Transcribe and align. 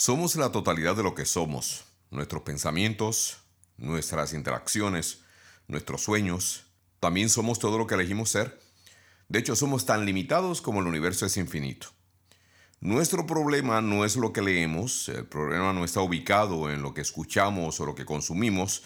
Somos 0.00 0.34
la 0.36 0.50
totalidad 0.50 0.96
de 0.96 1.02
lo 1.02 1.14
que 1.14 1.26
somos, 1.26 1.84
nuestros 2.10 2.40
pensamientos, 2.40 3.36
nuestras 3.76 4.32
interacciones, 4.32 5.24
nuestros 5.68 6.02
sueños. 6.02 6.64
También 7.00 7.28
somos 7.28 7.58
todo 7.58 7.76
lo 7.76 7.86
que 7.86 7.96
elegimos 7.96 8.30
ser. 8.30 8.58
De 9.28 9.40
hecho, 9.40 9.54
somos 9.56 9.84
tan 9.84 10.06
limitados 10.06 10.62
como 10.62 10.80
el 10.80 10.86
universo 10.86 11.26
es 11.26 11.36
infinito. 11.36 11.88
Nuestro 12.80 13.26
problema 13.26 13.82
no 13.82 14.06
es 14.06 14.16
lo 14.16 14.32
que 14.32 14.40
leemos, 14.40 15.10
el 15.10 15.26
problema 15.26 15.74
no 15.74 15.84
está 15.84 16.00
ubicado 16.00 16.70
en 16.70 16.80
lo 16.80 16.94
que 16.94 17.02
escuchamos 17.02 17.78
o 17.78 17.84
lo 17.84 17.94
que 17.94 18.06
consumimos, 18.06 18.84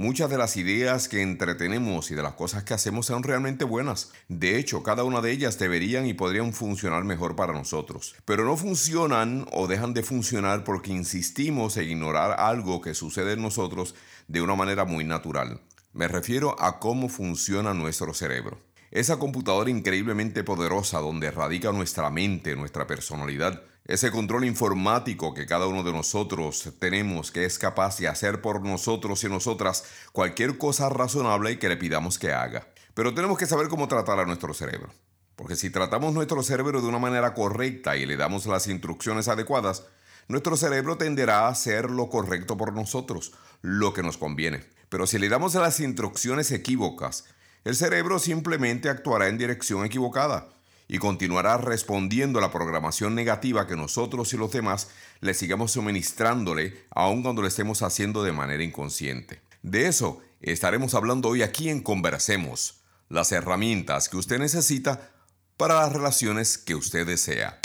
Muchas 0.00 0.30
de 0.30 0.38
las 0.38 0.56
ideas 0.56 1.10
que 1.10 1.20
entretenemos 1.20 2.10
y 2.10 2.14
de 2.14 2.22
las 2.22 2.32
cosas 2.32 2.64
que 2.64 2.72
hacemos 2.72 3.04
son 3.04 3.22
realmente 3.22 3.66
buenas. 3.66 4.12
De 4.28 4.56
hecho, 4.56 4.82
cada 4.82 5.04
una 5.04 5.20
de 5.20 5.30
ellas 5.30 5.58
deberían 5.58 6.06
y 6.06 6.14
podrían 6.14 6.54
funcionar 6.54 7.04
mejor 7.04 7.36
para 7.36 7.52
nosotros. 7.52 8.14
Pero 8.24 8.46
no 8.46 8.56
funcionan 8.56 9.44
o 9.52 9.66
dejan 9.66 9.92
de 9.92 10.02
funcionar 10.02 10.64
porque 10.64 10.90
insistimos 10.90 11.76
en 11.76 11.90
ignorar 11.90 12.40
algo 12.40 12.80
que 12.80 12.94
sucede 12.94 13.34
en 13.34 13.42
nosotros 13.42 13.94
de 14.26 14.40
una 14.40 14.54
manera 14.54 14.86
muy 14.86 15.04
natural. 15.04 15.60
Me 15.92 16.08
refiero 16.08 16.58
a 16.58 16.78
cómo 16.78 17.10
funciona 17.10 17.74
nuestro 17.74 18.14
cerebro. 18.14 18.58
Esa 18.90 19.18
computadora 19.18 19.68
increíblemente 19.68 20.44
poderosa 20.44 21.00
donde 21.00 21.30
radica 21.30 21.72
nuestra 21.72 22.08
mente, 22.08 22.56
nuestra 22.56 22.86
personalidad, 22.86 23.64
ese 23.84 24.10
control 24.10 24.44
informático 24.44 25.34
que 25.34 25.46
cada 25.46 25.66
uno 25.66 25.82
de 25.82 25.92
nosotros 25.92 26.72
tenemos 26.78 27.30
que 27.30 27.44
es 27.44 27.58
capaz 27.58 27.98
de 27.98 28.08
hacer 28.08 28.40
por 28.40 28.62
nosotros 28.62 29.24
y 29.24 29.28
nosotras 29.28 29.84
cualquier 30.12 30.58
cosa 30.58 30.88
razonable 30.88 31.58
que 31.58 31.68
le 31.68 31.76
pidamos 31.76 32.18
que 32.18 32.32
haga. 32.32 32.68
Pero 32.94 33.14
tenemos 33.14 33.38
que 33.38 33.46
saber 33.46 33.68
cómo 33.68 33.88
tratar 33.88 34.20
a 34.20 34.26
nuestro 34.26 34.54
cerebro. 34.54 34.92
Porque 35.34 35.56
si 35.56 35.70
tratamos 35.70 36.12
nuestro 36.12 36.42
cerebro 36.42 36.82
de 36.82 36.88
una 36.88 36.98
manera 36.98 37.34
correcta 37.34 37.96
y 37.96 38.04
le 38.04 38.16
damos 38.16 38.46
las 38.46 38.68
instrucciones 38.68 39.26
adecuadas, 39.28 39.84
nuestro 40.28 40.56
cerebro 40.56 40.98
tenderá 40.98 41.46
a 41.46 41.48
hacer 41.48 41.90
lo 41.90 42.08
correcto 42.10 42.56
por 42.56 42.72
nosotros, 42.72 43.32
lo 43.62 43.94
que 43.94 44.02
nos 44.02 44.18
conviene. 44.18 44.64
Pero 44.90 45.06
si 45.06 45.18
le 45.18 45.28
damos 45.28 45.54
las 45.54 45.80
instrucciones 45.80 46.52
equívocas, 46.52 47.24
el 47.64 47.74
cerebro 47.74 48.18
simplemente 48.18 48.88
actuará 48.88 49.28
en 49.28 49.38
dirección 49.38 49.84
equivocada 49.84 50.48
y 50.92 50.98
continuará 50.98 51.56
respondiendo 51.56 52.40
a 52.40 52.42
la 52.42 52.50
programación 52.50 53.14
negativa 53.14 53.68
que 53.68 53.76
nosotros 53.76 54.32
y 54.32 54.36
los 54.36 54.50
demás 54.50 54.88
le 55.20 55.34
sigamos 55.34 55.70
suministrándole 55.70 56.84
aun 56.90 57.22
cuando 57.22 57.42
lo 57.42 57.48
estemos 57.48 57.82
haciendo 57.82 58.24
de 58.24 58.32
manera 58.32 58.64
inconsciente. 58.64 59.40
De 59.62 59.86
eso 59.86 60.20
estaremos 60.40 60.96
hablando 60.96 61.28
hoy 61.28 61.42
aquí 61.42 61.68
en 61.68 61.80
Conversemos, 61.80 62.80
las 63.08 63.30
herramientas 63.30 64.08
que 64.08 64.16
usted 64.16 64.40
necesita 64.40 65.12
para 65.56 65.76
las 65.76 65.92
relaciones 65.92 66.58
que 66.58 66.74
usted 66.74 67.06
desea. 67.06 67.60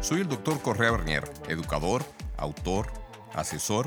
Soy 0.00 0.22
el 0.22 0.28
doctor 0.28 0.60
Correa 0.62 0.90
Bernier, 0.90 1.30
educador, 1.46 2.04
autor, 2.38 2.92
asesor 3.34 3.86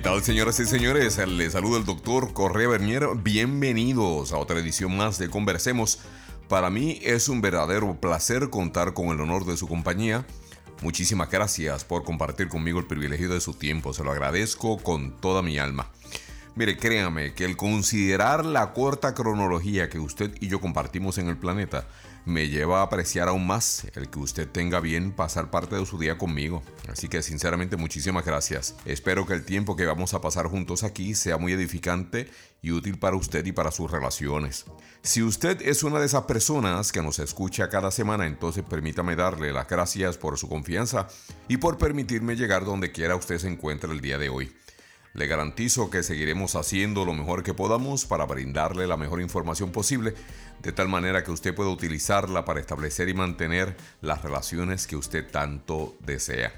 ¿Qué 0.00 0.04
tal, 0.04 0.22
señoras 0.22 0.58
y 0.58 0.64
señores? 0.64 1.18
Les 1.28 1.52
saluda 1.52 1.76
el 1.76 1.84
doctor 1.84 2.32
Correa 2.32 2.68
Bernier. 2.68 3.06
Bienvenidos 3.22 4.32
a 4.32 4.38
otra 4.38 4.58
edición 4.58 4.96
más 4.96 5.18
de 5.18 5.28
Conversemos. 5.28 5.98
Para 6.48 6.70
mí 6.70 6.98
es 7.02 7.28
un 7.28 7.42
verdadero 7.42 8.00
placer 8.00 8.48
contar 8.48 8.94
con 8.94 9.08
el 9.08 9.20
honor 9.20 9.44
de 9.44 9.58
su 9.58 9.68
compañía. 9.68 10.24
Muchísimas 10.80 11.28
gracias 11.28 11.84
por 11.84 12.02
compartir 12.02 12.48
conmigo 12.48 12.78
el 12.78 12.86
privilegio 12.86 13.28
de 13.28 13.42
su 13.42 13.52
tiempo. 13.52 13.92
Se 13.92 14.02
lo 14.02 14.10
agradezco 14.10 14.78
con 14.78 15.20
toda 15.20 15.42
mi 15.42 15.58
alma. 15.58 15.90
Mire, 16.54 16.78
créame 16.78 17.34
que 17.34 17.44
el 17.44 17.58
considerar 17.58 18.46
la 18.46 18.72
corta 18.72 19.12
cronología 19.12 19.90
que 19.90 19.98
usted 19.98 20.34
y 20.40 20.48
yo 20.48 20.62
compartimos 20.62 21.18
en 21.18 21.28
el 21.28 21.36
planeta 21.36 21.86
me 22.30 22.48
lleva 22.48 22.80
a 22.80 22.84
apreciar 22.84 23.28
aún 23.28 23.46
más 23.46 23.86
el 23.94 24.08
que 24.08 24.18
usted 24.18 24.48
tenga 24.48 24.80
bien 24.80 25.12
pasar 25.12 25.50
parte 25.50 25.76
de 25.76 25.84
su 25.84 25.98
día 25.98 26.16
conmigo. 26.16 26.62
Así 26.88 27.08
que 27.08 27.22
sinceramente 27.22 27.76
muchísimas 27.76 28.24
gracias. 28.24 28.76
Espero 28.84 29.26
que 29.26 29.34
el 29.34 29.44
tiempo 29.44 29.76
que 29.76 29.84
vamos 29.84 30.14
a 30.14 30.20
pasar 30.20 30.46
juntos 30.46 30.84
aquí 30.84 31.14
sea 31.14 31.36
muy 31.36 31.52
edificante 31.52 32.30
y 32.62 32.72
útil 32.72 32.98
para 32.98 33.16
usted 33.16 33.44
y 33.44 33.52
para 33.52 33.70
sus 33.70 33.90
relaciones. 33.90 34.64
Si 35.02 35.22
usted 35.22 35.60
es 35.62 35.82
una 35.82 35.98
de 35.98 36.06
esas 36.06 36.24
personas 36.24 36.92
que 36.92 37.02
nos 37.02 37.18
escucha 37.18 37.68
cada 37.68 37.90
semana, 37.90 38.26
entonces 38.26 38.64
permítame 38.68 39.16
darle 39.16 39.52
las 39.52 39.68
gracias 39.68 40.16
por 40.16 40.38
su 40.38 40.48
confianza 40.48 41.08
y 41.48 41.56
por 41.56 41.78
permitirme 41.78 42.36
llegar 42.36 42.64
donde 42.64 42.92
quiera 42.92 43.16
usted 43.16 43.38
se 43.38 43.48
encuentre 43.48 43.90
el 43.92 44.00
día 44.00 44.18
de 44.18 44.28
hoy. 44.28 44.52
Le 45.12 45.26
garantizo 45.26 45.90
que 45.90 46.02
seguiremos 46.02 46.54
haciendo 46.54 47.04
lo 47.04 47.14
mejor 47.14 47.42
que 47.42 47.52
podamos 47.52 48.04
para 48.04 48.26
brindarle 48.26 48.86
la 48.86 48.96
mejor 48.96 49.20
información 49.20 49.72
posible, 49.72 50.14
de 50.62 50.72
tal 50.72 50.88
manera 50.88 51.24
que 51.24 51.32
usted 51.32 51.54
pueda 51.54 51.70
utilizarla 51.70 52.44
para 52.44 52.60
establecer 52.60 53.08
y 53.08 53.14
mantener 53.14 53.76
las 54.00 54.22
relaciones 54.22 54.86
que 54.86 54.96
usted 54.96 55.28
tanto 55.28 55.96
desea. 56.00 56.52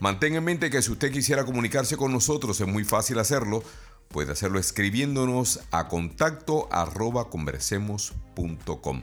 Mantenga 0.00 0.38
en 0.38 0.44
mente 0.44 0.70
que 0.70 0.82
si 0.82 0.90
usted 0.90 1.12
quisiera 1.12 1.44
comunicarse 1.44 1.96
con 1.96 2.12
nosotros 2.12 2.60
es 2.60 2.66
muy 2.66 2.84
fácil 2.84 3.18
hacerlo. 3.18 3.62
Puede 4.08 4.32
hacerlo 4.32 4.58
escribiéndonos 4.58 5.60
a 5.70 5.88
contacto 5.88 6.68
arroba 6.72 7.30
conversemos.com. 7.30 9.02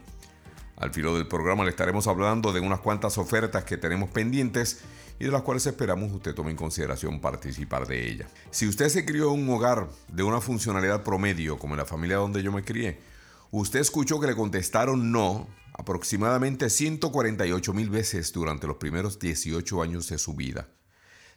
Al 0.76 0.94
filo 0.94 1.16
del 1.16 1.28
programa 1.28 1.64
le 1.64 1.70
estaremos 1.70 2.08
hablando 2.08 2.54
de 2.54 2.60
unas 2.60 2.80
cuantas 2.80 3.18
ofertas 3.18 3.64
que 3.66 3.78
tenemos 3.78 4.10
pendientes 4.10 4.82
y 5.20 5.26
de 5.26 5.32
las 5.32 5.42
cuales 5.42 5.66
esperamos 5.66 6.12
usted 6.12 6.34
tome 6.34 6.52
en 6.52 6.58
consideración 6.58 7.20
participar 7.20 7.86
de 7.86 8.10
ella. 8.10 8.28
Si 8.52 8.68
usted 8.68 8.88
se 8.90 9.06
crió 9.06 9.34
en 9.34 9.42
un 9.42 9.50
hogar 9.50 9.90
de 10.08 10.24
una 10.24 10.40
funcionalidad 10.40 11.04
promedio, 11.04 11.60
como 11.60 11.74
en 11.74 11.80
la 11.80 11.86
familia 11.86 12.18
donde 12.18 12.42
yo 12.42 12.52
me 12.52 12.64
crié, 12.64 13.00
usted 13.52 13.80
escuchó 13.80 14.20
que 14.20 14.28
le 14.28 14.36
contestaron 14.36 15.12
no 15.12 15.48
aproximadamente 15.74 16.70
148 16.70 17.74
mil 17.74 17.90
veces 17.90 18.32
durante 18.32 18.68
los 18.68 18.78
primeros 18.78 19.20
18 19.20 19.82
años 19.82 20.10
de 20.10 20.18
su 20.18 20.34
vida. 20.36 20.68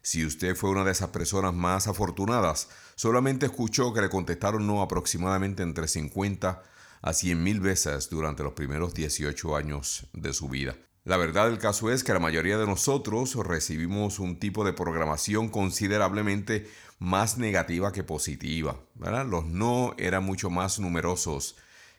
Si 0.01 0.25
usted 0.27 0.57
fue 0.57 0.71
una 0.71 0.85
de 0.85 0.91
esas 0.91 1.11
personas 1.11 1.55
más 1.55 1.87
afortunadas, 1.87 2.69
solamente 2.97 3.47
escuchó 3.47 3.93
que 3.93 4.01
le 4.01 4.11
contestaron 4.11 4.67
no 4.67 4.83
aproximadamente 4.83 5.63
entre 5.63 5.87
50 5.87 6.63
a 7.03 7.13
100 7.13 7.43
mil 7.43 7.61
veces 7.61 8.11
durante 8.11 8.43
los 8.43 8.53
primeros 8.53 8.95
18 8.95 9.57
años 9.57 10.07
de 10.13 10.33
su 10.33 10.49
vida. 10.49 10.77
La 11.05 11.17
verdad 11.17 11.47
del 11.47 11.59
caso 11.59 11.91
es 11.91 12.05
que 12.05 12.13
la 12.13 12.21
mayoría 12.21 12.59
de 12.59 12.67
nosotros 12.67 13.35
recibimos 13.35 14.21
un 14.21 14.39
tipo 14.39 14.65
de 14.65 14.73
programación 14.73 15.49
considerablemente 15.49 16.71
más 17.01 17.39
negativa 17.39 17.91
que 17.93 18.05
positiva. 18.05 18.79
Los 19.27 19.47
no 19.47 19.95
eran 19.99 20.23
mucho 20.23 20.49
más 20.49 20.79
numerosos 20.79 21.57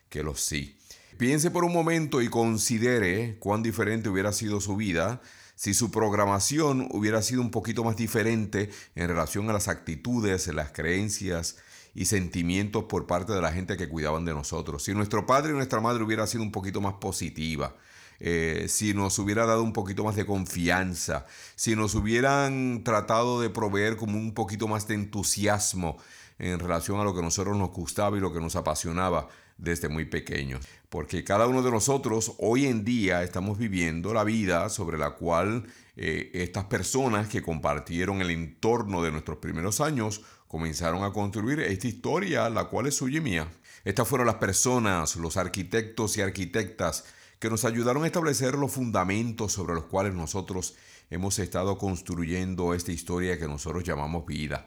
que 0.08 0.22
los 0.22 0.40
sí. 0.40 0.78
Piense 1.18 1.50
por 1.50 1.64
un 1.64 1.72
momento 1.74 2.22
y 2.22 2.28
considere 2.28 3.36
cuán 3.40 3.62
diferente 3.62 4.08
hubiera 4.08 4.32
sido 4.32 4.60
su 4.60 4.74
vida 4.74 5.20
si 5.54 5.74
su 5.74 5.90
programación 5.90 6.88
hubiera 6.90 7.20
sido 7.20 7.42
un 7.42 7.50
poquito 7.50 7.84
más 7.84 7.96
diferente 7.96 8.70
en 8.94 9.08
relación 9.08 9.50
a 9.50 9.52
las 9.52 9.68
actitudes, 9.68 10.48
las 10.48 10.72
creencias 10.72 11.56
y 11.94 12.06
sentimientos 12.06 12.84
por 12.84 13.06
parte 13.06 13.34
de 13.34 13.42
la 13.42 13.52
gente 13.52 13.76
que 13.76 13.88
cuidaban 13.88 14.24
de 14.24 14.32
nosotros. 14.32 14.82
Si 14.82 14.94
nuestro 14.94 15.26
padre 15.26 15.52
y 15.52 15.54
nuestra 15.54 15.80
madre 15.80 16.02
hubiera 16.02 16.26
sido 16.26 16.42
un 16.42 16.50
poquito 16.50 16.80
más 16.80 16.94
positiva, 16.94 17.76
eh, 18.26 18.68
si 18.70 18.94
nos 18.94 19.18
hubiera 19.18 19.44
dado 19.44 19.62
un 19.62 19.74
poquito 19.74 20.02
más 20.02 20.16
de 20.16 20.24
confianza, 20.24 21.26
si 21.56 21.76
nos 21.76 21.94
hubieran 21.94 22.82
tratado 22.82 23.38
de 23.38 23.50
proveer 23.50 23.98
como 23.98 24.16
un 24.16 24.32
poquito 24.32 24.66
más 24.66 24.88
de 24.88 24.94
entusiasmo 24.94 25.98
en 26.38 26.58
relación 26.58 26.98
a 26.98 27.04
lo 27.04 27.12
que 27.12 27.20
a 27.20 27.22
nosotros 27.22 27.54
nos 27.54 27.68
gustaba 27.72 28.16
y 28.16 28.20
lo 28.20 28.32
que 28.32 28.40
nos 28.40 28.56
apasionaba 28.56 29.28
desde 29.58 29.90
muy 29.90 30.06
pequeños. 30.06 30.66
Porque 30.88 31.22
cada 31.22 31.46
uno 31.46 31.60
de 31.60 31.70
nosotros 31.70 32.32
hoy 32.38 32.64
en 32.64 32.82
día 32.82 33.22
estamos 33.22 33.58
viviendo 33.58 34.14
la 34.14 34.24
vida 34.24 34.70
sobre 34.70 34.96
la 34.96 35.10
cual 35.10 35.66
eh, 35.94 36.30
estas 36.32 36.64
personas 36.64 37.28
que 37.28 37.42
compartieron 37.42 38.22
el 38.22 38.30
entorno 38.30 39.02
de 39.02 39.12
nuestros 39.12 39.36
primeros 39.36 39.82
años 39.82 40.22
comenzaron 40.48 41.04
a 41.04 41.12
construir 41.12 41.60
esta 41.60 41.88
historia, 41.88 42.48
la 42.48 42.64
cual 42.68 42.86
es 42.86 42.94
suya 42.94 43.18
y 43.18 43.20
mía. 43.20 43.48
Estas 43.84 44.08
fueron 44.08 44.26
las 44.26 44.36
personas, 44.36 45.14
los 45.16 45.36
arquitectos 45.36 46.16
y 46.16 46.22
arquitectas 46.22 47.04
que 47.44 47.50
nos 47.50 47.66
ayudaron 47.66 48.04
a 48.04 48.06
establecer 48.06 48.54
los 48.54 48.72
fundamentos 48.72 49.52
sobre 49.52 49.74
los 49.74 49.84
cuales 49.84 50.14
nosotros 50.14 50.76
hemos 51.10 51.38
estado 51.38 51.76
construyendo 51.76 52.72
esta 52.72 52.90
historia 52.90 53.38
que 53.38 53.46
nosotros 53.46 53.84
llamamos 53.84 54.24
vida. 54.24 54.66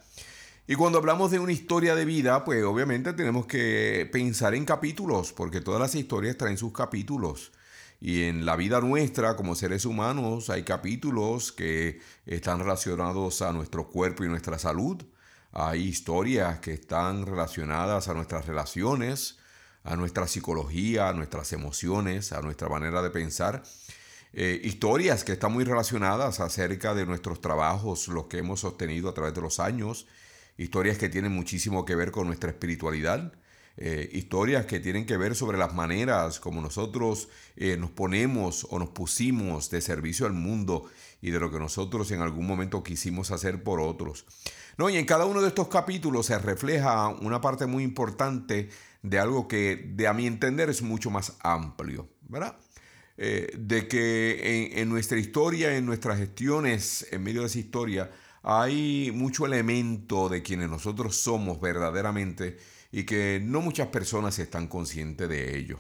Y 0.67 0.75
cuando 0.75 0.99
hablamos 0.99 1.31
de 1.31 1.39
una 1.39 1.53
historia 1.53 1.95
de 1.95 2.05
vida, 2.05 2.45
pues 2.45 2.63
obviamente 2.63 3.13
tenemos 3.13 3.47
que 3.47 4.07
pensar 4.11 4.53
en 4.53 4.63
capítulos, 4.63 5.33
porque 5.33 5.59
todas 5.59 5.81
las 5.81 5.95
historias 5.95 6.37
traen 6.37 6.59
sus 6.59 6.71
capítulos. 6.71 7.51
Y 7.99 8.25
en 8.25 8.45
la 8.45 8.55
vida 8.55 8.79
nuestra 8.79 9.35
como 9.35 9.55
seres 9.55 9.83
humanos 9.83 10.51
hay 10.51 10.61
capítulos 10.61 11.51
que 11.51 11.99
están 12.27 12.59
relacionados 12.59 13.41
a 13.41 13.53
nuestro 13.53 13.89
cuerpo 13.89 14.23
y 14.23 14.27
nuestra 14.27 14.59
salud. 14.59 15.03
Hay 15.51 15.81
historias 15.81 16.59
que 16.59 16.73
están 16.73 17.25
relacionadas 17.25 18.07
a 18.07 18.13
nuestras 18.13 18.45
relaciones, 18.45 19.39
a 19.87 19.95
nuestra 19.95 20.27
psicología, 20.27 21.09
a 21.09 21.13
nuestras 21.13 21.53
emociones, 21.53 22.33
a 22.33 22.41
nuestra 22.41 22.69
manera 22.69 23.01
de 23.01 23.09
pensar. 23.09 23.63
Eh, 24.33 24.61
historias 24.63 25.23
que 25.23 25.31
están 25.31 25.53
muy 25.53 25.63
relacionadas 25.63 26.39
acerca 26.39 26.93
de 26.93 27.05
nuestros 27.05 27.41
trabajos, 27.41 28.07
los 28.07 28.25
que 28.25 28.39
hemos 28.39 28.59
sostenido 28.59 29.09
a 29.09 29.13
través 29.13 29.33
de 29.33 29.41
los 29.41 29.59
años 29.59 30.05
historias 30.57 30.97
que 30.97 31.09
tienen 31.09 31.31
muchísimo 31.31 31.85
que 31.85 31.95
ver 31.95 32.11
con 32.11 32.27
nuestra 32.27 32.49
espiritualidad, 32.49 33.31
eh, 33.77 34.09
historias 34.11 34.65
que 34.65 34.79
tienen 34.79 35.05
que 35.05 35.17
ver 35.17 35.35
sobre 35.35 35.57
las 35.57 35.73
maneras 35.75 36.39
como 36.39 36.61
nosotros 36.61 37.29
eh, 37.55 37.77
nos 37.77 37.91
ponemos 37.91 38.65
o 38.71 38.79
nos 38.79 38.89
pusimos 38.89 39.69
de 39.69 39.81
servicio 39.81 40.25
al 40.25 40.33
mundo 40.33 40.89
y 41.21 41.29
de 41.29 41.39
lo 41.39 41.51
que 41.51 41.59
nosotros 41.59 42.09
en 42.09 42.21
algún 42.21 42.47
momento 42.47 42.83
quisimos 42.83 43.29
hacer 43.29 43.61
por 43.61 43.79
otros. 43.79 44.25
No, 44.77 44.89
y 44.89 44.97
en 44.97 45.05
cada 45.05 45.25
uno 45.25 45.41
de 45.41 45.49
estos 45.49 45.67
capítulos 45.67 46.25
se 46.25 46.37
refleja 46.39 47.07
una 47.07 47.39
parte 47.39 47.67
muy 47.67 47.83
importante 47.83 48.69
de 49.09 49.19
algo 49.19 49.47
que, 49.47 49.91
de 49.95 50.07
a 50.07 50.13
mi 50.13 50.27
entender, 50.27 50.69
es 50.69 50.81
mucho 50.81 51.09
más 51.09 51.37
amplio, 51.41 52.09
¿verdad? 52.27 52.57
Eh, 53.17 53.51
de 53.57 53.87
que 53.87 54.79
en, 54.79 54.89
nuestra 54.89 55.17
historia, 55.17 55.75
en 55.75 55.85
nuestras 55.85 56.19
gestiones, 56.19 57.07
en 57.11 57.23
medio 57.23 57.41
de 57.41 57.47
esa 57.47 57.59
historia, 57.59 58.11
hay 58.43 59.11
mucho 59.13 59.45
elemento 59.45 60.29
de 60.29 60.43
quienes 60.43 60.69
nosotros 60.69 61.17
somos 61.17 61.59
verdaderamente 61.59 62.57
y 62.91 63.03
que 63.03 63.41
no 63.43 63.61
muchas 63.61 63.87
personas 63.87 64.37
están 64.39 64.67
conscientes 64.67 65.27
de 65.29 65.57
ello. 65.57 65.79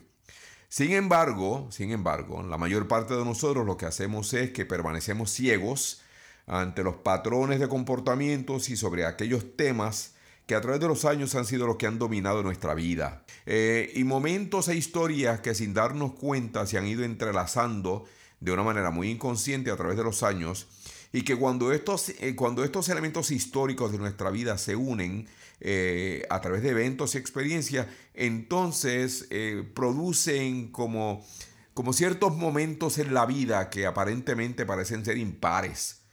Sin 0.67 0.91
embargo, 0.91 1.67
sin 1.71 1.91
embargo, 1.91 2.43
la 2.43 2.57
mayor 2.57 2.87
parte 2.87 3.13
de 3.13 3.23
nosotros 3.23 3.65
lo 3.65 3.77
que 3.77 3.85
hacemos 3.85 4.33
es 4.33 4.51
que 4.51 4.65
permanecemos 4.65 5.31
ciegos 5.31 6.01
ante 6.47 6.83
los 6.83 6.95
patrones 6.95 7.59
de 7.59 7.69
comportamientos 7.69 8.69
y 8.69 8.75
sobre 8.75 9.05
aquellos 9.05 9.55
temas 9.55 10.16
que 10.47 10.55
a 10.55 10.61
través 10.61 10.79
de 10.79 10.87
los 10.87 11.03
años 11.03 11.35
han 11.35 11.45
sido 11.45 11.67
los 11.67 11.75
que 11.75 11.87
han 11.87 11.99
dominado 11.99 12.41
nuestra 12.41 12.73
vida. 12.73 13.23
Eh, 13.45 13.91
y 13.95 14.05
momentos 14.05 14.69
e 14.69 14.75
historias 14.75 15.41
que 15.41 15.53
sin 15.53 15.73
darnos 15.73 16.13
cuenta 16.13 16.65
se 16.65 16.77
han 16.77 16.87
ido 16.87 17.03
entrelazando 17.03 18.05
de 18.39 18.53
una 18.53 18.63
manera 18.63 18.89
muy 18.89 19.09
inconsciente 19.09 19.71
a 19.71 19.75
través 19.75 19.97
de 19.97 20.03
los 20.03 20.23
años 20.23 20.67
y 21.11 21.23
que 21.23 21.35
cuando 21.35 21.73
estos, 21.73 22.09
eh, 22.09 22.35
cuando 22.35 22.63
estos 22.63 22.87
elementos 22.87 23.29
históricos 23.29 23.91
de 23.91 23.97
nuestra 23.97 24.29
vida 24.31 24.57
se 24.57 24.77
unen 24.77 25.27
eh, 25.59 26.25
a 26.29 26.39
través 26.39 26.63
de 26.63 26.69
eventos 26.69 27.15
y 27.15 27.17
experiencias, 27.17 27.87
entonces 28.13 29.27
producen 29.73 30.71
como, 30.71 31.25
como 31.73 31.91
ciertos 31.91 32.37
momentos 32.37 32.99
en 32.99 33.13
la 33.13 33.25
vida 33.25 33.69
que 33.69 33.85
aparentemente 33.85 34.65
parecen 34.65 35.03
ser 35.03 35.17
impares. 35.17 36.06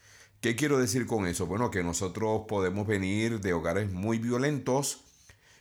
¿Qué 0.44 0.56
quiero 0.56 0.76
decir 0.76 1.06
con 1.06 1.26
eso? 1.26 1.46
Bueno, 1.46 1.70
que 1.70 1.82
nosotros 1.82 2.42
podemos 2.46 2.86
venir 2.86 3.40
de 3.40 3.54
hogares 3.54 3.90
muy 3.90 4.18
violentos, 4.18 5.00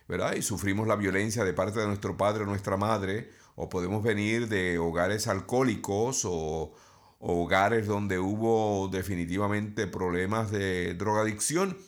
¿verdad? 0.08 0.34
Y 0.36 0.42
sufrimos 0.42 0.86
la 0.86 0.94
violencia 0.94 1.42
de 1.42 1.54
parte 1.54 1.80
de 1.80 1.86
nuestro 1.86 2.18
padre 2.18 2.42
o 2.42 2.46
nuestra 2.46 2.76
madre, 2.76 3.30
o 3.56 3.70
podemos 3.70 4.02
venir 4.02 4.46
de 4.46 4.78
hogares 4.78 5.26
alcohólicos 5.26 6.26
o, 6.26 6.74
hogares 7.18 7.86
donde 7.86 8.18
hubo 8.18 8.88
definitivamente 8.88 9.86
problemas 9.86 10.50
de 10.50 10.92
drogadicción. 10.92 11.78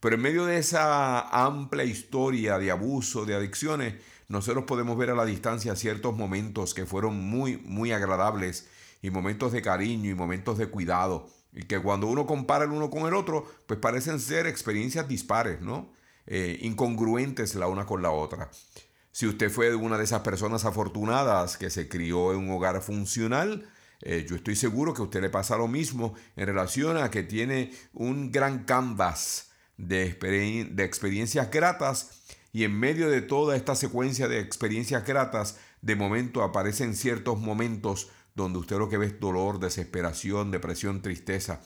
Pero 0.00 0.16
en 0.16 0.20
medio 0.20 0.44
de 0.44 0.58
esa 0.58 1.20
amplia 1.30 1.84
historia 1.84 2.58
de 2.58 2.70
abuso, 2.70 3.24
de 3.24 3.34
adicciones, 3.34 3.94
nosotros 4.28 4.64
podemos 4.66 4.98
ver 4.98 5.08
a 5.08 5.14
la 5.14 5.24
distancia 5.24 5.74
ciertos 5.74 6.14
momentos 6.14 6.74
que 6.74 6.84
fueron 6.84 7.18
muy, 7.18 7.56
muy 7.64 7.92
agradables 7.92 8.68
y 9.00 9.08
momentos 9.08 9.52
de 9.52 9.62
cariño 9.62 10.10
y 10.10 10.14
momentos 10.14 10.58
de 10.58 10.66
cuidado. 10.66 11.30
Y 11.52 11.64
que 11.64 11.78
cuando 11.78 12.06
uno 12.06 12.26
compara 12.26 12.64
el 12.64 12.70
uno 12.70 12.90
con 12.90 13.06
el 13.06 13.14
otro, 13.14 13.46
pues 13.66 13.78
parecen 13.78 14.20
ser 14.20 14.46
experiencias 14.46 15.06
dispares, 15.06 15.60
¿no? 15.60 15.92
Eh, 16.26 16.58
incongruentes 16.62 17.54
la 17.54 17.66
una 17.66 17.84
con 17.84 18.00
la 18.00 18.10
otra. 18.10 18.50
Si 19.10 19.26
usted 19.26 19.50
fue 19.50 19.74
una 19.74 19.98
de 19.98 20.04
esas 20.04 20.22
personas 20.22 20.64
afortunadas 20.64 21.58
que 21.58 21.68
se 21.68 21.88
crió 21.88 22.32
en 22.32 22.38
un 22.38 22.50
hogar 22.50 22.80
funcional, 22.80 23.68
eh, 24.00 24.26
yo 24.28 24.36
estoy 24.36 24.56
seguro 24.56 24.94
que 24.94 25.02
a 25.02 25.04
usted 25.04 25.20
le 25.20 25.30
pasa 25.30 25.56
lo 25.56 25.68
mismo 25.68 26.14
en 26.36 26.46
relación 26.46 26.96
a 26.96 27.10
que 27.10 27.22
tiene 27.22 27.72
un 27.92 28.32
gran 28.32 28.64
canvas 28.64 29.50
de, 29.76 30.14
de 30.70 30.84
experiencias 30.84 31.50
gratas 31.50 32.22
y 32.52 32.64
en 32.64 32.78
medio 32.78 33.08
de 33.10 33.22
toda 33.22 33.56
esta 33.56 33.74
secuencia 33.74 34.28
de 34.28 34.40
experiencias 34.40 35.06
gratas, 35.06 35.58
de 35.80 35.96
momento 35.96 36.42
aparecen 36.42 36.94
ciertos 36.94 37.38
momentos 37.38 38.10
donde 38.34 38.58
usted 38.58 38.78
lo 38.78 38.88
que 38.88 38.98
ve 38.98 39.06
es 39.06 39.20
dolor, 39.20 39.58
desesperación, 39.58 40.50
depresión, 40.50 41.02
tristeza. 41.02 41.60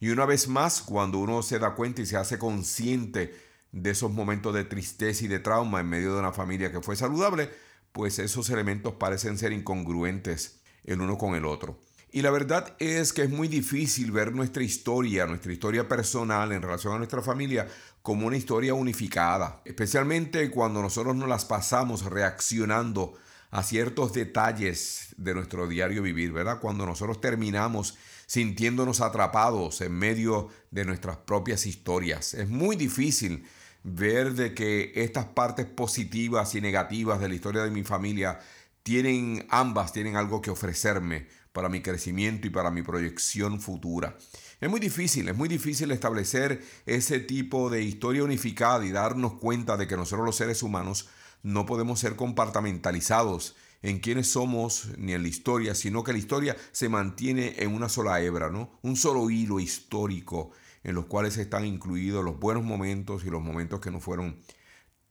Y 0.00 0.10
una 0.10 0.26
vez 0.26 0.48
más, 0.48 0.82
cuando 0.82 1.18
uno 1.18 1.42
se 1.42 1.58
da 1.58 1.74
cuenta 1.74 2.02
y 2.02 2.06
se 2.06 2.16
hace 2.16 2.38
consciente 2.38 3.34
de 3.70 3.90
esos 3.90 4.10
momentos 4.10 4.54
de 4.54 4.64
tristeza 4.64 5.24
y 5.24 5.28
de 5.28 5.38
trauma 5.38 5.80
en 5.80 5.88
medio 5.88 6.12
de 6.14 6.20
una 6.20 6.32
familia 6.32 6.70
que 6.70 6.82
fue 6.82 6.96
saludable, 6.96 7.50
pues 7.92 8.18
esos 8.18 8.50
elementos 8.50 8.94
parecen 8.94 9.38
ser 9.38 9.52
incongruentes 9.52 10.60
el 10.84 11.00
uno 11.00 11.16
con 11.16 11.34
el 11.34 11.44
otro. 11.44 11.78
Y 12.14 12.20
la 12.20 12.30
verdad 12.30 12.76
es 12.78 13.14
que 13.14 13.22
es 13.22 13.30
muy 13.30 13.48
difícil 13.48 14.12
ver 14.12 14.34
nuestra 14.34 14.62
historia, 14.62 15.24
nuestra 15.24 15.50
historia 15.50 15.88
personal 15.88 16.52
en 16.52 16.60
relación 16.60 16.94
a 16.94 16.98
nuestra 16.98 17.22
familia 17.22 17.66
como 18.02 18.26
una 18.26 18.36
historia 18.36 18.74
unificada, 18.74 19.62
especialmente 19.64 20.50
cuando 20.50 20.82
nosotros 20.82 21.16
nos 21.16 21.28
las 21.28 21.46
pasamos 21.46 22.04
reaccionando 22.04 23.14
a 23.52 23.62
ciertos 23.62 24.14
detalles 24.14 25.14
de 25.18 25.34
nuestro 25.34 25.68
diario 25.68 26.02
vivir, 26.02 26.32
¿verdad? 26.32 26.58
Cuando 26.58 26.86
nosotros 26.86 27.20
terminamos 27.20 27.98
sintiéndonos 28.26 29.02
atrapados 29.02 29.82
en 29.82 29.92
medio 29.92 30.48
de 30.70 30.86
nuestras 30.86 31.18
propias 31.18 31.66
historias. 31.66 32.32
Es 32.32 32.48
muy 32.48 32.76
difícil 32.76 33.44
ver 33.84 34.32
de 34.32 34.54
que 34.54 34.92
estas 34.94 35.26
partes 35.26 35.66
positivas 35.66 36.54
y 36.54 36.62
negativas 36.62 37.20
de 37.20 37.28
la 37.28 37.34
historia 37.34 37.62
de 37.62 37.70
mi 37.70 37.84
familia 37.84 38.40
tienen 38.82 39.46
ambas 39.50 39.92
tienen 39.92 40.16
algo 40.16 40.40
que 40.40 40.50
ofrecerme 40.50 41.28
para 41.52 41.68
mi 41.68 41.82
crecimiento 41.82 42.46
y 42.46 42.50
para 42.50 42.70
mi 42.70 42.82
proyección 42.82 43.60
futura. 43.60 44.16
Es 44.62 44.70
muy 44.70 44.80
difícil, 44.80 45.28
es 45.28 45.36
muy 45.36 45.50
difícil 45.50 45.90
establecer 45.90 46.64
ese 46.86 47.20
tipo 47.20 47.68
de 47.68 47.82
historia 47.82 48.24
unificada 48.24 48.84
y 48.86 48.92
darnos 48.92 49.34
cuenta 49.34 49.76
de 49.76 49.86
que 49.86 49.96
nosotros 49.96 50.24
los 50.24 50.36
seres 50.36 50.62
humanos 50.62 51.10
no 51.42 51.66
podemos 51.66 52.00
ser 52.00 52.16
compartamentalizados 52.16 53.56
en 53.82 53.98
quiénes 53.98 54.28
somos 54.28 54.88
ni 54.96 55.12
en 55.12 55.22
la 55.22 55.28
historia, 55.28 55.74
sino 55.74 56.04
que 56.04 56.12
la 56.12 56.18
historia 56.18 56.56
se 56.70 56.88
mantiene 56.88 57.56
en 57.58 57.74
una 57.74 57.88
sola 57.88 58.20
hebra, 58.20 58.48
¿no? 58.48 58.78
Un 58.82 58.96
solo 58.96 59.28
hilo 59.28 59.58
histórico 59.58 60.52
en 60.84 60.94
los 60.94 61.06
cuales 61.06 61.36
están 61.36 61.64
incluidos 61.64 62.24
los 62.24 62.38
buenos 62.38 62.64
momentos 62.64 63.24
y 63.24 63.30
los 63.30 63.42
momentos 63.42 63.80
que 63.80 63.90
no 63.90 64.00
fueron 64.00 64.40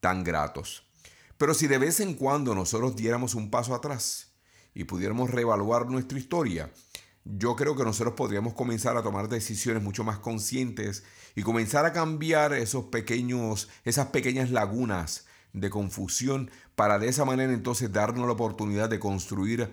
tan 0.00 0.24
gratos. 0.24 0.86
Pero 1.36 1.54
si 1.54 1.66
de 1.66 1.78
vez 1.78 2.00
en 2.00 2.14
cuando 2.14 2.54
nosotros 2.54 2.96
diéramos 2.96 3.34
un 3.34 3.50
paso 3.50 3.74
atrás 3.74 4.32
y 4.74 4.84
pudiéramos 4.84 5.30
reevaluar 5.30 5.88
nuestra 5.88 6.18
historia, 6.18 6.70
yo 7.24 7.56
creo 7.56 7.76
que 7.76 7.84
nosotros 7.84 8.14
podríamos 8.14 8.54
comenzar 8.54 8.96
a 8.96 9.02
tomar 9.02 9.28
decisiones 9.28 9.82
mucho 9.82 10.02
más 10.02 10.18
conscientes 10.18 11.04
y 11.36 11.42
comenzar 11.42 11.84
a 11.84 11.92
cambiar 11.92 12.52
esos 12.52 12.86
pequeños, 12.86 13.68
esas 13.84 14.08
pequeñas 14.08 14.50
lagunas 14.50 15.26
de 15.52 15.70
confusión 15.70 16.50
para 16.74 16.98
de 16.98 17.08
esa 17.08 17.24
manera 17.24 17.52
entonces 17.52 17.92
darnos 17.92 18.26
la 18.26 18.32
oportunidad 18.32 18.88
de 18.88 18.98
construir 18.98 19.70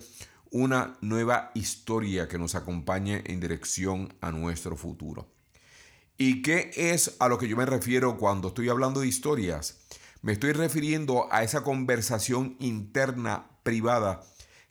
una 0.51 0.97
nueva 1.01 1.51
historia 1.53 2.27
que 2.27 2.39
nos 2.39 2.55
acompañe 2.55 3.23
en 3.25 3.39
dirección 3.39 4.13
a 4.21 4.31
nuestro 4.31 4.75
futuro. 4.75 5.31
¿Y 6.17 6.41
qué 6.41 6.71
es 6.75 7.15
a 7.19 7.29
lo 7.29 7.37
que 7.37 7.47
yo 7.47 7.55
me 7.55 7.65
refiero 7.65 8.17
cuando 8.17 8.49
estoy 8.49 8.69
hablando 8.69 8.99
de 8.99 9.07
historias? 9.07 9.79
Me 10.21 10.33
estoy 10.33 10.51
refiriendo 10.51 11.31
a 11.31 11.43
esa 11.43 11.63
conversación 11.63 12.57
interna 12.59 13.47
privada 13.63 14.21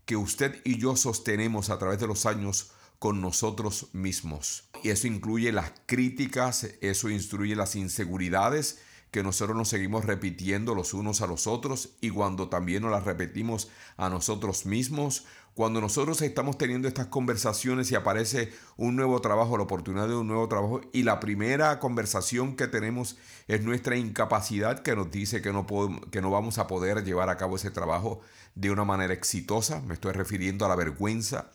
que 0.05 0.17
usted 0.17 0.61
y 0.65 0.79
yo 0.79 0.97
sostenemos 0.97 1.71
a 1.71 1.79
través 1.79 2.01
de 2.01 2.07
los 2.07 2.27
años 2.27 2.73
con 2.99 3.21
nosotros 3.21 3.89
mismos. 3.93 4.69
Y 4.83 4.91
eso 4.91 5.07
incluye 5.07 5.53
las 5.53 5.73
críticas, 5.87 6.69
eso 6.81 7.09
incluye 7.09 7.57
las 7.57 7.77
inseguridades, 7.77 8.81
que 9.11 9.23
nosotros 9.23 9.57
nos 9.57 9.69
seguimos 9.69 10.05
repitiendo 10.05 10.75
los 10.75 10.95
unos 10.95 11.23
a 11.23 11.27
los 11.27 11.47
otros 11.47 11.91
y 12.01 12.11
cuando 12.11 12.49
también 12.49 12.83
nos 12.83 12.91
las 12.91 13.05
repetimos 13.05 13.71
a 13.97 14.09
nosotros 14.11 14.67
mismos, 14.67 15.25
cuando 15.55 15.81
nosotros 15.81 16.23
estamos 16.23 16.57
teniendo 16.57 16.87
estas 16.87 17.09
conversaciones 17.09 17.91
y 17.91 17.97
aparece 17.97 18.53
un 18.77 18.95
nuevo 18.95 19.21
trabajo, 19.21 19.57
la 19.57 19.65
oportunidad 19.65 20.07
de 20.07 20.15
un 20.15 20.29
nuevo 20.29 20.47
trabajo 20.47 20.81
y 20.93 21.03
la 21.03 21.19
primera 21.19 21.81
conversación 21.81 22.55
que 22.55 22.69
tenemos 22.69 23.17
es 23.49 23.63
nuestra 23.65 23.97
incapacidad 23.97 24.85
que 24.85 24.95
nos 24.95 25.11
dice 25.11 25.43
que 25.43 25.53
no, 25.53 25.67
que 26.13 26.21
no 26.21 26.31
vamos 26.31 26.59
a 26.59 26.69
poder 26.69 27.03
llevar 27.03 27.29
a 27.29 27.37
cabo 27.37 27.57
ese 27.57 27.73
trabajo 27.73 28.21
de 28.55 28.71
una 28.71 28.85
manera 28.85 29.15
exitosa, 29.15 29.81
me 29.81 29.95
estoy 29.95 30.13
refiriendo 30.13 30.65
a 30.65 30.69
la 30.69 30.77
vergüenza, 30.77 31.51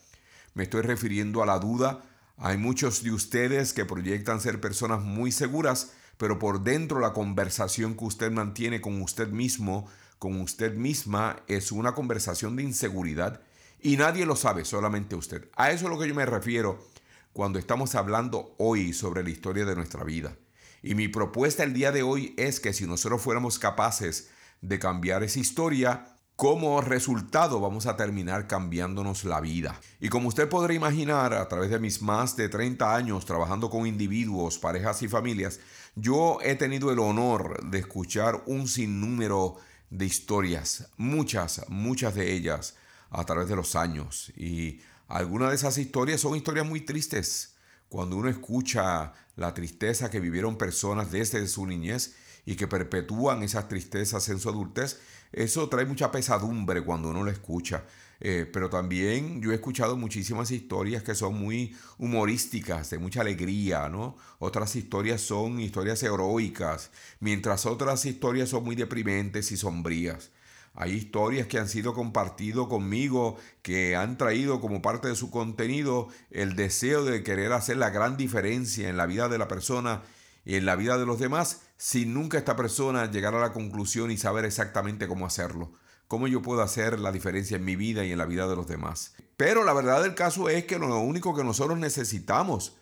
me 0.54 0.64
estoy 0.64 0.82
refiriendo 0.82 1.42
a 1.42 1.46
la 1.46 1.60
duda, 1.60 2.02
hay 2.38 2.58
muchos 2.58 3.04
de 3.04 3.12
ustedes 3.12 3.72
que 3.72 3.86
proyectan 3.86 4.42
ser 4.42 4.60
personas 4.60 5.02
muy 5.02 5.32
seguras, 5.32 5.94
pero 6.18 6.40
por 6.40 6.64
dentro 6.64 7.00
la 7.00 7.14
conversación 7.14 7.96
que 7.96 8.06
usted 8.06 8.32
mantiene 8.32 8.82
con 8.82 9.02
usted 9.02 9.30
mismo, 9.30 9.88
con 10.20 10.40
usted 10.40 10.76
misma, 10.76 11.38
es 11.48 11.72
una 11.72 11.94
conversación 11.94 12.56
de 12.56 12.64
inseguridad 12.64 13.42
y 13.82 13.98
nadie 13.98 14.26
lo 14.26 14.36
sabe, 14.36 14.64
solamente 14.64 15.16
usted. 15.16 15.50
A 15.56 15.72
eso 15.72 15.86
es 15.86 15.92
lo 15.92 16.00
que 16.00 16.08
yo 16.08 16.16
me 16.16 16.26
refiero 16.26 16.88
cuando 17.34 17.60
estamos 17.60 17.96
hablando 17.96 18.56
hoy 18.58 18.94
sobre 18.94 19.24
la 19.24 19.30
historia 19.30 19.66
de 19.66 19.76
nuestra 19.76 20.04
vida. 20.04 20.38
Y 20.82 20.96
mi 20.96 21.08
propuesta 21.08 21.64
el 21.64 21.74
día 21.74 21.92
de 21.92 22.04
hoy 22.04 22.34
es 22.38 22.60
que 22.60 22.74
si 22.74 22.86
nosotros 22.86 23.22
fuéramos 23.22 23.60
capaces 23.60 24.30
de 24.62 24.80
cambiar 24.80 25.24
esa 25.24 25.40
historia, 25.40 26.14
como 26.36 26.82
resultado 26.82 27.60
vamos 27.60 27.86
a 27.86 27.96
terminar 27.96 28.48
cambiándonos 28.48 29.24
la 29.24 29.40
vida. 29.40 29.80
Y 30.00 30.10
como 30.10 30.30
usted 30.30 30.50
podrá 30.50 30.74
imaginar, 30.74 31.34
a 31.34 31.48
través 31.48 31.70
de 31.70 31.80
mis 31.80 32.02
más 32.02 32.36
de 32.36 32.50
30 32.50 32.96
años 32.96 33.26
trabajando 33.26 33.70
con 33.70 33.86
individuos, 33.86 34.58
parejas 34.58 35.02
y 35.04 35.08
familias, 35.08 35.60
yo 35.96 36.40
he 36.42 36.56
tenido 36.56 36.92
el 36.92 37.00
honor 37.00 37.64
de 37.70 37.80
escuchar 37.80 38.44
un 38.48 38.68
sinnúmero 38.68 39.58
de 39.90 40.06
historias, 40.06 40.90
muchas, 40.98 41.66
muchas 41.70 42.16
de 42.16 42.34
ellas 42.34 42.76
a 43.12 43.24
través 43.26 43.48
de 43.48 43.56
los 43.56 43.76
años. 43.76 44.32
Y 44.36 44.82
algunas 45.08 45.50
de 45.50 45.56
esas 45.56 45.78
historias 45.78 46.22
son 46.22 46.36
historias 46.36 46.66
muy 46.66 46.82
tristes. 46.82 47.56
Cuando 47.90 48.18
uno 48.18 48.28
escucha 48.28 49.14
la 49.36 49.54
tristeza 49.54 50.10
que 50.10 50.20
vivieron 50.20 50.58
personas 50.58 51.12
desde 51.12 51.48
su 51.48 51.68
niñez 51.68 52.16
y 52.44 52.56
que 52.56 52.68
perpetúan 52.68 53.44
esas 53.44 53.68
tristezas 53.68 54.28
en 54.30 54.40
su 54.40 54.50
adultez, 54.50 55.00
eso 55.32 55.70
trae 55.70 55.86
mucha 55.86 56.12
pesadumbre 56.12 56.84
cuando 56.84 57.10
uno 57.10 57.24
lo 57.24 57.30
escucha. 57.30 57.84
Eh, 58.26 58.50
pero 58.52 58.70
también 58.70 59.42
yo 59.42 59.52
he 59.52 59.56
escuchado 59.56 59.98
muchísimas 59.98 60.50
historias 60.50 61.04
que 61.04 61.14
son 61.14 61.38
muy 61.38 61.76
humorísticas, 61.98 62.90
de 62.90 62.98
mucha 62.98 63.20
alegría, 63.20 63.90
¿no? 63.90 64.16
Otras 64.40 64.78
historias 64.78 65.20
son 65.20 65.60
historias 65.60 66.02
heroicas, 66.04 66.92
mientras 67.20 67.66
otras 67.66 68.06
historias 68.06 68.48
son 68.48 68.64
muy 68.64 68.78
deprimentes 68.78 69.52
y 69.52 69.58
sombrías. 69.58 70.32
Hay 70.74 70.94
historias 70.94 71.48
que 71.48 71.60
han 71.60 71.68
sido 71.68 71.94
compartido 71.94 72.70
conmigo, 72.70 73.36
que 73.62 73.98
han 73.98 74.18
traído 74.18 74.62
como 74.62 74.82
parte 74.82 75.10
de 75.10 75.16
su 75.16 75.30
contenido 75.30 76.08
el 76.32 76.56
deseo 76.56 77.04
de 77.04 77.24
querer 77.24 77.52
hacer 77.52 77.76
la 77.76 77.90
gran 77.90 78.16
diferencia 78.16 78.88
en 78.88 78.96
la 78.96 79.06
vida 79.06 79.28
de 79.28 79.38
la 79.38 79.50
persona 79.50 80.02
y 80.46 80.56
en 80.56 80.66
la 80.66 80.78
vida 80.78 80.98
de 80.98 81.06
los 81.06 81.20
demás 81.20 81.64
sin 81.78 82.14
nunca 82.14 82.38
esta 82.38 82.56
persona 82.56 83.12
llegar 83.12 83.36
a 83.36 83.42
la 83.42 83.52
conclusión 83.52 84.12
y 84.12 84.18
saber 84.18 84.46
exactamente 84.46 85.10
cómo 85.10 85.26
hacerlo. 85.26 85.74
Cómo 86.14 86.28
yo 86.28 86.44
puedo 86.44 86.62
hacer 86.62 87.00
la 87.00 87.12
diferencia 87.12 87.58
en 87.58 87.66
mi 87.66 87.76
vida 87.76 88.06
y 88.06 88.12
en 88.12 88.20
la 88.20 88.28
vida 88.28 88.48
de 88.48 88.56
los 88.56 88.68
demás. 88.68 89.16
Pero 89.36 89.64
la 89.64 89.74
verdad 89.74 90.04
del 90.04 90.14
caso 90.14 90.48
es 90.48 90.66
que 90.66 90.78
lo 90.78 91.00
único 91.00 91.34
que 91.34 91.44
nosotros 91.44 91.80
necesitamos 91.80 92.76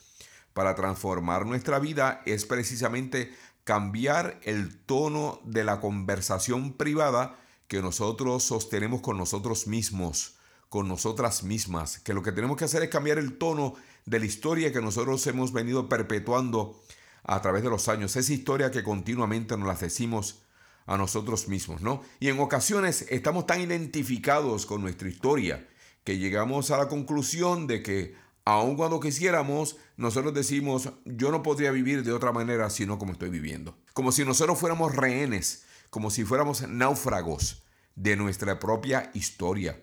para 0.52 0.76
transformar 0.76 1.46
nuestra 1.46 1.80
vida 1.80 2.24
es 2.26 2.44
precisamente 2.44 3.34
cambiar 3.64 4.38
el 4.44 4.78
tono 4.78 5.40
de 5.46 5.64
la 5.64 5.80
conversación 5.80 6.74
privada 6.74 7.40
que 7.70 7.82
nosotros 7.82 8.44
sostenemos 8.44 9.00
con 9.00 9.18
nosotros 9.18 9.66
mismos, 9.66 10.36
con 10.68 10.90
nosotras 10.90 11.44
mismas. 11.44 12.00
Que 12.00 12.14
lo 12.14 12.24
que 12.24 12.34
tenemos 12.34 12.58
que 12.58 12.66
hacer 12.66 12.84
es 12.84 12.90
cambiar 12.90 13.18
el 13.18 13.38
tono 13.38 13.76
de 14.06 14.20
la 14.20 14.26
historia 14.26 14.74
que 14.74 14.82
nosotros 14.82 15.26
hemos 15.28 15.54
venido 15.54 15.88
perpetuando 15.88 16.84
a 17.24 17.42
través 17.42 17.64
de 17.64 17.70
los 17.70 17.88
años, 17.88 18.14
esa 18.18 18.34
historia 18.34 18.72
que 18.72 18.84
continuamente 18.84 19.56
nos 19.56 19.70
la 19.70 19.76
decimos 19.76 20.42
a 20.91 20.98
nosotros 20.98 21.48
mismos, 21.48 21.81
¿no? 21.81 22.03
Y 22.19 22.27
en 22.27 22.39
ocasiones 22.39 23.05
estamos 23.10 23.45
tan 23.45 23.62
identificados 23.62 24.65
con 24.65 24.81
nuestra 24.81 25.07
historia 25.07 25.65
que 26.03 26.17
llegamos 26.17 26.69
a 26.69 26.77
la 26.77 26.89
conclusión 26.89 27.65
de 27.65 27.81
que 27.81 28.15
aun 28.43 28.75
cuando 28.75 29.00
quisiéramos, 29.00 29.77
nosotros 29.95 30.33
decimos, 30.33 30.89
yo 31.05 31.31
no 31.31 31.43
podría 31.43 31.71
vivir 31.71 32.03
de 32.03 32.12
otra 32.12 32.33
manera 32.33 32.69
sino 32.69 33.00
como 33.00 33.13
estoy 33.13 33.29
viviendo. 33.29 33.77
Como 33.93 34.12
si 34.12 34.25
nosotros 34.25 34.60
fuéramos 34.60 34.93
rehenes, 34.93 35.63
como 35.89 36.12
si 36.12 36.25
fuéramos 36.25 36.67
náufragos 36.67 37.63
de 37.95 38.17
nuestra 38.17 38.60
propia 38.60 39.12
historia. 39.13 39.81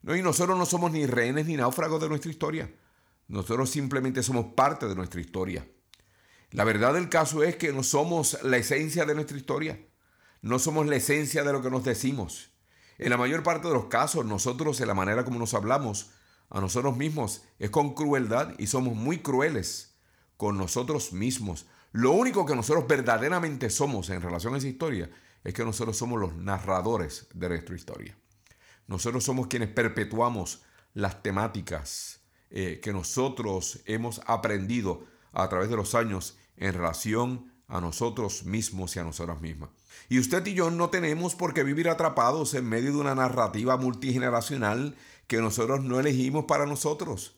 ¿No? 0.00 0.16
Y 0.16 0.22
nosotros 0.22 0.56
no 0.56 0.64
somos 0.64 0.90
ni 0.90 1.04
rehenes 1.04 1.44
ni 1.46 1.56
náufragos 1.56 2.00
de 2.00 2.08
nuestra 2.08 2.30
historia. 2.30 2.72
Nosotros 3.28 3.68
simplemente 3.68 4.22
somos 4.22 4.54
parte 4.54 4.88
de 4.88 4.94
nuestra 4.94 5.20
historia. 5.20 5.68
La 6.50 6.64
verdad 6.64 6.94
del 6.94 7.10
caso 7.10 7.42
es 7.42 7.56
que 7.56 7.74
no 7.74 7.82
somos 7.82 8.38
la 8.42 8.56
esencia 8.56 9.04
de 9.04 9.14
nuestra 9.14 9.36
historia. 9.36 9.78
No 10.42 10.58
somos 10.58 10.86
la 10.86 10.96
esencia 10.96 11.44
de 11.44 11.52
lo 11.52 11.62
que 11.62 11.70
nos 11.70 11.84
decimos. 11.84 12.50
En 12.98 13.10
la 13.10 13.16
mayor 13.16 13.42
parte 13.42 13.68
de 13.68 13.74
los 13.74 13.86
casos, 13.86 14.24
nosotros, 14.24 14.80
en 14.80 14.88
la 14.88 14.94
manera 14.94 15.24
como 15.24 15.38
nos 15.38 15.54
hablamos 15.54 16.10
a 16.48 16.60
nosotros 16.60 16.96
mismos, 16.96 17.44
es 17.58 17.70
con 17.70 17.94
crueldad 17.94 18.54
y 18.58 18.68
somos 18.68 18.94
muy 18.94 19.18
crueles 19.18 19.96
con 20.36 20.56
nosotros 20.56 21.12
mismos. 21.12 21.66
Lo 21.92 22.12
único 22.12 22.46
que 22.46 22.56
nosotros 22.56 22.86
verdaderamente 22.86 23.70
somos 23.70 24.10
en 24.10 24.22
relación 24.22 24.54
a 24.54 24.58
esa 24.58 24.68
historia 24.68 25.10
es 25.44 25.54
que 25.54 25.64
nosotros 25.64 25.96
somos 25.96 26.20
los 26.20 26.34
narradores 26.36 27.26
de 27.34 27.48
nuestra 27.48 27.74
historia. 27.74 28.16
Nosotros 28.86 29.24
somos 29.24 29.46
quienes 29.48 29.68
perpetuamos 29.68 30.62
las 30.94 31.22
temáticas 31.22 32.20
eh, 32.50 32.80
que 32.82 32.92
nosotros 32.92 33.80
hemos 33.84 34.20
aprendido 34.26 35.04
a 35.32 35.48
través 35.48 35.68
de 35.68 35.76
los 35.76 35.94
años 35.94 36.38
en 36.56 36.72
relación 36.72 37.52
a 37.68 37.80
nosotros 37.80 38.44
mismos 38.44 38.94
y 38.96 39.00
a 39.00 39.04
nosotras 39.04 39.40
mismas. 39.40 39.70
Y 40.08 40.18
usted 40.18 40.46
y 40.46 40.54
yo 40.54 40.70
no 40.70 40.90
tenemos 40.90 41.34
por 41.34 41.54
qué 41.54 41.64
vivir 41.64 41.88
atrapados 41.88 42.54
en 42.54 42.68
medio 42.68 42.92
de 42.92 42.98
una 42.98 43.14
narrativa 43.14 43.76
multigeneracional 43.76 44.96
que 45.26 45.38
nosotros 45.38 45.82
no 45.82 45.98
elegimos 45.98 46.44
para 46.44 46.66
nosotros. 46.66 47.36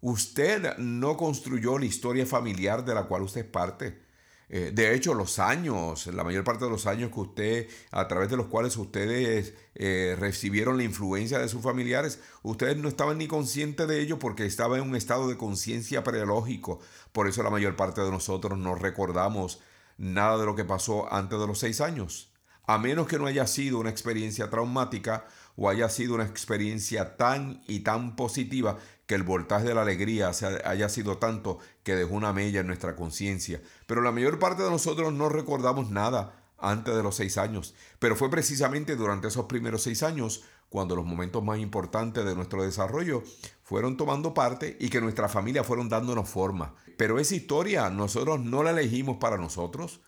Usted 0.00 0.76
no 0.78 1.16
construyó 1.16 1.78
la 1.78 1.86
historia 1.86 2.26
familiar 2.26 2.84
de 2.84 2.94
la 2.94 3.04
cual 3.04 3.22
usted 3.22 3.42
es 3.42 3.50
parte. 3.50 4.05
Eh, 4.48 4.70
de 4.72 4.94
hecho, 4.94 5.14
los 5.14 5.40
años, 5.40 6.06
la 6.06 6.22
mayor 6.22 6.44
parte 6.44 6.64
de 6.64 6.70
los 6.70 6.86
años 6.86 7.10
que 7.10 7.20
usted, 7.20 7.68
a 7.90 8.06
través 8.06 8.30
de 8.30 8.36
los 8.36 8.46
cuales 8.46 8.76
ustedes 8.76 9.54
eh, 9.74 10.16
recibieron 10.18 10.76
la 10.76 10.84
influencia 10.84 11.38
de 11.38 11.48
sus 11.48 11.62
familiares, 11.62 12.20
ustedes 12.42 12.76
no 12.76 12.88
estaban 12.88 13.18
ni 13.18 13.26
conscientes 13.26 13.88
de 13.88 14.00
ello 14.00 14.18
porque 14.18 14.46
estaba 14.46 14.78
en 14.78 14.84
un 14.84 14.94
estado 14.94 15.28
de 15.28 15.36
conciencia 15.36 16.04
prelógico. 16.04 16.80
Por 17.12 17.26
eso 17.26 17.42
la 17.42 17.50
mayor 17.50 17.74
parte 17.74 18.02
de 18.02 18.10
nosotros 18.10 18.56
no 18.56 18.76
recordamos 18.76 19.60
nada 19.98 20.38
de 20.38 20.46
lo 20.46 20.54
que 20.54 20.64
pasó 20.64 21.12
antes 21.12 21.38
de 21.40 21.46
los 21.46 21.58
seis 21.58 21.80
años. 21.80 22.30
A 22.68 22.78
menos 22.78 23.06
que 23.06 23.18
no 23.18 23.26
haya 23.26 23.46
sido 23.46 23.78
una 23.78 23.90
experiencia 23.90 24.50
traumática 24.50 25.26
o 25.56 25.68
haya 25.68 25.88
sido 25.88 26.14
una 26.14 26.24
experiencia 26.24 27.16
tan 27.16 27.62
y 27.66 27.80
tan 27.80 28.16
positiva 28.16 28.78
que 29.06 29.14
el 29.14 29.22
voltaje 29.22 29.66
de 29.66 29.74
la 29.74 29.82
alegría 29.82 30.32
haya 30.64 30.88
sido 30.88 31.18
tanto 31.18 31.58
que 31.84 31.94
dejó 31.94 32.14
una 32.14 32.32
mella 32.32 32.60
en 32.60 32.66
nuestra 32.66 32.96
conciencia. 32.96 33.60
Pero 33.86 34.02
la 34.02 34.12
mayor 34.12 34.38
parte 34.38 34.62
de 34.62 34.70
nosotros 34.70 35.12
no 35.12 35.28
recordamos 35.28 35.90
nada 35.90 36.42
antes 36.58 36.94
de 36.94 37.02
los 37.02 37.14
seis 37.14 37.38
años. 37.38 37.74
Pero 37.98 38.16
fue 38.16 38.30
precisamente 38.30 38.96
durante 38.96 39.28
esos 39.28 39.46
primeros 39.46 39.82
seis 39.82 40.02
años 40.02 40.42
cuando 40.68 40.96
los 40.96 41.04
momentos 41.04 41.44
más 41.44 41.58
importantes 41.58 42.24
de 42.24 42.34
nuestro 42.34 42.62
desarrollo 42.62 43.22
fueron 43.62 43.96
tomando 43.96 44.34
parte 44.34 44.76
y 44.80 44.88
que 44.88 45.00
nuestra 45.00 45.28
familia 45.28 45.62
fueron 45.62 45.88
dándonos 45.88 46.28
forma. 46.28 46.74
Pero 46.96 47.18
esa 47.18 47.36
historia 47.36 47.88
nosotros 47.90 48.40
no 48.40 48.62
la 48.62 48.70
elegimos 48.70 49.18
para 49.18 49.36
nosotros. 49.36 50.00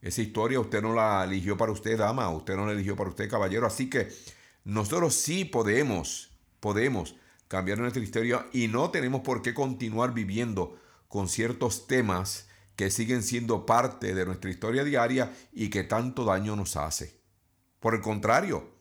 Esa 0.00 0.22
historia 0.22 0.60
usted 0.60 0.82
no 0.82 0.94
la 0.94 1.24
eligió 1.24 1.56
para 1.56 1.72
usted, 1.72 1.98
dama, 1.98 2.28
usted 2.30 2.54
no 2.54 2.66
la 2.66 2.72
eligió 2.72 2.94
para 2.94 3.10
usted, 3.10 3.28
caballero. 3.28 3.66
Así 3.66 3.90
que 3.90 4.08
nosotros 4.64 5.14
sí 5.14 5.44
podemos, 5.44 6.30
podemos 6.60 7.16
cambiar 7.54 7.78
nuestra 7.78 8.02
historia 8.02 8.48
y 8.52 8.66
no 8.66 8.90
tenemos 8.90 9.20
por 9.20 9.40
qué 9.40 9.54
continuar 9.54 10.12
viviendo 10.12 10.76
con 11.06 11.28
ciertos 11.28 11.86
temas 11.86 12.48
que 12.74 12.90
siguen 12.90 13.22
siendo 13.22 13.64
parte 13.64 14.12
de 14.12 14.26
nuestra 14.26 14.50
historia 14.50 14.82
diaria 14.82 15.32
y 15.52 15.70
que 15.70 15.84
tanto 15.84 16.24
daño 16.24 16.56
nos 16.56 16.76
hace. 16.76 17.20
Por 17.78 17.94
el 17.94 18.00
contrario, 18.00 18.72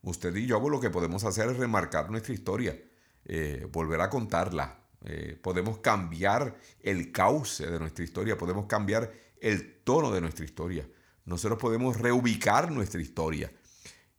usted 0.00 0.34
y 0.36 0.46
yo 0.46 0.58
lo 0.70 0.80
que 0.80 0.88
podemos 0.88 1.24
hacer 1.24 1.50
es 1.50 1.58
remarcar 1.58 2.10
nuestra 2.10 2.32
historia, 2.32 2.82
eh, 3.26 3.68
volver 3.70 4.00
a 4.00 4.08
contarla. 4.08 4.78
Eh, 5.04 5.38
podemos 5.42 5.80
cambiar 5.80 6.56
el 6.80 7.12
cauce 7.12 7.66
de 7.66 7.78
nuestra 7.78 8.04
historia, 8.04 8.38
podemos 8.38 8.64
cambiar 8.64 9.12
el 9.38 9.82
tono 9.84 10.10
de 10.12 10.22
nuestra 10.22 10.46
historia. 10.46 10.88
Nosotros 11.26 11.60
podemos 11.60 12.00
reubicar 12.00 12.72
nuestra 12.72 13.02
historia. 13.02 13.52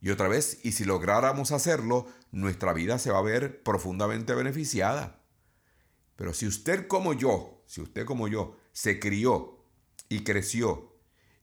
Y 0.03 0.09
otra 0.09 0.27
vez, 0.27 0.59
y 0.63 0.73
si 0.73 0.83
lográramos 0.83 1.53
hacerlo, 1.53 2.05
nuestra 2.33 2.73
vida 2.73 2.99
se 2.99 3.09
va 3.09 3.19
a 3.19 3.23
ver 3.23 3.63
profundamente 3.63 4.33
beneficiada. 4.33 5.23
Pero 6.17 6.33
si 6.33 6.45
usted 6.45 6.87
como 6.87 7.13
yo, 7.13 7.63
si 7.67 7.79
usted 7.79 8.05
como 8.05 8.27
yo, 8.27 8.57
se 8.73 8.99
crió 8.99 9.65
y 10.09 10.25
creció 10.25 10.93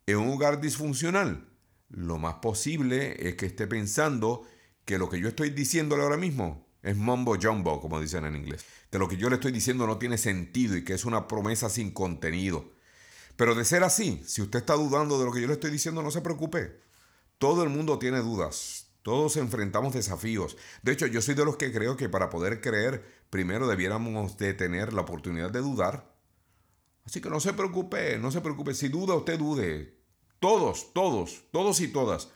en 0.04 0.18
un 0.18 0.34
hogar 0.34 0.60
disfuncional? 0.60 1.48
Lo 1.88 2.18
más 2.18 2.34
posible 2.34 3.16
es 3.26 3.34
que 3.36 3.46
esté 3.46 3.66
pensando 3.66 4.42
que 4.84 4.98
lo 4.98 5.08
que 5.08 5.18
yo 5.18 5.28
estoy 5.28 5.48
diciéndole 5.48 6.02
ahora 6.02 6.18
mismo 6.18 6.68
es 6.82 6.98
mumbo 6.98 7.38
jumbo, 7.40 7.80
como 7.80 7.98
dicen 7.98 8.26
en 8.26 8.36
inglés. 8.36 8.66
Que 8.90 8.98
lo 8.98 9.08
que 9.08 9.16
yo 9.16 9.30
le 9.30 9.36
estoy 9.36 9.52
diciendo 9.52 9.86
no 9.86 9.96
tiene 9.96 10.18
sentido 10.18 10.76
y 10.76 10.84
que 10.84 10.92
es 10.92 11.06
una 11.06 11.28
promesa 11.28 11.70
sin 11.70 11.92
contenido. 11.92 12.74
Pero 13.36 13.54
de 13.54 13.64
ser 13.64 13.84
así, 13.84 14.22
si 14.26 14.42
usted 14.42 14.58
está 14.58 14.74
dudando 14.74 15.18
de 15.18 15.24
lo 15.24 15.32
que 15.32 15.40
yo 15.40 15.46
le 15.46 15.54
estoy 15.54 15.70
diciendo, 15.70 16.02
no 16.02 16.10
se 16.10 16.20
preocupe. 16.20 16.89
Todo 17.40 17.62
el 17.62 17.70
mundo 17.70 17.98
tiene 17.98 18.18
dudas. 18.18 18.90
Todos 19.00 19.38
enfrentamos 19.38 19.94
desafíos. 19.94 20.58
De 20.82 20.92
hecho, 20.92 21.06
yo 21.06 21.22
soy 21.22 21.34
de 21.34 21.46
los 21.46 21.56
que 21.56 21.72
creo 21.72 21.96
que 21.96 22.10
para 22.10 22.28
poder 22.28 22.60
creer, 22.60 23.02
primero 23.30 23.66
debiéramos 23.66 24.36
de 24.36 24.52
tener 24.52 24.92
la 24.92 25.00
oportunidad 25.00 25.50
de 25.50 25.60
dudar. 25.60 26.14
Así 27.06 27.22
que 27.22 27.30
no 27.30 27.40
se 27.40 27.54
preocupe, 27.54 28.18
no 28.18 28.30
se 28.30 28.42
preocupe. 28.42 28.74
Si 28.74 28.88
duda, 28.88 29.14
usted 29.14 29.38
dude. 29.38 29.98
Todos, 30.38 30.92
todos, 30.92 31.44
todos 31.50 31.80
y 31.80 31.88
todas. 31.88 32.28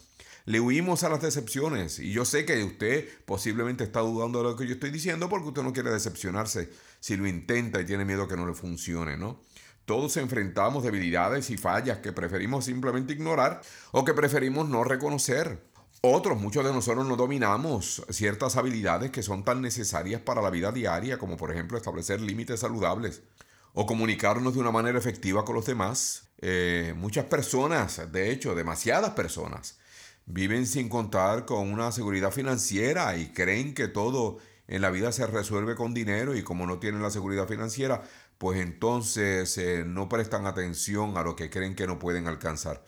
Le 0.46 0.58
huimos 0.58 1.04
a 1.04 1.10
las 1.10 1.20
decepciones. 1.20 1.98
Y 1.98 2.10
yo 2.10 2.24
sé 2.24 2.46
que 2.46 2.64
usted 2.64 3.06
posiblemente 3.26 3.84
está 3.84 4.00
dudando 4.00 4.38
de 4.38 4.44
lo 4.44 4.56
que 4.56 4.66
yo 4.66 4.72
estoy 4.72 4.88
diciendo 4.88 5.28
porque 5.28 5.48
usted 5.48 5.62
no 5.64 5.74
quiere 5.74 5.90
decepcionarse 5.90 6.70
si 7.00 7.18
lo 7.18 7.26
intenta 7.26 7.78
y 7.78 7.84
tiene 7.84 8.06
miedo 8.06 8.26
que 8.26 8.36
no 8.36 8.46
le 8.46 8.54
funcione, 8.54 9.18
¿no? 9.18 9.42
Todos 9.84 10.16
enfrentamos 10.16 10.82
debilidades 10.82 11.50
y 11.50 11.58
fallas 11.58 11.98
que 11.98 12.12
preferimos 12.12 12.64
simplemente 12.64 13.12
ignorar 13.12 13.60
o 13.92 14.04
que 14.04 14.14
preferimos 14.14 14.68
no 14.68 14.82
reconocer. 14.82 15.62
Otros, 16.00 16.38
muchos 16.38 16.64
de 16.64 16.72
nosotros 16.72 17.06
no 17.06 17.16
dominamos 17.16 18.04
ciertas 18.10 18.56
habilidades 18.56 19.10
que 19.10 19.22
son 19.22 19.44
tan 19.44 19.62
necesarias 19.62 20.20
para 20.20 20.42
la 20.42 20.50
vida 20.50 20.72
diaria, 20.72 21.18
como 21.18 21.36
por 21.36 21.50
ejemplo 21.50 21.76
establecer 21.76 22.20
límites 22.20 22.60
saludables 22.60 23.22
o 23.74 23.86
comunicarnos 23.86 24.54
de 24.54 24.60
una 24.60 24.70
manera 24.70 24.98
efectiva 24.98 25.44
con 25.44 25.54
los 25.54 25.66
demás. 25.66 26.28
Eh, 26.40 26.94
muchas 26.96 27.24
personas, 27.24 28.12
de 28.12 28.30
hecho, 28.30 28.54
demasiadas 28.54 29.10
personas, 29.10 29.78
viven 30.26 30.66
sin 30.66 30.88
contar 30.88 31.44
con 31.44 31.72
una 31.72 31.92
seguridad 31.92 32.30
financiera 32.30 33.16
y 33.16 33.32
creen 33.32 33.74
que 33.74 33.88
todo 33.88 34.38
en 34.66 34.80
la 34.80 34.90
vida 34.90 35.12
se 35.12 35.26
resuelve 35.26 35.74
con 35.74 35.92
dinero 35.92 36.34
y 36.34 36.42
como 36.42 36.66
no 36.66 36.78
tienen 36.78 37.02
la 37.02 37.10
seguridad 37.10 37.46
financiera, 37.46 38.02
pues 38.38 38.60
entonces 38.60 39.56
eh, 39.58 39.84
no 39.86 40.08
prestan 40.08 40.46
atención 40.46 41.16
a 41.16 41.22
lo 41.22 41.36
que 41.36 41.50
creen 41.50 41.74
que 41.74 41.86
no 41.86 41.98
pueden 41.98 42.26
alcanzar. 42.26 42.84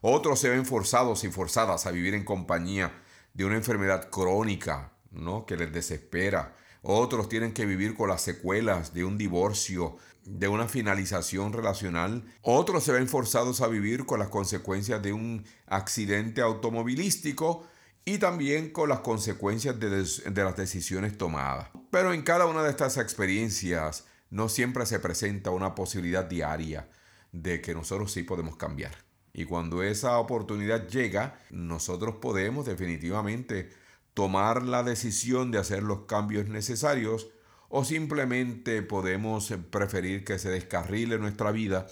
Otros 0.00 0.40
se 0.40 0.50
ven 0.50 0.66
forzados 0.66 1.24
y 1.24 1.30
forzadas 1.30 1.86
a 1.86 1.90
vivir 1.90 2.14
en 2.14 2.24
compañía 2.24 2.92
de 3.34 3.44
una 3.44 3.56
enfermedad 3.56 4.08
crónica, 4.10 4.92
¿no? 5.10 5.46
que 5.46 5.56
les 5.56 5.72
desespera. 5.72 6.54
Otros 6.82 7.28
tienen 7.28 7.52
que 7.52 7.66
vivir 7.66 7.94
con 7.94 8.08
las 8.08 8.22
secuelas 8.22 8.94
de 8.94 9.04
un 9.04 9.18
divorcio, 9.18 9.96
de 10.24 10.48
una 10.48 10.68
finalización 10.68 11.52
relacional. 11.52 12.24
Otros 12.42 12.84
se 12.84 12.92
ven 12.92 13.08
forzados 13.08 13.60
a 13.60 13.68
vivir 13.68 14.06
con 14.06 14.20
las 14.20 14.28
consecuencias 14.28 15.02
de 15.02 15.12
un 15.12 15.44
accidente 15.66 16.40
automovilístico 16.40 17.66
y 18.04 18.18
también 18.18 18.70
con 18.70 18.88
las 18.88 19.00
consecuencias 19.00 19.78
de, 19.80 19.90
de 19.90 20.44
las 20.44 20.56
decisiones 20.56 21.18
tomadas. 21.18 21.70
Pero 21.90 22.12
en 22.12 22.22
cada 22.22 22.46
una 22.46 22.62
de 22.62 22.70
estas 22.70 22.96
experiencias 22.98 24.04
no 24.36 24.50
siempre 24.50 24.84
se 24.84 25.00
presenta 25.00 25.50
una 25.50 25.74
posibilidad 25.74 26.26
diaria 26.26 26.90
de 27.32 27.62
que 27.62 27.74
nosotros 27.74 28.12
sí 28.12 28.22
podemos 28.22 28.56
cambiar. 28.56 28.94
Y 29.32 29.46
cuando 29.46 29.82
esa 29.82 30.18
oportunidad 30.18 30.88
llega, 30.88 31.40
nosotros 31.50 32.16
podemos 32.20 32.66
definitivamente 32.66 33.70
tomar 34.12 34.62
la 34.62 34.82
decisión 34.82 35.50
de 35.50 35.58
hacer 35.58 35.82
los 35.82 36.00
cambios 36.00 36.48
necesarios 36.48 37.28
o 37.70 37.82
simplemente 37.84 38.82
podemos 38.82 39.52
preferir 39.70 40.22
que 40.22 40.38
se 40.38 40.50
descarrile 40.50 41.18
nuestra 41.18 41.50
vida 41.50 41.86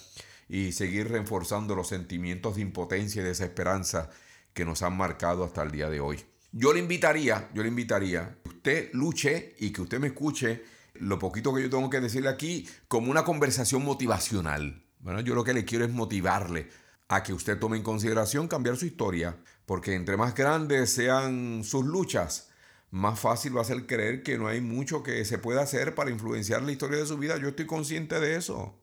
y 0.46 0.72
seguir 0.72 1.10
reforzando 1.10 1.74
los 1.74 1.88
sentimientos 1.88 2.56
de 2.56 2.62
impotencia 2.62 3.22
y 3.22 3.24
desesperanza 3.24 4.10
que 4.52 4.66
nos 4.66 4.82
han 4.82 4.98
marcado 4.98 5.44
hasta 5.44 5.62
el 5.62 5.70
día 5.70 5.88
de 5.88 6.00
hoy. 6.00 6.22
Yo 6.52 6.74
le 6.74 6.80
invitaría, 6.80 7.48
yo 7.54 7.62
le 7.62 7.70
invitaría 7.70 8.36
que 8.42 8.50
usted 8.50 8.90
luche 8.92 9.54
y 9.60 9.70
que 9.70 9.80
usted 9.80 9.98
me 9.98 10.08
escuche 10.08 10.73
lo 10.94 11.18
poquito 11.18 11.54
que 11.54 11.62
yo 11.62 11.70
tengo 11.70 11.90
que 11.90 12.00
decirle 12.00 12.28
aquí 12.28 12.68
como 12.88 13.10
una 13.10 13.24
conversación 13.24 13.84
motivacional. 13.84 14.84
Bueno, 15.00 15.20
yo 15.20 15.34
lo 15.34 15.44
que 15.44 15.52
le 15.52 15.64
quiero 15.64 15.84
es 15.84 15.92
motivarle 15.92 16.70
a 17.08 17.22
que 17.22 17.32
usted 17.32 17.58
tome 17.58 17.76
en 17.76 17.82
consideración 17.82 18.48
cambiar 18.48 18.76
su 18.76 18.86
historia, 18.86 19.36
porque 19.66 19.94
entre 19.94 20.16
más 20.16 20.34
grandes 20.34 20.90
sean 20.90 21.62
sus 21.64 21.84
luchas, 21.84 22.48
más 22.90 23.18
fácil 23.18 23.56
va 23.56 23.62
a 23.62 23.64
ser 23.64 23.86
creer 23.86 24.22
que 24.22 24.38
no 24.38 24.46
hay 24.46 24.60
mucho 24.60 25.02
que 25.02 25.24
se 25.24 25.38
pueda 25.38 25.62
hacer 25.62 25.94
para 25.94 26.10
influenciar 26.10 26.62
la 26.62 26.72
historia 26.72 26.98
de 26.98 27.06
su 27.06 27.18
vida. 27.18 27.36
Yo 27.38 27.48
estoy 27.48 27.66
consciente 27.66 28.20
de 28.20 28.36
eso. 28.36 28.80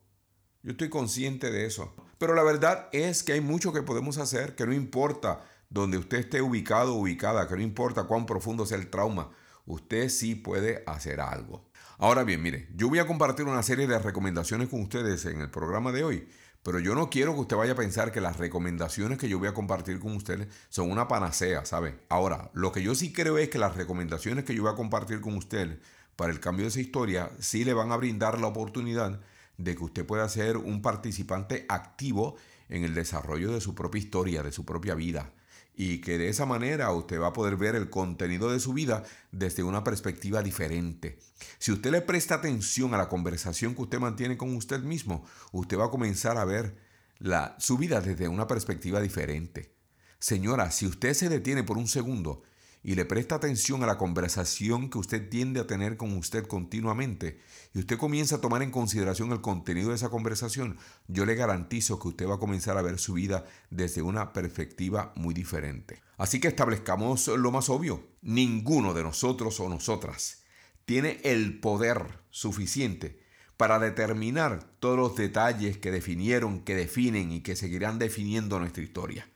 Yo 0.63 0.71
estoy 0.71 0.89
consciente 0.89 1.49
de 1.49 1.65
eso. 1.65 1.95
Pero 2.17 2.35
la 2.35 2.43
verdad 2.43 2.89
es 2.91 3.23
que 3.23 3.33
hay 3.33 3.41
mucho 3.41 3.73
que 3.73 3.81
podemos 3.81 4.17
hacer, 4.17 4.55
que 4.55 4.65
no 4.65 4.73
importa 4.73 5.43
donde 5.69 5.97
usted 5.97 6.19
esté 6.19 6.41
ubicado 6.41 6.93
o 6.93 6.99
ubicada, 6.99 7.47
que 7.47 7.55
no 7.55 7.61
importa 7.61 8.03
cuán 8.03 8.25
profundo 8.25 8.65
sea 8.65 8.77
el 8.77 8.89
trauma, 8.89 9.31
usted 9.65 10.09
sí 10.09 10.35
puede 10.35 10.83
hacer 10.85 11.21
algo. 11.21 11.70
Ahora 12.01 12.23
bien, 12.23 12.41
mire, 12.41 12.67
yo 12.75 12.89
voy 12.89 12.97
a 12.97 13.05
compartir 13.05 13.45
una 13.45 13.61
serie 13.61 13.85
de 13.85 13.99
recomendaciones 13.99 14.69
con 14.69 14.81
ustedes 14.81 15.23
en 15.27 15.39
el 15.39 15.51
programa 15.51 15.91
de 15.91 16.03
hoy, 16.03 16.27
pero 16.63 16.79
yo 16.79 16.95
no 16.95 17.11
quiero 17.11 17.35
que 17.35 17.41
usted 17.41 17.55
vaya 17.55 17.73
a 17.73 17.75
pensar 17.75 18.11
que 18.11 18.19
las 18.19 18.37
recomendaciones 18.37 19.19
que 19.19 19.29
yo 19.29 19.37
voy 19.37 19.47
a 19.47 19.53
compartir 19.53 19.99
con 19.99 20.15
ustedes 20.15 20.47
son 20.69 20.89
una 20.89 21.07
panacea, 21.07 21.63
¿sabe? 21.63 21.99
Ahora, 22.09 22.49
lo 22.55 22.71
que 22.71 22.81
yo 22.81 22.95
sí 22.95 23.13
creo 23.13 23.37
es 23.37 23.49
que 23.49 23.59
las 23.59 23.75
recomendaciones 23.75 24.45
que 24.45 24.55
yo 24.55 24.63
voy 24.63 24.71
a 24.71 24.75
compartir 24.75 25.21
con 25.21 25.37
usted 25.37 25.79
para 26.15 26.33
el 26.33 26.39
cambio 26.39 26.63
de 26.63 26.69
esa 26.69 26.81
historia 26.81 27.29
sí 27.37 27.63
le 27.63 27.75
van 27.75 27.91
a 27.91 27.97
brindar 27.97 28.39
la 28.39 28.47
oportunidad 28.47 29.21
de 29.59 29.75
que 29.75 29.83
usted 29.83 30.03
pueda 30.03 30.27
ser 30.27 30.57
un 30.57 30.81
participante 30.81 31.67
activo 31.69 32.35
en 32.69 32.83
el 32.83 32.95
desarrollo 32.95 33.51
de 33.51 33.61
su 33.61 33.75
propia 33.75 33.99
historia, 33.99 34.41
de 34.41 34.51
su 34.51 34.65
propia 34.65 34.95
vida 34.95 35.31
y 35.75 35.99
que 35.99 36.17
de 36.17 36.29
esa 36.29 36.45
manera 36.45 36.91
usted 36.91 37.19
va 37.19 37.27
a 37.27 37.33
poder 37.33 37.55
ver 37.55 37.75
el 37.75 37.89
contenido 37.89 38.51
de 38.51 38.59
su 38.59 38.73
vida 38.73 39.03
desde 39.31 39.63
una 39.63 39.83
perspectiva 39.83 40.43
diferente. 40.43 41.19
Si 41.59 41.71
usted 41.71 41.91
le 41.91 42.01
presta 42.01 42.35
atención 42.35 42.93
a 42.93 42.97
la 42.97 43.09
conversación 43.09 43.75
que 43.75 43.83
usted 43.83 43.99
mantiene 43.99 44.37
con 44.37 44.55
usted 44.55 44.81
mismo, 44.81 45.25
usted 45.51 45.77
va 45.77 45.85
a 45.85 45.91
comenzar 45.91 46.37
a 46.37 46.45
ver 46.45 46.75
la, 47.19 47.55
su 47.59 47.77
vida 47.77 48.01
desde 48.01 48.27
una 48.27 48.47
perspectiva 48.47 48.99
diferente. 48.99 49.75
Señora, 50.19 50.71
si 50.71 50.85
usted 50.85 51.13
se 51.13 51.29
detiene 51.29 51.63
por 51.63 51.77
un 51.77 51.87
segundo 51.87 52.43
y 52.83 52.95
le 52.95 53.05
presta 53.05 53.35
atención 53.35 53.83
a 53.83 53.87
la 53.87 53.97
conversación 53.97 54.89
que 54.89 54.97
usted 54.97 55.29
tiende 55.29 55.59
a 55.59 55.67
tener 55.67 55.97
con 55.97 56.17
usted 56.17 56.47
continuamente 56.47 57.39
y 57.73 57.79
usted 57.79 57.97
comienza 57.97 58.37
a 58.37 58.41
tomar 58.41 58.63
en 58.63 58.71
consideración 58.71 59.31
el 59.31 59.41
contenido 59.41 59.89
de 59.89 59.95
esa 59.95 60.09
conversación, 60.09 60.77
yo 61.07 61.25
le 61.25 61.35
garantizo 61.35 61.99
que 61.99 62.09
usted 62.09 62.27
va 62.27 62.35
a 62.35 62.39
comenzar 62.39 62.77
a 62.77 62.81
ver 62.81 62.97
su 62.97 63.13
vida 63.13 63.45
desde 63.69 64.01
una 64.01 64.33
perspectiva 64.33 65.13
muy 65.15 65.33
diferente. 65.33 66.01
Así 66.17 66.39
que 66.39 66.47
establezcamos 66.47 67.27
lo 67.27 67.51
más 67.51 67.69
obvio. 67.69 68.07
Ninguno 68.21 68.93
de 68.93 69.03
nosotros 69.03 69.59
o 69.59 69.69
nosotras 69.69 70.43
tiene 70.85 71.19
el 71.23 71.59
poder 71.59 72.19
suficiente 72.29 73.21
para 73.57 73.79
determinar 73.79 74.63
todos 74.79 74.97
los 74.97 75.15
detalles 75.15 75.77
que 75.77 75.91
definieron, 75.91 76.61
que 76.61 76.75
definen 76.75 77.31
y 77.31 77.41
que 77.41 77.55
seguirán 77.55 77.99
definiendo 77.99 78.59
nuestra 78.59 78.83
historia. 78.83 79.30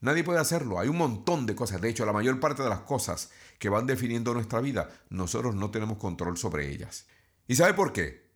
Nadie 0.00 0.24
puede 0.24 0.40
hacerlo. 0.40 0.80
Hay 0.80 0.88
un 0.88 0.96
montón 0.96 1.46
de 1.46 1.54
cosas. 1.54 1.80
De 1.80 1.88
hecho, 1.88 2.06
la 2.06 2.12
mayor 2.12 2.40
parte 2.40 2.62
de 2.62 2.70
las 2.70 2.80
cosas 2.80 3.30
que 3.58 3.68
van 3.68 3.86
definiendo 3.86 4.32
nuestra 4.32 4.60
vida, 4.60 4.88
nosotros 5.10 5.54
no 5.54 5.70
tenemos 5.70 5.98
control 5.98 6.38
sobre 6.38 6.70
ellas. 6.70 7.06
¿Y 7.46 7.56
sabe 7.56 7.74
por 7.74 7.92
qué? 7.92 8.30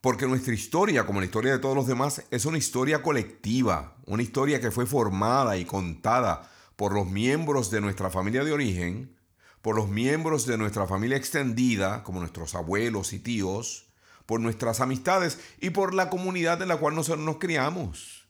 Porque 0.00 0.26
nuestra 0.26 0.54
historia, 0.54 1.06
como 1.06 1.20
la 1.20 1.26
historia 1.26 1.52
de 1.52 1.58
todos 1.58 1.76
los 1.76 1.86
demás, 1.86 2.24
es 2.30 2.46
una 2.46 2.58
historia 2.58 3.02
colectiva, 3.02 3.96
una 4.06 4.22
historia 4.22 4.60
que 4.60 4.70
fue 4.70 4.86
formada 4.86 5.56
y 5.56 5.64
contada 5.64 6.50
por 6.76 6.92
los 6.92 7.06
miembros 7.06 7.70
de 7.70 7.80
nuestra 7.80 8.10
familia 8.10 8.42
de 8.42 8.52
origen, 8.52 9.16
por 9.60 9.76
los 9.76 9.88
miembros 9.88 10.46
de 10.46 10.58
nuestra 10.58 10.86
familia 10.86 11.16
extendida, 11.16 12.02
como 12.02 12.18
nuestros 12.18 12.54
abuelos 12.54 13.12
y 13.12 13.20
tíos, 13.20 13.92
por 14.26 14.40
nuestras 14.40 14.80
amistades 14.80 15.38
y 15.60 15.70
por 15.70 15.94
la 15.94 16.10
comunidad 16.10 16.60
en 16.62 16.68
la 16.68 16.78
cual 16.78 16.94
nosotros 16.94 17.24
nos 17.24 17.36
criamos. 17.36 18.21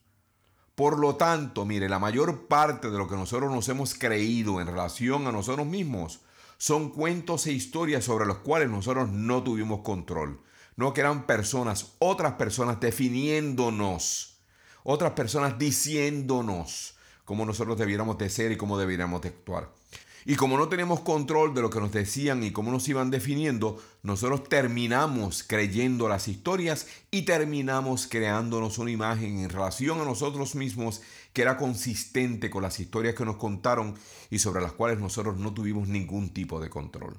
Por 0.75 0.99
lo 0.99 1.17
tanto, 1.17 1.67
mire, 1.67 1.89
la 1.89 1.99
mayor 1.99 2.47
parte 2.47 2.91
de 2.91 2.97
lo 2.97 3.07
que 3.07 3.17
nosotros 3.17 3.53
nos 3.53 3.69
hemos 3.69 3.95
creído 3.95 4.61
en 4.61 4.67
relación 4.67 5.27
a 5.27 5.33
nosotros 5.33 5.67
mismos 5.67 6.21
son 6.57 6.91
cuentos 6.91 7.47
e 7.47 7.53
historias 7.53 8.05
sobre 8.05 8.25
los 8.25 8.39
cuales 8.39 8.71
nosotros 8.71 9.11
no 9.11 9.43
tuvimos 9.43 9.81
control. 9.81 10.41
No 10.77 10.95
que 10.95 11.03
eran 11.03 11.27
personas, 11.27 11.95
otras 11.99 12.35
personas 12.35 12.81
definiéndonos, 12.81 14.39
otras 14.83 15.13
personas 15.13 15.59
diciéndonos 15.59 16.97
cómo 17.25 17.45
nosotros 17.45 17.77
debiéramos 17.77 18.17
de 18.17 18.31
ser 18.31 18.53
y 18.53 18.57
cómo 18.57 18.79
debiéramos 18.79 19.21
de 19.21 19.29
actuar. 19.29 19.82
Y 20.25 20.37
como 20.37 20.57
no 20.57 20.69
tenemos 20.69 21.01
control 21.01 21.55
de 21.55 21.63
lo 21.63 21.71
que 21.71 21.81
nos 21.81 21.93
decían 21.93 22.45
y 22.45 22.53
cómo 22.53 22.71
nos 22.71 22.89
iban 22.89 23.11
definiendo, 23.11 23.83
nosotros 24.03 24.49
terminamos 24.49 25.43
creyendo 25.43 26.09
las 26.09 26.29
historias 26.29 26.87
y 27.11 27.23
terminamos 27.23 28.07
creándonos 28.07 28.79
una 28.79 28.93
imagen 28.93 29.41
en 29.41 29.51
relación 29.51 30.01
a 30.01 30.05
nosotros 30.05 30.55
mismos 30.55 31.03
que 31.33 31.43
era 31.43 31.57
consistente 31.57 32.51
con 32.51 32.63
las 32.63 32.79
historias 32.79 33.15
que 33.15 33.25
nos 33.25 33.37
contaron 33.37 33.95
y 34.31 34.39
sobre 34.39 34.63
las 34.63 34.73
cuales 34.73 35.01
nosotros 35.01 35.39
no 35.39 35.55
tuvimos 35.55 35.89
ningún 35.89 36.31
tipo 36.31 36.61
de 36.61 36.71
control. 36.71 37.17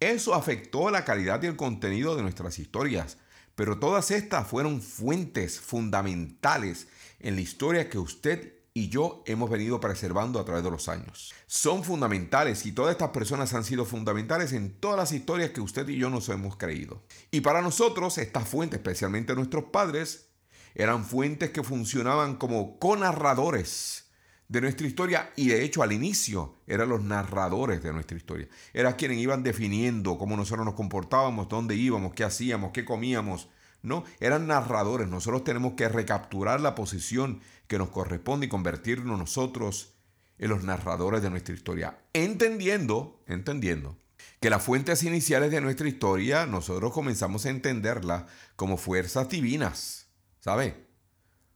Eso 0.00 0.34
afectó 0.34 0.90
la 0.90 1.04
calidad 1.04 1.42
y 1.42 1.46
el 1.46 1.56
contenido 1.56 2.14
de 2.14 2.22
nuestras 2.22 2.60
historias, 2.60 3.18
pero 3.56 3.80
todas 3.80 4.12
estas 4.12 4.46
fueron 4.46 4.80
fuentes 4.80 5.58
fundamentales 5.58 6.86
en 7.18 7.34
la 7.34 7.40
historia 7.40 7.90
que 7.90 7.98
usted 7.98 8.57
y 8.74 8.88
yo 8.88 9.22
hemos 9.26 9.50
venido 9.50 9.80
preservando 9.80 10.38
a 10.38 10.44
través 10.44 10.62
de 10.62 10.70
los 10.70 10.88
años. 10.88 11.34
Son 11.46 11.82
fundamentales 11.82 12.64
y 12.66 12.72
todas 12.72 12.92
estas 12.92 13.10
personas 13.10 13.52
han 13.54 13.64
sido 13.64 13.84
fundamentales 13.84 14.52
en 14.52 14.78
todas 14.78 14.96
las 14.96 15.12
historias 15.12 15.50
que 15.50 15.60
usted 15.60 15.88
y 15.88 15.96
yo 15.96 16.10
nos 16.10 16.28
hemos 16.28 16.56
creído. 16.56 17.02
Y 17.30 17.40
para 17.40 17.62
nosotros, 17.62 18.18
estas 18.18 18.48
fuentes, 18.48 18.78
especialmente 18.78 19.34
nuestros 19.34 19.64
padres, 19.64 20.28
eran 20.74 21.04
fuentes 21.04 21.50
que 21.50 21.62
funcionaban 21.62 22.36
como 22.36 22.78
conarradores 22.78 24.04
de 24.48 24.60
nuestra 24.62 24.86
historia 24.86 25.30
y 25.36 25.48
de 25.48 25.62
hecho 25.62 25.82
al 25.82 25.92
inicio 25.92 26.54
eran 26.66 26.88
los 26.88 27.02
narradores 27.02 27.82
de 27.82 27.92
nuestra 27.92 28.16
historia. 28.16 28.48
Eran 28.72 28.94
quienes 28.94 29.18
iban 29.18 29.42
definiendo 29.42 30.18
cómo 30.18 30.36
nosotros 30.36 30.64
nos 30.64 30.74
comportábamos, 30.74 31.48
dónde 31.48 31.74
íbamos, 31.74 32.14
qué 32.14 32.24
hacíamos, 32.24 32.72
qué 32.72 32.84
comíamos. 32.84 33.48
No, 33.82 34.04
eran 34.20 34.46
narradores. 34.46 35.08
Nosotros 35.08 35.44
tenemos 35.44 35.74
que 35.74 35.88
recapturar 35.88 36.60
la 36.60 36.74
posición 36.74 37.40
que 37.66 37.78
nos 37.78 37.90
corresponde 37.90 38.46
y 38.46 38.48
convertirnos 38.48 39.18
nosotros 39.18 39.94
en 40.38 40.50
los 40.50 40.64
narradores 40.64 41.22
de 41.22 41.30
nuestra 41.30 41.54
historia. 41.54 41.98
Entendiendo, 42.12 43.22
entendiendo 43.26 43.96
que 44.40 44.50
las 44.50 44.62
fuentes 44.62 45.02
iniciales 45.02 45.50
de 45.50 45.60
nuestra 45.60 45.88
historia 45.88 46.46
nosotros 46.46 46.92
comenzamos 46.92 47.46
a 47.46 47.50
entenderlas 47.50 48.24
como 48.56 48.76
fuerzas 48.76 49.28
divinas. 49.28 50.08
¿Sabe? 50.40 50.86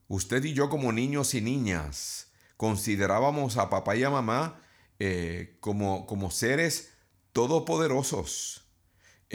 Usted 0.08 0.44
y 0.44 0.52
yo 0.52 0.68
como 0.68 0.92
niños 0.92 1.34
y 1.34 1.40
niñas 1.40 2.32
considerábamos 2.56 3.56
a 3.56 3.70
papá 3.70 3.96
y 3.96 4.04
a 4.04 4.10
mamá 4.10 4.60
eh, 4.98 5.56
como, 5.60 6.06
como, 6.06 6.30
seres 6.30 6.92
todopoderosos, 7.32 8.61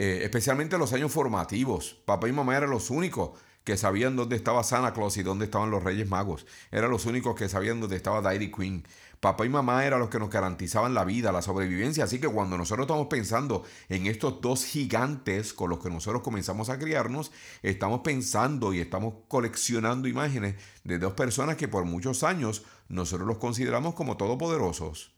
eh, 0.00 0.20
especialmente 0.22 0.76
en 0.76 0.80
los 0.80 0.92
años 0.92 1.10
formativos. 1.10 1.96
Papá 2.04 2.28
y 2.28 2.32
mamá 2.32 2.56
eran 2.56 2.70
los 2.70 2.88
únicos 2.88 3.32
que 3.64 3.76
sabían 3.76 4.14
dónde 4.14 4.36
estaba 4.36 4.62
Santa 4.62 4.92
Claus 4.92 5.16
y 5.16 5.24
dónde 5.24 5.46
estaban 5.46 5.72
los 5.72 5.82
Reyes 5.82 6.08
Magos. 6.08 6.46
Eran 6.70 6.92
los 6.92 7.04
únicos 7.04 7.34
que 7.34 7.48
sabían 7.48 7.80
dónde 7.80 7.96
estaba 7.96 8.20
Dairy 8.22 8.52
Queen. 8.52 8.86
Papá 9.18 9.44
y 9.44 9.48
mamá 9.48 9.84
eran 9.84 9.98
los 9.98 10.08
que 10.08 10.20
nos 10.20 10.30
garantizaban 10.30 10.94
la 10.94 11.04
vida, 11.04 11.32
la 11.32 11.42
sobrevivencia. 11.42 12.04
Así 12.04 12.20
que 12.20 12.28
cuando 12.28 12.56
nosotros 12.56 12.84
estamos 12.84 13.08
pensando 13.08 13.64
en 13.88 14.06
estos 14.06 14.40
dos 14.40 14.64
gigantes 14.64 15.52
con 15.52 15.68
los 15.68 15.80
que 15.80 15.90
nosotros 15.90 16.22
comenzamos 16.22 16.68
a 16.68 16.78
criarnos, 16.78 17.32
estamos 17.64 18.02
pensando 18.02 18.72
y 18.72 18.78
estamos 18.78 19.14
coleccionando 19.26 20.06
imágenes 20.06 20.54
de 20.84 21.00
dos 21.00 21.14
personas 21.14 21.56
que 21.56 21.66
por 21.66 21.84
muchos 21.86 22.22
años 22.22 22.62
nosotros 22.88 23.26
los 23.26 23.38
consideramos 23.38 23.96
como 23.96 24.16
todopoderosos. 24.16 25.12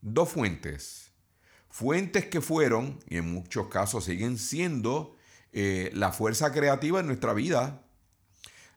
Dos 0.00 0.28
fuentes. 0.28 1.07
Fuentes 1.78 2.26
que 2.26 2.40
fueron, 2.40 2.98
y 3.08 3.18
en 3.18 3.32
muchos 3.32 3.68
casos 3.68 4.02
siguen 4.02 4.36
siendo, 4.36 5.14
eh, 5.52 5.92
la 5.94 6.10
fuerza 6.10 6.50
creativa 6.50 6.98
en 6.98 7.06
nuestra 7.06 7.34
vida, 7.34 7.84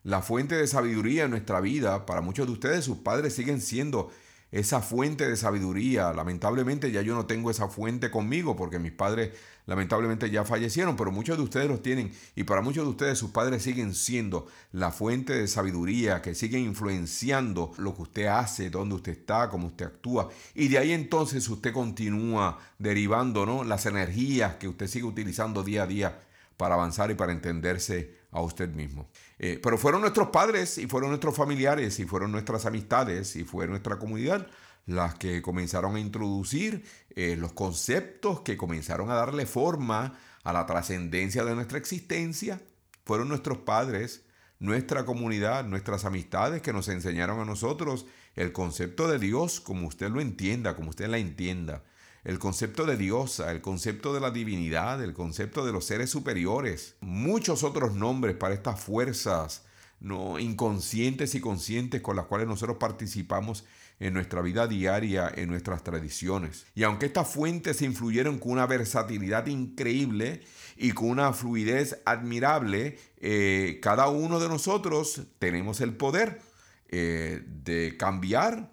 la 0.04 0.22
fuente 0.22 0.54
de 0.54 0.68
sabiduría 0.68 1.24
en 1.24 1.32
nuestra 1.32 1.62
vida. 1.62 2.06
Para 2.06 2.22
muchos 2.22 2.46
de 2.46 2.54
ustedes, 2.54 2.86
sus 2.86 3.00
padres 3.00 3.34
siguen 3.34 3.60
siendo 3.60 4.12
esa 4.52 4.82
fuente 4.82 5.28
de 5.28 5.38
sabiduría. 5.38 6.14
Lamentablemente 6.14 6.92
ya 6.92 7.02
yo 7.02 7.16
no 7.16 7.26
tengo 7.26 7.50
esa 7.50 7.68
fuente 7.68 8.12
conmigo 8.12 8.56
porque 8.56 8.80
mis 8.80 8.92
padres 8.92 9.32
lamentablemente 9.66 10.30
ya 10.30 10.44
fallecieron, 10.44 10.98
pero 10.98 11.12
muchos 11.12 11.38
de 11.38 11.44
ustedes 11.44 11.70
los 11.70 11.82
tienen 11.82 12.12
y 12.36 12.44
para 12.44 12.62
muchos 12.62 12.84
de 12.84 12.90
ustedes 12.90 13.18
sus 13.18 13.32
padres 13.32 13.64
siguen 13.64 13.94
siendo 13.94 14.48
la 14.72 14.92
fuente 14.92 15.34
de 15.34 15.48
sabiduría 15.48 16.22
que 16.22 16.36
siguen 16.36 16.64
influenciando 16.64 17.72
lo 17.78 17.96
que 17.96 18.02
usted 18.02 18.26
hace, 18.26 18.70
dónde 18.70 18.96
usted 18.96 19.14
está, 19.14 19.50
cómo 19.50 19.68
usted 19.68 19.86
actúa 19.86 20.30
y 20.56 20.68
de 20.68 20.78
ahí 20.78 20.92
entonces 20.92 21.48
usted 21.48 21.72
continúa 21.72 22.60
derivando 22.80 23.46
¿no? 23.46 23.64
las 23.64 23.86
energías 23.86 24.56
que 24.56 24.68
usted 24.68 24.88
sigue 24.88 25.06
utilizando 25.06 25.64
día 25.64 25.84
a 25.84 25.88
día 25.88 26.20
para 26.58 26.76
avanzar 26.76 27.10
y 27.12 27.16
para 27.16 27.32
entenderse 27.32 28.22
a 28.32 28.42
usted 28.42 28.70
mismo. 28.70 29.10
Eh, 29.44 29.60
pero 29.60 29.76
fueron 29.80 30.02
nuestros 30.02 30.28
padres 30.28 30.78
y 30.78 30.86
fueron 30.86 31.10
nuestros 31.10 31.36
familiares 31.36 32.00
y 32.00 32.06
fueron 32.06 32.32
nuestras 32.32 32.68
amistades 32.68 33.36
y 33.36 33.44
fue 33.44 33.68
nuestra 33.68 33.98
comunidad 33.98 34.46
las 34.86 35.16
que 35.16 35.42
comenzaron 35.42 35.96
a 35.96 36.00
introducir 36.00 36.86
eh, 37.16 37.36
los 37.36 37.52
conceptos 37.52 38.42
que 38.42 38.56
comenzaron 38.56 39.10
a 39.10 39.16
darle 39.16 39.48
forma 39.48 40.14
a 40.44 40.54
la 40.54 40.68
trascendencia 40.68 41.44
de 41.44 41.56
nuestra 41.56 41.80
existencia. 41.80 42.62
Fueron 43.04 43.30
nuestros 43.30 43.58
padres, 43.58 44.26
nuestra 44.60 45.06
comunidad, 45.06 45.66
nuestras 45.66 46.06
amistades 46.06 46.62
que 46.62 46.72
nos 46.72 46.88
enseñaron 46.88 47.40
a 47.40 47.46
nosotros 47.46 48.06
el 48.36 48.52
concepto 48.52 49.08
de 49.08 49.18
Dios 49.18 49.60
como 49.60 49.88
usted 49.88 50.12
lo 50.12 50.22
entienda, 50.22 50.76
como 50.76 50.92
usted 50.92 51.08
la 51.08 51.18
entienda 51.18 51.84
el 52.24 52.40
concepto 52.40 52.86
de 52.86 52.98
diosa, 52.98 53.52
el 53.52 53.62
concepto 53.62 54.14
de 54.14 54.20
la 54.20 54.32
divinidad, 54.32 55.04
el 55.04 55.14
concepto 55.14 55.66
de 55.66 55.72
los 55.72 55.86
seres 55.86 56.10
superiores, 56.10 56.96
muchos 57.02 57.64
otros 57.64 57.96
nombres 57.96 58.36
para 58.36 58.54
estas 58.54 58.80
fuerzas 58.80 59.64
no 60.02 60.40
inconscientes 60.40 61.36
y 61.36 61.40
conscientes 61.40 62.02
con 62.02 62.16
las 62.16 62.26
cuales 62.26 62.48
nosotros 62.48 62.78
participamos 62.78 63.66
en 64.00 64.16
nuestra 64.16 64.42
vida 64.42 64.68
diaria, 64.68 65.32
en 65.34 65.48
nuestras 65.48 65.84
tradiciones. 65.84 66.66
Y 66.74 66.84
aunque 66.84 67.06
estas 67.06 67.28
fuentes 67.28 67.84
influyeron 67.84 68.40
con 68.40 68.54
una 68.54 68.66
versatilidad 68.66 69.46
increíble 69.46 70.42
y 70.76 70.92
con 70.94 71.10
una 71.10 71.34
fluidez 71.34 72.02
admirable, 72.06 72.98
eh, 73.18 73.80
cada 73.82 74.08
uno 74.08 74.40
de 74.40 74.50
nosotros 74.50 75.22
tenemos 75.38 75.82
el 75.82 75.94
poder 75.94 76.42
eh, 76.90 77.44
de 77.46 77.96
cambiar 77.96 78.72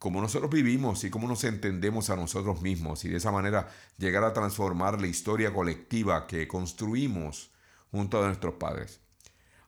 cómo 0.00 0.22
nosotros 0.22 0.50
vivimos 0.50 1.04
y 1.04 1.10
cómo 1.10 1.28
nos 1.28 1.44
entendemos 1.44 2.08
a 2.08 2.16
nosotros 2.16 2.62
mismos 2.62 3.04
y 3.04 3.10
de 3.10 3.18
esa 3.18 3.30
manera 3.30 3.68
llegar 3.98 4.24
a 4.24 4.32
transformar 4.32 4.98
la 4.98 5.06
historia 5.06 5.52
colectiva 5.52 6.26
que 6.26 6.48
construimos 6.48 7.52
junto 7.90 8.18
a 8.18 8.26
nuestros 8.26 8.54
padres. 8.54 9.00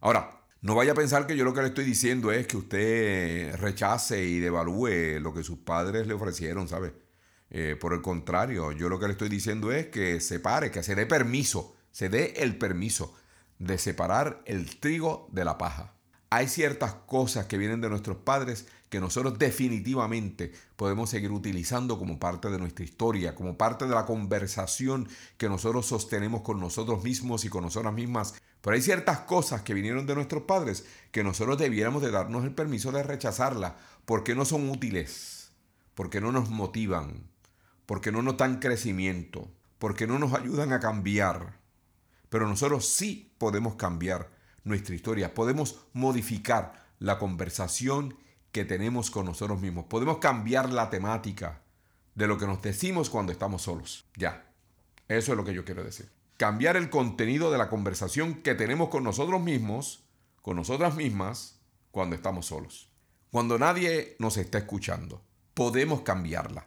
Ahora, 0.01 0.41
no 0.63 0.75
vaya 0.75 0.93
a 0.93 0.95
pensar 0.95 1.27
que 1.27 1.37
yo 1.37 1.45
lo 1.45 1.53
que 1.53 1.61
le 1.61 1.69
estoy 1.69 1.85
diciendo 1.85 2.33
es 2.33 2.47
que 2.47 2.57
usted 2.57 3.55
rechace 3.57 4.25
y 4.25 4.39
devalúe 4.39 5.21
lo 5.21 5.35
que 5.35 5.45
sus 5.45 5.59
padres 5.59 6.07
le 6.07 6.15
ofrecieron, 6.15 6.67
¿sabe? 6.67 6.95
Eh, 7.51 7.77
por 7.79 7.93
el 7.93 8.01
contrario, 8.01 8.73
yo 8.73 8.89
lo 8.89 8.99
que 8.99 9.09
le 9.09 9.13
estoy 9.13 9.29
diciendo 9.29 9.71
es 9.71 9.89
que 9.89 10.19
separe, 10.21 10.71
que 10.71 10.83
se 10.83 10.95
dé 10.95 11.05
permiso, 11.05 11.77
se 11.91 12.09
dé 12.09 12.33
el 12.39 12.57
permiso 12.57 13.15
de 13.59 13.77
separar 13.77 14.41
el 14.47 14.81
trigo 14.81 15.29
de 15.31 15.45
la 15.45 15.59
paja. 15.59 15.93
Hay 16.35 16.49
ciertas 16.49 16.95
cosas 16.95 17.45
que 17.45 17.59
vienen 17.59 17.83
de 17.83 17.91
nuestros 17.91 18.17
padres 18.17 18.67
que 18.89 19.01
nosotros 19.01 19.39
definitivamente 19.39 20.51
podemos 20.77 21.11
seguir 21.11 21.31
utilizando 21.31 21.99
como 21.99 22.19
parte 22.19 22.49
de 22.49 22.59
nuestra 22.59 22.87
historia, 22.87 23.35
como 23.35 23.59
parte 23.59 23.85
de 23.87 23.95
la 23.95 24.07
conversación 24.07 25.11
que 25.37 25.51
nosotros 25.51 25.85
sostenemos 25.85 26.41
con 26.41 26.59
nosotros 26.59 27.05
mismos 27.05 27.45
y 27.45 27.51
con 27.51 27.65
nosotras 27.65 27.93
mismas. 27.93 28.33
Pero 28.63 28.75
hay 28.75 28.81
ciertas 28.81 29.19
cosas 29.19 29.61
que 29.61 29.75
vinieron 29.75 30.07
de 30.07 30.15
nuestros 30.15 30.45
padres 30.45 30.87
que 31.11 31.23
nosotros 31.23 31.59
debiéramos 31.59 32.01
de 32.01 32.11
darnos 32.11 32.45
el 32.45 32.55
permiso 32.55 32.93
de 32.93 33.03
rechazarlas 33.03 33.75
porque 34.07 34.35
no 34.35 34.47
son 34.47 34.71
útiles, 34.71 35.53
porque 35.95 36.23
no 36.23 36.33
nos 36.33 36.49
motivan, 36.49 37.29
porque 37.85 38.11
no 38.11 38.23
nos 38.23 38.39
dan 38.39 38.59
crecimiento, 38.59 39.51
porque 39.79 40.07
no 40.07 40.19
nos 40.19 40.33
ayudan 40.33 40.73
a 40.73 40.81
cambiar. 40.81 41.59
Pero 42.31 42.49
nosotros 42.49 42.89
sí 42.89 43.35
podemos 43.37 43.75
cambiar 43.75 44.41
nuestra 44.65 44.95
historia, 44.95 45.35
podemos 45.35 45.81
modificar 45.93 46.87
la 46.99 47.19
conversación 47.19 48.17
que 48.53 48.65
tenemos 48.65 49.11
con 49.11 49.27
nosotros 49.27 49.61
mismos. 49.61 49.87
Podemos 49.87 50.19
cambiar 50.19 50.71
la 50.71 50.91
temática 50.91 51.63
de 52.15 52.27
lo 52.27 52.39
que 52.39 52.47
nos 52.47 52.63
decimos 52.63 53.11
cuando 53.11 53.33
estamos 53.33 53.63
solos. 53.63 54.05
Ya, 54.17 54.47
eso 55.09 55.33
es 55.33 55.37
lo 55.37 55.45
que 55.45 55.55
yo 55.55 55.65
quiero 55.65 55.83
decir. 55.83 56.11
Cambiar 56.37 56.77
el 56.77 56.91
contenido 56.91 57.51
de 57.51 57.59
la 57.59 57.69
conversación 57.69 58.43
que 58.43 58.55
tenemos 58.55 58.89
con 58.89 59.05
nosotros 59.05 59.41
mismos, 59.41 60.05
con 60.43 60.57
nosotras 60.57 60.97
mismas, 60.97 61.61
cuando 61.91 62.17
estamos 62.17 62.47
solos. 62.47 62.89
Cuando 63.31 63.59
nadie 63.59 64.17
nos 64.19 64.37
está 64.37 64.59
escuchando. 64.59 65.23
Podemos 65.55 66.03
cambiarla. 66.03 66.67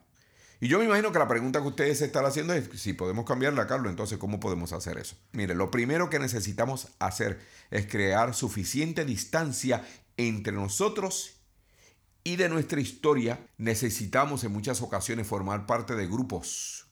Y 0.65 0.67
yo 0.67 0.79
me 0.79 0.85
imagino 0.85 1.11
que 1.11 1.19
la 1.19 1.27
pregunta 1.27 1.61
que 1.61 1.67
ustedes 1.67 2.01
están 2.01 2.25
haciendo 2.25 2.51
es, 2.55 2.67
si 2.81 2.93
podemos 2.93 3.23
cambiarla, 3.23 3.67
Carlos, 3.67 3.91
entonces 3.91 4.17
¿cómo 4.17 4.39
podemos 4.39 4.73
hacer 4.73 4.97
eso? 4.97 5.15
Mire, 5.31 5.53
lo 5.53 5.69
primero 5.69 6.09
que 6.09 6.17
necesitamos 6.17 6.87
hacer 6.97 7.39
es 7.69 7.85
crear 7.85 8.33
suficiente 8.33 9.05
distancia 9.05 9.87
entre 10.17 10.53
nosotros 10.53 11.35
y 12.23 12.37
de 12.37 12.49
nuestra 12.49 12.81
historia, 12.81 13.47
necesitamos 13.59 14.43
en 14.43 14.53
muchas 14.53 14.81
ocasiones 14.81 15.27
formar 15.27 15.67
parte 15.67 15.93
de 15.93 16.07
grupos 16.07 16.87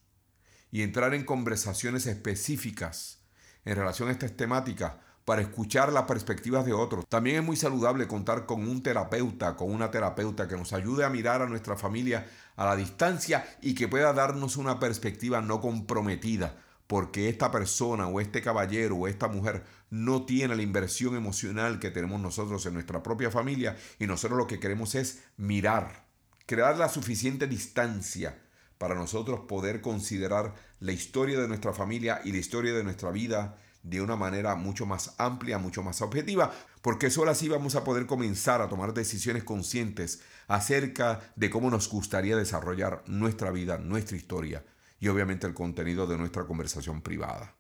y 0.72 0.84
entrar 0.84 1.16
en 1.16 1.26
conversaciones 1.26 2.06
específicas 2.06 3.24
en 3.66 3.76
relación 3.76 4.10
a 4.10 4.12
estas 4.12 4.38
temáticas 4.38 4.94
para 5.26 5.42
escuchar 5.42 5.92
las 5.94 6.04
perspectivas 6.04 6.66
de 6.66 6.74
otros. 6.74 7.06
También 7.08 7.38
es 7.38 7.44
muy 7.44 7.56
saludable 7.56 8.08
contar 8.08 8.46
con 8.46 8.68
un 8.68 8.84
terapeuta, 8.84 9.56
con 9.56 9.72
una 9.72 9.92
terapeuta 9.92 10.48
que 10.48 10.58
nos 10.58 10.74
ayude 10.74 11.06
a 11.06 11.10
mirar 11.10 11.42
a 11.42 11.48
nuestra 11.48 11.76
familia 11.76 12.28
a 12.56 12.66
la 12.66 12.76
distancia 12.76 13.46
y 13.62 13.74
que 13.74 13.88
pueda 13.88 14.14
darnos 14.14 14.58
una 14.58 14.80
perspectiva 14.80 15.42
no 15.42 15.62
comprometida 15.62 16.58
porque 16.88 17.30
esta 17.30 17.50
persona 17.52 18.08
o 18.08 18.20
este 18.20 18.42
caballero 18.42 18.98
o 18.98 19.08
esta 19.08 19.28
mujer 19.28 19.64
no 19.90 20.26
tiene 20.26 20.56
la 20.56 20.62
inversión 20.62 21.16
emocional 21.16 21.80
que 21.80 21.92
tenemos 21.92 22.20
nosotros 22.20 22.66
en 22.66 22.74
nuestra 22.74 23.02
propia 23.02 23.32
familia 23.32 23.78
y 24.00 24.08
nosotros 24.08 24.38
lo 24.38 24.48
que 24.48 24.60
queremos 24.60 24.96
es 24.96 25.24
mirar, 25.38 26.06
crear 26.46 26.78
la 26.78 26.90
suficiente 26.90 27.48
distancia 27.48 28.40
para 28.78 28.96
nosotros 28.96 29.42
poder 29.48 29.82
considerar 29.82 30.54
la 30.80 30.92
historia 30.92 31.40
de 31.40 31.48
nuestra 31.48 31.74
familia 31.74 32.22
y 32.26 32.32
la 32.32 32.40
historia 32.40 32.74
de 32.74 32.84
nuestra 32.84 33.12
vida 33.12 33.58
de 33.84 34.02
una 34.02 34.16
manera 34.16 34.56
mucho 34.56 34.86
más 34.86 35.14
amplia, 35.18 35.58
mucho 35.58 35.84
más 35.84 36.02
objetiva, 36.02 36.52
porque 36.82 37.10
solo 37.10 37.32
así 37.32 37.50
vamos 37.50 37.76
a 37.76 37.84
poder 37.84 38.06
comenzar 38.06 38.62
a 38.62 38.70
tomar 38.70 38.94
decisiones 38.94 39.44
conscientes 39.44 40.22
acerca 40.48 41.20
de 41.36 41.50
cómo 41.50 41.70
nos 41.70 41.90
gustaría 41.90 42.36
desarrollar 42.36 43.04
nuestra 43.08 43.52
vida, 43.52 43.78
nuestra 43.78 44.18
historia 44.18 44.64
y 45.00 45.10
obviamente 45.10 45.46
el 45.46 45.54
contenido 45.54 46.08
de 46.08 46.18
nuestra 46.18 46.46
conversación 46.46 47.02
privada. 47.02 47.56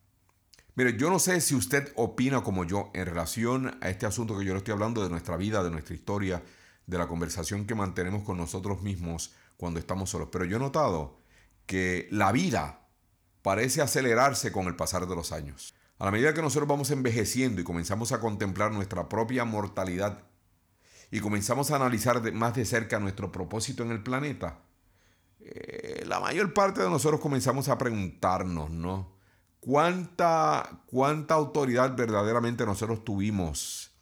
Mire, 0.76 0.98
yo 0.98 1.10
no 1.10 1.20
sé 1.20 1.40
si 1.42 1.54
usted 1.54 1.92
opina 1.96 2.42
como 2.42 2.64
yo 2.66 2.90
en 2.94 3.06
relación 3.06 3.78
a 3.82 3.90
este 3.90 4.06
asunto 4.06 4.38
que 4.38 4.46
yo 4.46 4.54
le 4.54 4.60
estoy 4.60 4.72
hablando 4.72 5.04
de 5.04 5.10
nuestra 5.10 5.38
vida, 5.38 5.64
de 5.64 5.70
nuestra 5.70 5.94
historia, 5.94 6.42
de 6.88 6.98
la 6.98 7.08
conversación 7.08 7.66
que 7.66 7.76
mantenemos 7.76 8.24
con 8.24 8.38
nosotros 8.38 8.82
mismos 8.82 9.34
cuando 9.58 9.80
estamos 9.80 10.10
solos, 10.10 10.30
pero 10.32 10.46
yo 10.46 10.58
he 10.58 10.60
notado 10.60 11.20
que 11.66 12.08
la 12.12 12.32
vida 12.32 12.88
parece 13.42 13.82
acelerarse 13.82 14.52
con 14.52 14.66
el 14.66 14.76
pasar 14.76 15.08
de 15.08 15.16
los 15.16 15.32
años. 15.32 15.76
A 16.04 16.08
la 16.08 16.12
medida 16.12 16.34
que 16.34 16.42
nosotros 16.42 16.68
vamos 16.68 16.92
envejeciendo 16.92 17.62
y 17.62 17.64
comenzamos 17.64 18.12
a 18.12 18.20
contemplar 18.20 18.74
nuestra 18.74 19.08
propia 19.08 19.46
mortalidad 19.46 20.24
y 21.10 21.22
comenzamos 21.22 21.72
a 21.72 21.78
analizar 21.78 22.30
más 22.34 22.56
de 22.56 22.66
cerca 22.66 23.00
nuestro 23.00 23.32
propósito 23.32 23.84
en 23.84 23.92
el 23.92 24.04
planeta, 24.04 24.60
eh, 25.40 26.04
la 26.06 26.20
mayor 26.20 26.54
parte 26.54 26.82
de 26.82 26.90
nosotros 26.90 27.22
comenzamos 27.22 27.70
a 27.70 27.78
preguntarnos, 27.78 28.70
¿no? 28.70 29.16
¿Cuánta, 29.62 30.82
¿Cuánta 30.88 31.36
autoridad 31.36 31.96
verdaderamente 31.96 32.66
nosotros 32.66 33.06
tuvimos 33.06 33.94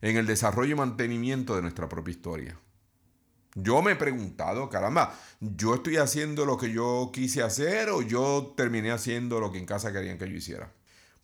en 0.00 0.16
el 0.16 0.28
desarrollo 0.28 0.74
y 0.74 0.78
mantenimiento 0.78 1.56
de 1.56 1.62
nuestra 1.62 1.88
propia 1.88 2.12
historia? 2.12 2.60
Yo 3.56 3.82
me 3.82 3.90
he 3.90 3.96
preguntado, 3.96 4.70
caramba, 4.70 5.12
¿yo 5.40 5.74
estoy 5.74 5.96
haciendo 5.96 6.46
lo 6.46 6.56
que 6.56 6.70
yo 6.70 7.10
quise 7.12 7.42
hacer 7.42 7.90
o 7.90 8.02
yo 8.02 8.54
terminé 8.56 8.92
haciendo 8.92 9.40
lo 9.40 9.50
que 9.50 9.58
en 9.58 9.66
casa 9.66 9.92
querían 9.92 10.18
que 10.18 10.30
yo 10.30 10.36
hiciera? 10.36 10.77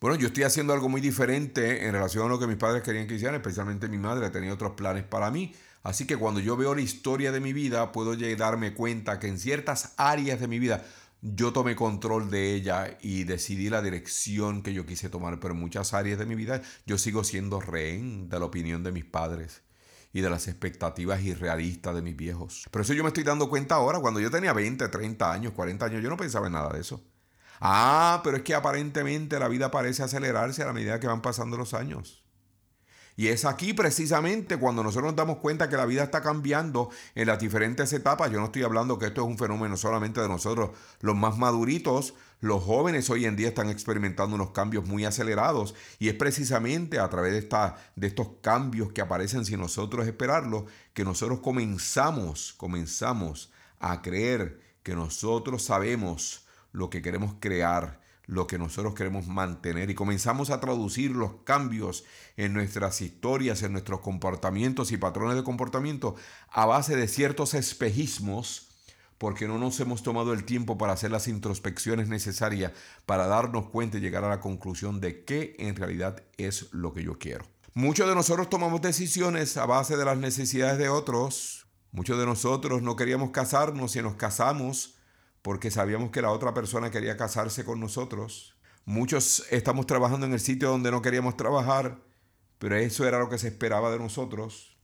Bueno, 0.05 0.19
yo 0.19 0.27
estoy 0.27 0.43
haciendo 0.43 0.71
algo 0.71 0.87
muy 0.87 1.01
diferente 1.01 1.87
en 1.87 1.93
relación 1.93 2.27
a 2.27 2.29
lo 2.29 2.37
que 2.37 2.45
mis 2.45 2.57
padres 2.57 2.83
querían 2.83 3.07
que 3.07 3.15
hiciera, 3.15 3.35
especialmente 3.37 3.87
mi 3.87 3.97
madre 3.97 4.29
tenía 4.29 4.53
otros 4.53 4.73
planes 4.73 5.03
para 5.03 5.31
mí. 5.31 5.51
Así 5.81 6.05
que 6.05 6.15
cuando 6.15 6.39
yo 6.39 6.55
veo 6.55 6.75
la 6.75 6.81
historia 6.81 7.31
de 7.31 7.39
mi 7.39 7.53
vida, 7.53 7.91
puedo 7.91 8.15
darme 8.37 8.75
cuenta 8.75 9.17
que 9.17 9.25
en 9.25 9.39
ciertas 9.39 9.95
áreas 9.97 10.39
de 10.39 10.47
mi 10.47 10.59
vida 10.59 10.85
yo 11.23 11.53
tomé 11.53 11.75
control 11.75 12.29
de 12.29 12.53
ella 12.53 12.99
y 13.01 13.23
decidí 13.23 13.71
la 13.71 13.81
dirección 13.81 14.61
que 14.61 14.75
yo 14.75 14.85
quise 14.85 15.09
tomar, 15.09 15.39
pero 15.39 15.55
en 15.55 15.59
muchas 15.59 15.95
áreas 15.95 16.19
de 16.19 16.27
mi 16.27 16.35
vida 16.35 16.61
yo 16.85 16.99
sigo 16.99 17.23
siendo 17.23 17.59
rehén 17.59 18.29
de 18.29 18.37
la 18.37 18.45
opinión 18.45 18.83
de 18.83 18.91
mis 18.91 19.05
padres 19.05 19.63
y 20.13 20.21
de 20.21 20.29
las 20.29 20.47
expectativas 20.47 21.23
irrealistas 21.23 21.95
de 21.95 22.03
mis 22.03 22.15
viejos. 22.15 22.67
Pero 22.69 22.83
eso 22.83 22.93
yo 22.93 23.01
me 23.01 23.07
estoy 23.07 23.23
dando 23.23 23.49
cuenta 23.49 23.73
ahora, 23.73 23.99
cuando 23.99 24.19
yo 24.19 24.29
tenía 24.29 24.53
20, 24.53 24.87
30 24.87 25.31
años, 25.31 25.53
40 25.53 25.83
años, 25.83 26.03
yo 26.03 26.11
no 26.11 26.17
pensaba 26.17 26.45
en 26.45 26.53
nada 26.53 26.71
de 26.73 26.81
eso. 26.81 27.03
Ah, 27.59 28.21
pero 28.23 28.37
es 28.37 28.43
que 28.43 28.55
aparentemente 28.55 29.39
la 29.39 29.47
vida 29.47 29.71
parece 29.71 30.03
acelerarse 30.03 30.63
a 30.63 30.67
la 30.67 30.73
medida 30.73 30.99
que 30.99 31.07
van 31.07 31.21
pasando 31.21 31.57
los 31.57 31.73
años. 31.73 32.25
Y 33.17 33.29
es 33.29 33.45
aquí 33.45 33.73
precisamente 33.73 34.57
cuando 34.57 34.83
nosotros 34.83 35.11
nos 35.11 35.15
damos 35.15 35.37
cuenta 35.37 35.69
que 35.69 35.77
la 35.77 35.85
vida 35.85 36.03
está 36.03 36.21
cambiando 36.21 36.89
en 37.15 37.27
las 37.27 37.39
diferentes 37.39 37.93
etapas. 37.93 38.29
Yo 38.29 38.39
no 38.39 38.47
estoy 38.47 38.63
hablando 38.63 38.99
que 38.99 39.05
esto 39.05 39.21
es 39.21 39.27
un 39.27 39.37
fenómeno 39.37 39.77
solamente 39.77 40.19
de 40.19 40.27
nosotros, 40.27 40.71
los 40.99 41.15
más 41.15 41.37
maduritos, 41.37 42.13
los 42.41 42.61
jóvenes 42.63 43.09
hoy 43.09 43.25
en 43.25 43.37
día 43.37 43.47
están 43.47 43.69
experimentando 43.69 44.35
unos 44.35 44.51
cambios 44.51 44.85
muy 44.85 45.05
acelerados 45.05 45.75
y 45.97 46.09
es 46.09 46.15
precisamente 46.15 46.99
a 46.99 47.09
través 47.09 47.31
de, 47.31 47.39
esta, 47.39 47.77
de 47.95 48.07
estos 48.07 48.27
cambios 48.41 48.91
que 48.91 49.01
aparecen 49.01 49.45
sin 49.45 49.61
nosotros 49.61 50.05
esperarlos 50.05 50.65
que 50.93 51.05
nosotros 51.05 51.39
comenzamos, 51.39 52.53
comenzamos 52.57 53.51
a 53.79 54.01
creer 54.01 54.59
que 54.83 54.93
nosotros 54.93 55.63
sabemos 55.63 56.44
lo 56.75 56.89
que 56.89 57.01
queremos 57.01 57.35
crear 57.39 58.03
lo 58.27 58.47
que 58.47 58.57
nosotros 58.57 58.95
queremos 58.95 59.27
mantener 59.27 59.89
y 59.89 59.95
comenzamos 59.95 60.49
a 60.49 60.59
traducir 60.59 61.11
los 61.11 61.33
cambios 61.43 62.05
en 62.37 62.53
nuestras 62.53 63.01
historias, 63.01 63.61
en 63.61 63.71
nuestros 63.71 63.99
comportamientos 64.01 64.91
y 64.91 64.97
patrones 64.97 65.35
de 65.35 65.43
comportamiento 65.43 66.15
a 66.49 66.65
base 66.65 66.95
de 66.95 67.07
ciertos 67.07 67.53
espejismos 67.53 68.69
porque 69.17 69.47
no 69.47 69.57
nos 69.57 69.79
hemos 69.79 70.03
tomado 70.03 70.33
el 70.33 70.43
tiempo 70.43 70.77
para 70.77 70.93
hacer 70.93 71.11
las 71.11 71.27
introspecciones 71.27 72.09
necesarias 72.09 72.73
para 73.05 73.27
darnos 73.27 73.69
cuenta 73.69 73.97
y 73.97 74.01
llegar 74.01 74.23
a 74.23 74.29
la 74.29 74.41
conclusión 74.41 74.99
de 74.99 75.23
qué 75.23 75.55
en 75.59 75.75
realidad 75.75 76.23
es 76.37 76.73
lo 76.73 76.93
que 76.93 77.03
yo 77.03 77.17
quiero. 77.17 77.45
Muchos 77.73 78.07
de 78.09 78.15
nosotros 78.15 78.49
tomamos 78.49 78.81
decisiones 78.81 79.55
a 79.57 79.65
base 79.65 79.97
de 79.97 80.05
las 80.05 80.17
necesidades 80.17 80.77
de 80.77 80.89
otros. 80.89 81.65
Muchos 81.91 82.17
de 82.17 82.25
nosotros 82.25 82.81
no 82.81 82.95
queríamos 82.95 83.29
casarnos 83.31 83.95
y 83.95 84.01
nos 84.01 84.15
casamos 84.15 84.94
porque 85.45 85.69
sabíamos 85.69 86.09
que 86.09 86.23
la 86.23 86.31
otra 86.31 86.55
persona 86.55 86.89
quería 86.89 87.17
casarse 87.17 87.63
con 87.63 87.79
nosotros. 87.79 88.55
Muchos 88.83 89.45
estamos 89.51 89.85
trabajando 89.85 90.25
en 90.25 90.33
el 90.33 90.39
sitio 90.39 90.69
donde 90.69 90.89
no 90.89 91.03
queríamos 91.03 91.37
trabajar, 91.37 91.99
pero 92.57 92.75
eso 92.77 93.07
era 93.07 93.19
lo 93.19 93.29
que 93.29 93.37
se 93.37 93.49
esperaba 93.49 93.91
de 93.91 93.99
nosotros. 93.99 94.75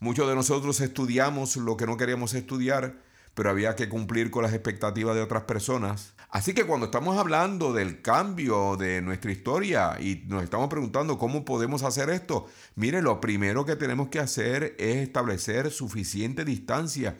Muchos 0.00 0.28
de 0.28 0.34
nosotros 0.34 0.82
estudiamos 0.82 1.56
lo 1.56 1.78
que 1.78 1.86
no 1.86 1.96
queríamos 1.96 2.34
estudiar, 2.34 3.00
pero 3.32 3.48
había 3.48 3.74
que 3.74 3.88
cumplir 3.88 4.30
con 4.30 4.42
las 4.42 4.52
expectativas 4.52 5.14
de 5.14 5.22
otras 5.22 5.44
personas. 5.44 6.12
Así 6.28 6.52
que 6.52 6.66
cuando 6.66 6.86
estamos 6.86 7.16
hablando 7.16 7.72
del 7.72 8.02
cambio 8.02 8.76
de 8.76 9.00
nuestra 9.00 9.32
historia 9.32 9.96
y 9.98 10.24
nos 10.26 10.42
estamos 10.42 10.68
preguntando 10.68 11.16
cómo 11.16 11.46
podemos 11.46 11.84
hacer 11.84 12.10
esto, 12.10 12.50
mire, 12.74 13.00
lo 13.00 13.18
primero 13.18 13.64
que 13.64 13.76
tenemos 13.76 14.08
que 14.08 14.18
hacer 14.18 14.76
es 14.78 14.96
establecer 14.96 15.70
suficiente 15.70 16.44
distancia 16.44 17.16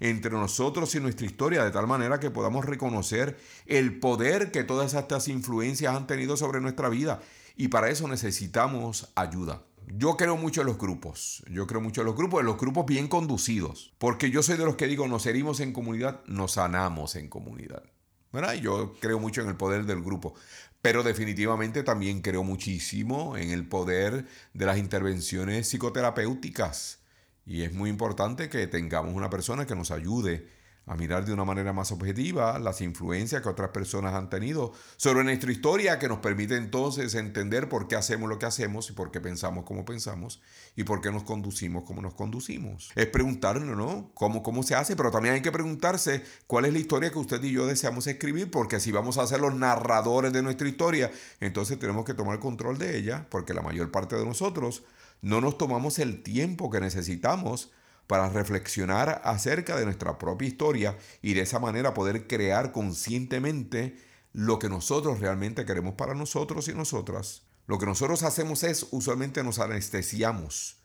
entre 0.00 0.30
nosotros 0.30 0.94
y 0.94 1.00
nuestra 1.00 1.26
historia, 1.26 1.64
de 1.64 1.70
tal 1.70 1.86
manera 1.86 2.20
que 2.20 2.30
podamos 2.30 2.64
reconocer 2.64 3.38
el 3.66 3.98
poder 3.98 4.50
que 4.50 4.64
todas 4.64 4.94
estas 4.94 5.28
influencias 5.28 5.94
han 5.94 6.06
tenido 6.06 6.36
sobre 6.36 6.60
nuestra 6.60 6.88
vida. 6.88 7.20
Y 7.56 7.68
para 7.68 7.88
eso 7.88 8.06
necesitamos 8.08 9.12
ayuda. 9.14 9.62
Yo 9.86 10.16
creo 10.16 10.36
mucho 10.36 10.62
en 10.62 10.66
los 10.66 10.78
grupos, 10.78 11.44
yo 11.48 11.66
creo 11.66 11.80
mucho 11.80 12.00
en 12.00 12.06
los 12.06 12.16
grupos, 12.16 12.40
en 12.40 12.46
los 12.46 12.58
grupos 12.58 12.86
bien 12.86 13.06
conducidos, 13.06 13.94
porque 13.98 14.30
yo 14.30 14.42
soy 14.42 14.56
de 14.56 14.64
los 14.64 14.74
que 14.74 14.88
digo, 14.88 15.06
nos 15.06 15.26
herimos 15.26 15.60
en 15.60 15.72
comunidad, 15.72 16.22
nos 16.26 16.52
sanamos 16.52 17.14
en 17.14 17.28
comunidad. 17.28 17.84
¿verdad? 18.32 18.54
Yo 18.54 18.94
creo 19.00 19.18
mucho 19.18 19.40
en 19.40 19.48
el 19.48 19.56
poder 19.56 19.86
del 19.86 20.02
grupo, 20.02 20.34
pero 20.82 21.02
definitivamente 21.02 21.82
también 21.82 22.20
creo 22.20 22.44
muchísimo 22.44 23.36
en 23.36 23.50
el 23.50 23.66
poder 23.66 24.26
de 24.52 24.66
las 24.66 24.78
intervenciones 24.78 25.68
psicoterapéuticas 25.68 26.98
y 27.46 27.62
es 27.62 27.72
muy 27.72 27.88
importante 27.88 28.48
que 28.48 28.66
tengamos 28.66 29.14
una 29.14 29.30
persona 29.30 29.66
que 29.66 29.76
nos 29.76 29.92
ayude 29.92 30.48
a 30.86 30.94
mirar 30.94 31.24
de 31.24 31.32
una 31.32 31.44
manera 31.44 31.72
más 31.72 31.90
objetiva 31.90 32.58
las 32.60 32.80
influencias 32.80 33.42
que 33.42 33.48
otras 33.48 33.70
personas 33.70 34.14
han 34.14 34.30
tenido 34.30 34.72
sobre 34.96 35.24
nuestra 35.24 35.50
historia, 35.50 35.98
que 35.98 36.08
nos 36.08 36.18
permite 36.18 36.56
entonces 36.56 37.14
entender 37.16 37.68
por 37.68 37.88
qué 37.88 37.96
hacemos 37.96 38.28
lo 38.28 38.38
que 38.38 38.46
hacemos 38.46 38.88
y 38.90 38.92
por 38.92 39.10
qué 39.10 39.20
pensamos 39.20 39.64
como 39.64 39.84
pensamos 39.84 40.40
y 40.76 40.84
por 40.84 41.00
qué 41.00 41.10
nos 41.10 41.24
conducimos 41.24 41.82
como 41.84 42.02
nos 42.02 42.14
conducimos. 42.14 42.92
Es 42.94 43.06
preguntarnos, 43.06 43.76
¿no? 43.76 44.12
¿Cómo, 44.14 44.44
cómo 44.44 44.62
se 44.62 44.76
hace? 44.76 44.94
Pero 44.94 45.10
también 45.10 45.34
hay 45.34 45.42
que 45.42 45.50
preguntarse 45.50 46.22
cuál 46.46 46.66
es 46.66 46.72
la 46.72 46.78
historia 46.78 47.10
que 47.10 47.18
usted 47.18 47.42
y 47.42 47.50
yo 47.50 47.66
deseamos 47.66 48.06
escribir, 48.06 48.50
porque 48.52 48.78
si 48.78 48.92
vamos 48.92 49.18
a 49.18 49.26
ser 49.26 49.40
los 49.40 49.56
narradores 49.56 50.32
de 50.32 50.42
nuestra 50.42 50.68
historia, 50.68 51.10
entonces 51.40 51.80
tenemos 51.80 52.04
que 52.04 52.14
tomar 52.14 52.38
control 52.38 52.78
de 52.78 52.96
ella, 52.96 53.26
porque 53.28 53.54
la 53.54 53.62
mayor 53.62 53.90
parte 53.90 54.14
de 54.14 54.24
nosotros 54.24 54.84
no 55.22 55.40
nos 55.40 55.58
tomamos 55.58 55.98
el 55.98 56.22
tiempo 56.22 56.70
que 56.70 56.80
necesitamos 56.80 57.70
para 58.06 58.28
reflexionar 58.28 59.20
acerca 59.24 59.76
de 59.76 59.84
nuestra 59.84 60.18
propia 60.18 60.48
historia 60.48 60.98
y 61.22 61.34
de 61.34 61.42
esa 61.42 61.58
manera 61.58 61.94
poder 61.94 62.26
crear 62.26 62.72
conscientemente 62.72 63.96
lo 64.32 64.58
que 64.58 64.68
nosotros 64.68 65.18
realmente 65.20 65.64
queremos 65.64 65.94
para 65.94 66.14
nosotros 66.14 66.68
y 66.68 66.74
nosotras. 66.74 67.42
Lo 67.66 67.78
que 67.78 67.86
nosotros 67.86 68.22
hacemos 68.22 68.62
es 68.62 68.86
usualmente 68.92 69.42
nos 69.42 69.58
anestesiamos, 69.58 70.82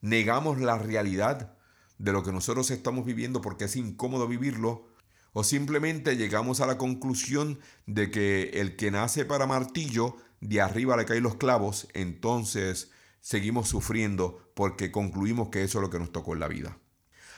negamos 0.00 0.60
la 0.60 0.78
realidad 0.78 1.56
de 1.98 2.12
lo 2.12 2.22
que 2.22 2.32
nosotros 2.32 2.70
estamos 2.70 3.04
viviendo 3.04 3.40
porque 3.40 3.66
es 3.66 3.76
incómodo 3.76 4.26
vivirlo, 4.26 4.88
o 5.32 5.44
simplemente 5.44 6.16
llegamos 6.16 6.60
a 6.60 6.66
la 6.66 6.78
conclusión 6.78 7.60
de 7.86 8.10
que 8.10 8.50
el 8.54 8.74
que 8.74 8.90
nace 8.90 9.24
para 9.24 9.46
martillo, 9.46 10.16
de 10.40 10.60
arriba 10.60 10.96
le 10.96 11.04
caen 11.04 11.22
los 11.22 11.36
clavos, 11.36 11.88
entonces 11.92 12.90
seguimos 13.26 13.68
sufriendo 13.68 14.52
porque 14.54 14.92
concluimos 14.92 15.48
que 15.48 15.64
eso 15.64 15.78
es 15.78 15.82
lo 15.82 15.90
que 15.90 15.98
nos 15.98 16.12
tocó 16.12 16.34
en 16.34 16.38
la 16.38 16.46
vida. 16.46 16.78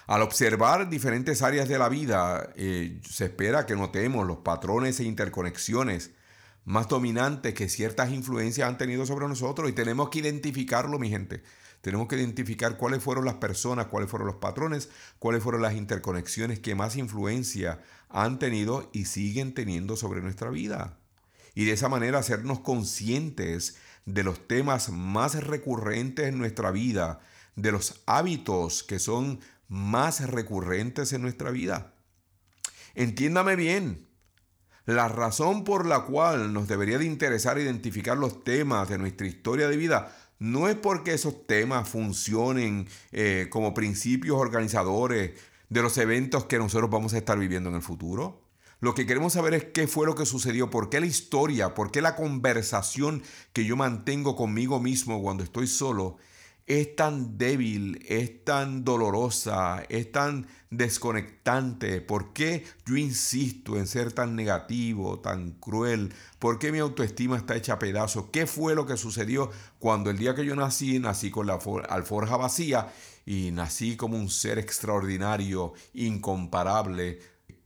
Al 0.07 0.21
observar 0.21 0.91
diferentes 0.91 1.41
áreas 1.41 1.67
de 1.67 1.79
la 1.79 1.89
vida, 1.89 2.53
eh, 2.57 3.01
se 3.09 3.25
espera 3.25 3.65
que 3.65 3.75
notemos 3.75 4.27
los 4.27 4.41
patrones 4.41 5.01
e 5.01 5.05
interconexiones 5.05 6.11
más 6.67 6.89
dominantes 6.89 7.55
que 7.55 7.71
ciertas 7.71 8.11
influencias 8.11 8.69
han 8.69 8.77
tenido 8.77 9.07
sobre 9.07 9.29
nosotros 9.29 9.71
y 9.71 9.73
tenemos 9.73 10.11
que 10.11 10.19
identificarlo, 10.19 10.99
mi 10.99 11.09
gente. 11.09 11.43
Tenemos 11.81 12.07
que 12.07 12.17
identificar 12.17 12.77
cuáles 12.77 13.03
fueron 13.03 13.25
las 13.25 13.37
personas, 13.37 13.87
cuáles 13.87 14.11
fueron 14.11 14.27
los 14.27 14.37
patrones, 14.37 14.91
cuáles 15.19 15.43
fueron 15.43 15.63
las 15.63 15.73
interconexiones 15.73 16.61
que 16.61 16.75
más 16.75 16.97
influencia 16.97 17.81
han 18.11 18.39
tenido 18.39 18.91
y 18.93 19.07
siguen 19.07 19.55
teniendo 19.55 19.97
sobre 19.97 20.21
nuestra 20.21 20.51
vida. 20.51 20.99
Y 21.55 21.65
de 21.65 21.73
esa 21.73 21.89
manera 21.89 22.19
hacernos 22.19 22.61
conscientes 22.61 23.79
de 24.09 24.25
los 24.25 24.49
temas 24.49 24.89
más 24.91 25.35
recurrentes 25.45 26.29
en 26.29 26.39
nuestra 26.39 26.71
vida, 26.71 27.21
de 27.57 27.73
los 27.73 28.03
hábitos 28.07 28.83
que 28.83 28.99
son 28.99 29.41
más 29.69 30.29
recurrentes 30.29 31.13
en 31.13 31.23
nuestra 31.23 31.51
vida. 31.51 31.93
Entiéndame 32.95 33.55
bien, 33.55 34.07
la 34.87 35.09
razón 35.09 35.65
por 35.65 35.85
la 35.85 36.05
cual 36.05 36.55
nos 36.55 36.69
debería 36.69 36.99
de 36.99 37.05
interesar 37.05 37.59
identificar 37.59 38.17
los 38.17 38.43
temas 38.45 38.89
de 38.89 38.99
nuestra 38.99 39.27
historia 39.27 39.69
de 39.69 39.77
vida 39.77 40.17
no 40.39 40.69
es 40.69 40.77
porque 40.77 41.15
esos 41.15 41.47
temas 41.47 41.89
funcionen 41.89 42.89
eh, 43.13 43.49
como 43.51 43.75
principios 43.75 44.39
organizadores 44.39 45.33
de 45.69 45.83
los 45.83 45.99
eventos 45.99 46.47
que 46.47 46.59
nosotros 46.59 46.89
vamos 46.91 47.13
a 47.13 47.19
estar 47.19 47.39
viviendo 47.39 47.69
en 47.69 47.77
el 47.77 47.83
futuro. 47.83 48.48
Lo 48.81 48.95
que 48.95 49.07
queremos 49.07 49.33
saber 49.33 49.55
es 49.55 49.65
qué 49.65 49.89
fue 49.89 50.07
lo 50.07 50.15
que 50.15 50.25
sucedió, 50.25 50.71
por 50.71 50.89
qué 50.89 51.01
la 51.01 51.07
historia, 51.07 51.75
por 51.75 51.91
qué 51.91 52.01
la 52.01 52.15
conversación 52.15 53.23
que 53.53 53.65
yo 53.65 53.77
mantengo 53.77 54.37
conmigo 54.37 54.79
mismo 54.79 55.21
cuando 55.21 55.43
estoy 55.43 55.67
solo 55.67 56.17
es 56.69 56.95
tan 56.95 57.39
débil, 57.39 58.05
es 58.07 58.45
tan 58.45 58.85
dolorosa, 58.85 59.83
es 59.89 60.13
tan 60.13 60.47
desconectante? 60.71 62.03
¿Por 62.03 62.35
qué 62.35 62.65
yo 62.85 62.97
insisto 62.97 63.79
en 63.79 63.87
ser 63.87 64.13
tan 64.13 64.37
negativo, 64.37 65.19
tan 65.19 65.53
cruel? 65.53 66.13
¿Por 66.39 66.59
qué 66.59 66.71
mi 66.71 66.79
autoestima 66.79 67.39
está 67.39 67.57
hecha 67.57 67.73
a 67.73 67.79
pedazos? 67.79 68.27
¿Qué 68.31 68.47
fue 68.47 68.75
lo 68.75 68.85
que 68.87 68.99
sucedió 68.99 69.51
cuando 69.79 70.11
el 70.11 70.19
día 70.19 70.35
que 70.35 70.45
yo 70.45 70.55
nací, 70.55 70.99
nací 70.99 71.31
con 71.31 71.47
la 71.47 71.59
alforja 71.89 72.37
vacía 72.37 72.93
y 73.25 73.51
nací 73.51 73.97
como 73.97 74.19
un 74.19 74.29
ser 74.29 74.59
extraordinario, 74.59 75.73
incomparable, 75.95 77.19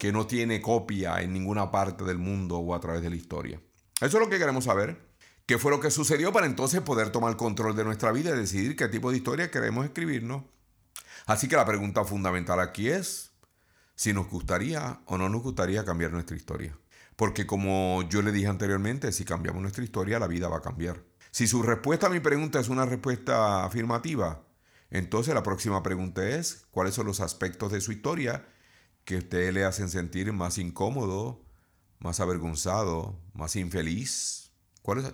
que 0.02 0.10
no 0.10 0.26
tiene 0.26 0.60
copia 0.60 1.20
en 1.20 1.32
ninguna 1.32 1.70
parte 1.70 2.02
del 2.02 2.18
mundo 2.18 2.58
o 2.58 2.74
a 2.74 2.80
través 2.80 3.02
de 3.02 3.10
la 3.10 3.14
historia? 3.14 3.62
Eso 4.00 4.16
es 4.16 4.24
lo 4.24 4.28
que 4.28 4.40
queremos 4.40 4.64
saber. 4.64 5.00
¿Qué 5.46 5.58
fue 5.58 5.70
lo 5.70 5.78
que 5.78 5.92
sucedió 5.92 6.32
para 6.32 6.46
entonces 6.46 6.80
poder 6.80 7.10
tomar 7.10 7.36
control 7.36 7.76
de 7.76 7.84
nuestra 7.84 8.10
vida 8.10 8.30
y 8.30 8.36
decidir 8.36 8.74
qué 8.74 8.88
tipo 8.88 9.12
de 9.12 9.18
historia 9.18 9.52
queremos 9.52 9.84
escribirnos? 9.84 10.42
Así 11.26 11.46
que 11.46 11.54
la 11.54 11.64
pregunta 11.64 12.02
fundamental 12.02 12.58
aquí 12.58 12.88
es 12.88 13.30
si 13.94 14.12
nos 14.12 14.28
gustaría 14.28 15.02
o 15.06 15.18
no 15.18 15.28
nos 15.28 15.40
gustaría 15.40 15.84
cambiar 15.84 16.10
nuestra 16.10 16.36
historia. 16.36 16.76
Porque 17.14 17.46
como 17.46 18.02
yo 18.08 18.22
le 18.22 18.32
dije 18.32 18.48
anteriormente, 18.48 19.12
si 19.12 19.24
cambiamos 19.24 19.62
nuestra 19.62 19.84
historia, 19.84 20.18
la 20.18 20.26
vida 20.26 20.48
va 20.48 20.56
a 20.56 20.62
cambiar. 20.62 21.00
Si 21.30 21.46
su 21.46 21.62
respuesta 21.62 22.08
a 22.08 22.10
mi 22.10 22.18
pregunta 22.18 22.58
es 22.58 22.68
una 22.68 22.86
respuesta 22.86 23.64
afirmativa, 23.64 24.42
entonces 24.90 25.32
la 25.32 25.44
próxima 25.44 25.80
pregunta 25.84 26.28
es, 26.28 26.66
¿cuáles 26.72 26.92
son 26.92 27.06
los 27.06 27.20
aspectos 27.20 27.70
de 27.70 27.80
su 27.80 27.92
historia 27.92 28.44
que 29.04 29.16
a 29.16 29.18
usted 29.18 29.52
le 29.52 29.64
hacen 29.64 29.88
sentir 29.88 30.32
más 30.32 30.58
incómodo, 30.58 31.44
más 31.98 32.20
avergonzado, 32.20 33.18
más 33.34 33.56
infeliz, 33.56 34.50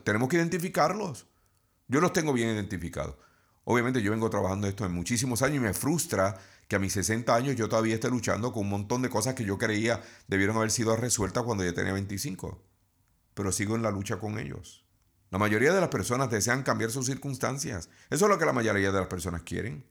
tenemos 0.04 0.28
que 0.28 0.36
identificarlos. 0.36 1.26
Yo 1.88 2.00
los 2.00 2.12
tengo 2.12 2.32
bien 2.32 2.48
identificados. 2.50 3.16
Obviamente 3.64 4.02
yo 4.02 4.10
vengo 4.10 4.30
trabajando 4.30 4.66
esto 4.66 4.86
en 4.86 4.92
muchísimos 4.92 5.42
años 5.42 5.56
y 5.56 5.60
me 5.60 5.74
frustra 5.74 6.38
que 6.68 6.76
a 6.76 6.78
mis 6.78 6.92
60 6.92 7.34
años 7.34 7.56
yo 7.56 7.68
todavía 7.68 7.94
esté 7.94 8.08
luchando 8.10 8.52
con 8.52 8.64
un 8.64 8.70
montón 8.70 9.02
de 9.02 9.10
cosas 9.10 9.34
que 9.34 9.44
yo 9.44 9.58
creía 9.58 10.02
debieron 10.26 10.56
haber 10.56 10.70
sido 10.70 10.96
resueltas 10.96 11.42
cuando 11.42 11.64
ya 11.64 11.72
tenía 11.72 11.92
25. 11.92 12.62
Pero 13.34 13.52
sigo 13.52 13.76
en 13.76 13.82
la 13.82 13.90
lucha 13.90 14.18
con 14.18 14.38
ellos. 14.38 14.86
La 15.30 15.38
mayoría 15.38 15.72
de 15.72 15.80
las 15.80 15.90
personas 15.90 16.30
desean 16.30 16.62
cambiar 16.62 16.90
sus 16.90 17.06
circunstancias. 17.06 17.90
Eso 18.10 18.24
es 18.24 18.30
lo 18.30 18.38
que 18.38 18.46
la 18.46 18.52
mayoría 18.52 18.90
de 18.90 18.98
las 18.98 19.08
personas 19.08 19.42
quieren. 19.42 19.84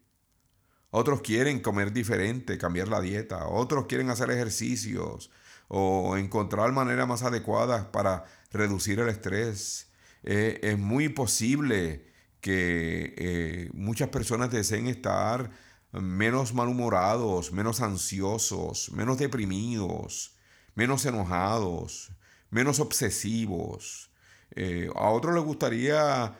Otros 0.90 1.22
quieren 1.22 1.60
comer 1.60 1.92
diferente, 1.92 2.58
cambiar 2.58 2.88
la 2.88 3.02
dieta. 3.02 3.48
Otros 3.48 3.86
quieren 3.88 4.10
hacer 4.10 4.32
ejercicios 4.32 5.30
o 5.68 6.18
encontrar 6.18 6.72
maneras 6.72 7.08
más 7.08 7.24
adecuadas 7.24 7.86
para 7.86 8.26
reducir 8.52 9.00
el 9.00 9.10
estrés. 9.10 9.92
Eh, 10.24 10.60
es 10.64 10.78
muy 10.78 11.10
posible 11.10 12.06
que 12.42 13.14
eh, 13.18 13.70
muchas 13.74 14.10
personas 14.10 14.52
deseen 14.52 14.88
estar 14.88 15.52
menos 15.92 16.54
malhumorados, 16.54 17.52
menos 17.52 17.82
ansiosos, 17.82 18.92
menos 18.92 19.18
deprimidos, 19.18 20.36
menos 20.76 21.06
enojados, 21.06 22.12
menos 22.50 22.80
obsesivos. 22.80 24.12
Eh, 24.56 24.90
a 24.96 25.10
otros 25.10 25.36
les 25.36 25.44
gustaría 25.44 26.38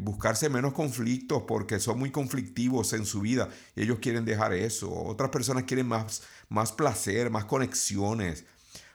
buscarse 0.00 0.48
menos 0.48 0.72
conflictos 0.72 1.42
porque 1.46 1.80
son 1.80 1.98
muy 1.98 2.10
conflictivos 2.10 2.92
en 2.92 3.04
su 3.04 3.20
vida 3.20 3.48
y 3.74 3.82
ellos 3.82 3.98
quieren 4.00 4.24
dejar 4.24 4.52
eso. 4.52 4.92
Otras 4.92 5.30
personas 5.30 5.64
quieren 5.64 5.88
más, 5.88 6.22
más 6.48 6.72
placer, 6.72 7.30
más 7.30 7.44
conexiones, 7.44 8.44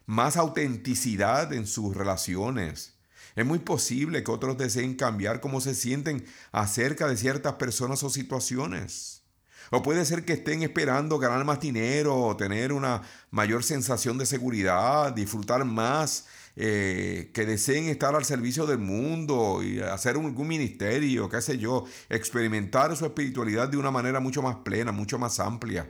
más 0.05 0.37
autenticidad 0.37 1.51
en 1.53 1.67
sus 1.67 1.95
relaciones. 1.95 2.93
Es 3.35 3.45
muy 3.45 3.59
posible 3.59 4.23
que 4.23 4.31
otros 4.31 4.57
deseen 4.57 4.95
cambiar 4.95 5.41
cómo 5.41 5.59
se 5.59 5.73
sienten 5.73 6.25
acerca 6.51 7.07
de 7.07 7.17
ciertas 7.17 7.53
personas 7.53 8.03
o 8.03 8.09
situaciones. 8.09 9.23
O 9.71 9.81
puede 9.81 10.05
ser 10.05 10.23
que 10.23 10.33
estén 10.33 10.61
esperando 10.61 11.17
ganar 11.17 11.43
más 11.45 11.59
dinero, 11.59 12.35
tener 12.37 12.73
una 12.73 13.01
mayor 13.31 13.63
sensación 13.63 14.19
de 14.19 14.27
seguridad, 14.27 15.13
disfrutar 15.13 15.65
más, 15.65 16.27
eh, 16.55 17.31
que 17.33 17.45
deseen 17.45 17.85
estar 17.89 18.15
al 18.15 18.25
servicio 18.25 18.65
del 18.65 18.77
mundo 18.77 19.63
y 19.63 19.79
hacer 19.79 20.15
algún 20.15 20.47
ministerio, 20.47 21.27
qué 21.27 21.41
sé 21.41 21.57
yo, 21.57 21.85
experimentar 22.09 22.95
su 22.95 23.05
espiritualidad 23.05 23.69
de 23.69 23.77
una 23.77 23.89
manera 23.89 24.19
mucho 24.19 24.41
más 24.41 24.57
plena, 24.57 24.91
mucho 24.91 25.17
más 25.17 25.39
amplia. 25.39 25.89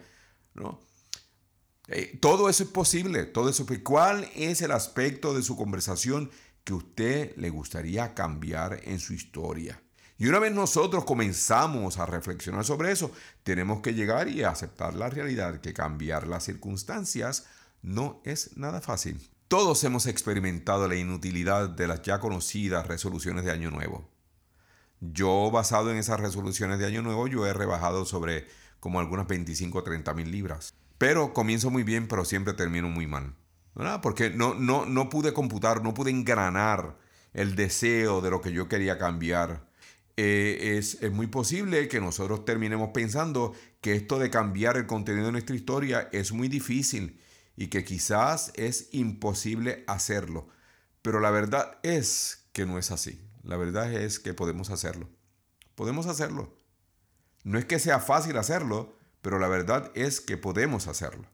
¿no? 0.53 0.79
Eh, 1.87 2.17
todo 2.21 2.49
eso 2.49 2.63
es 2.63 2.69
posible, 2.69 3.25
todo 3.25 3.49
eso. 3.49 3.65
¿Cuál 3.83 4.29
es 4.35 4.61
el 4.61 4.71
aspecto 4.71 5.33
de 5.33 5.43
su 5.43 5.57
conversación 5.57 6.31
que 6.63 6.73
usted 6.73 7.35
le 7.35 7.49
gustaría 7.49 8.13
cambiar 8.13 8.79
en 8.83 8.99
su 8.99 9.13
historia? 9.13 9.81
Y 10.17 10.27
una 10.27 10.39
vez 10.39 10.53
nosotros 10.53 11.03
comenzamos 11.03 11.97
a 11.97 12.05
reflexionar 12.05 12.63
sobre 12.63 12.91
eso, 12.91 13.11
tenemos 13.43 13.81
que 13.81 13.93
llegar 13.93 14.29
y 14.29 14.43
aceptar 14.43 14.93
la 14.93 15.09
realidad 15.09 15.59
que 15.59 15.73
cambiar 15.73 16.27
las 16.27 16.45
circunstancias 16.45 17.47
no 17.81 18.21
es 18.23 18.55
nada 18.55 18.79
fácil. 18.79 19.32
Todos 19.53 19.83
hemos 19.83 20.07
experimentado 20.07 20.87
la 20.87 20.95
inutilidad 20.95 21.69
de 21.69 21.85
las 21.85 22.01
ya 22.01 22.19
conocidas 22.19 22.87
resoluciones 22.87 23.45
de 23.45 23.51
Año 23.51 23.69
Nuevo. 23.69 24.09
Yo, 24.99 25.51
basado 25.51 25.91
en 25.91 25.97
esas 25.97 26.19
resoluciones 26.19 26.79
de 26.79 26.87
Año 26.87 27.03
Nuevo, 27.03 27.27
yo 27.27 27.45
he 27.45 27.53
rebajado 27.53 28.05
sobre 28.05 28.47
como 28.79 28.99
algunas 28.99 29.27
25 29.27 29.77
o 29.77 29.83
30 29.83 30.11
mil 30.15 30.31
libras. 30.31 30.73
Pero 30.97 31.35
comienzo 31.35 31.69
muy 31.69 31.83
bien, 31.83 32.07
pero 32.07 32.25
siempre 32.25 32.55
termino 32.55 32.89
muy 32.89 33.05
mal. 33.05 33.35
¿verdad? 33.75 34.01
Porque 34.01 34.31
no, 34.31 34.55
no, 34.55 34.87
no 34.87 35.11
pude 35.11 35.33
computar, 35.33 35.83
no 35.83 35.93
pude 35.93 36.09
engranar 36.09 36.97
el 37.33 37.55
deseo 37.55 38.21
de 38.21 38.31
lo 38.31 38.41
que 38.41 38.53
yo 38.53 38.67
quería 38.67 38.97
cambiar. 38.97 39.69
Eh, 40.17 40.77
es, 40.79 40.97
es, 40.99 41.11
muy 41.11 41.27
posible 41.27 41.87
que 41.87 42.01
nosotros 42.01 42.43
terminemos 42.43 42.89
pensando 42.91 43.53
que 43.81 43.93
esto 43.93 44.17
de 44.17 44.31
cambiar 44.31 44.77
el 44.77 44.87
contenido 44.87 45.27
de 45.27 45.33
nuestra 45.33 45.55
historia 45.55 46.09
es 46.11 46.31
muy 46.31 46.47
difícil 46.47 47.19
y 47.55 47.67
que 47.67 47.83
quizás 47.83 48.51
es 48.55 48.89
imposible 48.91 49.83
hacerlo. 49.87 50.47
Pero 51.01 51.19
la 51.19 51.31
verdad 51.31 51.77
es 51.83 52.47
que 52.53 52.65
no 52.65 52.77
es 52.77 52.91
así. 52.91 53.21
La 53.43 53.57
verdad 53.57 53.91
es 53.93 54.19
que 54.19 54.33
podemos 54.33 54.69
hacerlo. 54.69 55.09
Podemos 55.75 56.07
hacerlo. 56.07 56.57
No 57.43 57.59
es 57.59 57.65
que 57.65 57.79
sea 57.79 57.99
fácil 57.99 58.37
hacerlo, 58.37 58.97
pero 59.21 59.39
la 59.39 59.47
verdad 59.47 59.91
es 59.95 60.21
que 60.21 60.37
podemos 60.37 60.87
hacerlo. 60.87 61.27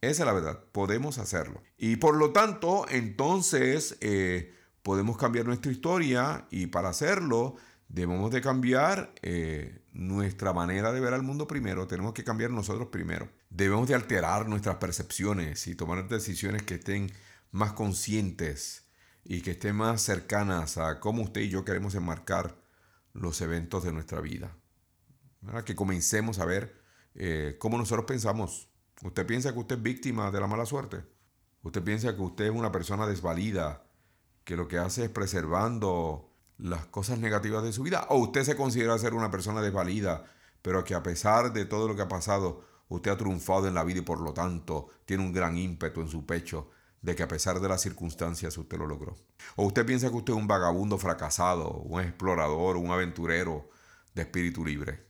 Esa 0.00 0.22
es 0.22 0.26
la 0.26 0.32
verdad, 0.32 0.64
podemos 0.72 1.18
hacerlo. 1.18 1.62
Y 1.76 1.96
por 1.96 2.16
lo 2.16 2.32
tanto, 2.32 2.86
entonces 2.88 3.96
eh, 4.00 4.54
podemos 4.82 5.16
cambiar 5.16 5.46
nuestra 5.46 5.72
historia 5.72 6.46
y 6.50 6.66
para 6.66 6.90
hacerlo 6.90 7.56
debemos 7.88 8.30
de 8.30 8.40
cambiar 8.40 9.12
eh, 9.22 9.80
nuestra 9.92 10.52
manera 10.52 10.92
de 10.92 11.00
ver 11.00 11.14
al 11.14 11.22
mundo 11.22 11.48
primero, 11.48 11.86
tenemos 11.86 12.12
que 12.14 12.24
cambiar 12.24 12.50
nosotros 12.50 12.88
primero. 12.88 13.28
Debemos 13.58 13.88
de 13.88 13.96
alterar 13.96 14.48
nuestras 14.48 14.76
percepciones 14.76 15.66
y 15.66 15.74
tomar 15.74 16.06
decisiones 16.06 16.62
que 16.62 16.76
estén 16.76 17.10
más 17.50 17.72
conscientes 17.72 18.86
y 19.24 19.40
que 19.40 19.50
estén 19.50 19.74
más 19.74 20.00
cercanas 20.00 20.78
a 20.78 21.00
cómo 21.00 21.24
usted 21.24 21.40
y 21.40 21.48
yo 21.48 21.64
queremos 21.64 21.96
enmarcar 21.96 22.54
los 23.14 23.40
eventos 23.40 23.82
de 23.82 23.92
nuestra 23.92 24.20
vida. 24.20 24.56
Que 25.64 25.74
comencemos 25.74 26.38
a 26.38 26.44
ver 26.44 26.80
eh, 27.16 27.56
cómo 27.58 27.78
nosotros 27.78 28.06
pensamos. 28.06 28.68
Usted 29.02 29.26
piensa 29.26 29.52
que 29.52 29.58
usted 29.58 29.78
es 29.78 29.82
víctima 29.82 30.30
de 30.30 30.38
la 30.38 30.46
mala 30.46 30.64
suerte. 30.64 31.02
Usted 31.64 31.82
piensa 31.82 32.14
que 32.14 32.22
usted 32.22 32.44
es 32.44 32.52
una 32.52 32.70
persona 32.70 33.08
desvalida, 33.08 33.82
que 34.44 34.54
lo 34.54 34.68
que 34.68 34.78
hace 34.78 35.06
es 35.06 35.10
preservando 35.10 36.32
las 36.58 36.86
cosas 36.86 37.18
negativas 37.18 37.64
de 37.64 37.72
su 37.72 37.82
vida. 37.82 38.06
O 38.10 38.18
usted 38.18 38.44
se 38.44 38.54
considera 38.54 38.96
ser 38.98 39.14
una 39.14 39.32
persona 39.32 39.60
desvalida, 39.60 40.26
pero 40.62 40.84
que 40.84 40.94
a 40.94 41.02
pesar 41.02 41.52
de 41.52 41.64
todo 41.64 41.88
lo 41.88 41.96
que 41.96 42.02
ha 42.02 42.08
pasado, 42.08 42.67
usted 42.88 43.10
ha 43.10 43.16
triunfado 43.16 43.68
en 43.68 43.74
la 43.74 43.84
vida 43.84 43.98
y 43.98 44.02
por 44.02 44.20
lo 44.20 44.32
tanto 44.32 44.88
tiene 45.04 45.24
un 45.24 45.32
gran 45.32 45.56
ímpetu 45.56 46.00
en 46.00 46.08
su 46.08 46.26
pecho 46.26 46.70
de 47.02 47.14
que 47.14 47.22
a 47.22 47.28
pesar 47.28 47.60
de 47.60 47.68
las 47.68 47.82
circunstancias 47.82 48.56
usted 48.58 48.78
lo 48.78 48.86
logró. 48.86 49.16
O 49.56 49.66
usted 49.66 49.86
piensa 49.86 50.10
que 50.10 50.16
usted 50.16 50.32
es 50.32 50.38
un 50.38 50.48
vagabundo 50.48 50.98
fracasado, 50.98 51.70
un 51.70 52.00
explorador, 52.00 52.76
un 52.76 52.90
aventurero 52.90 53.68
de 54.14 54.22
espíritu 54.22 54.64
libre. 54.64 55.06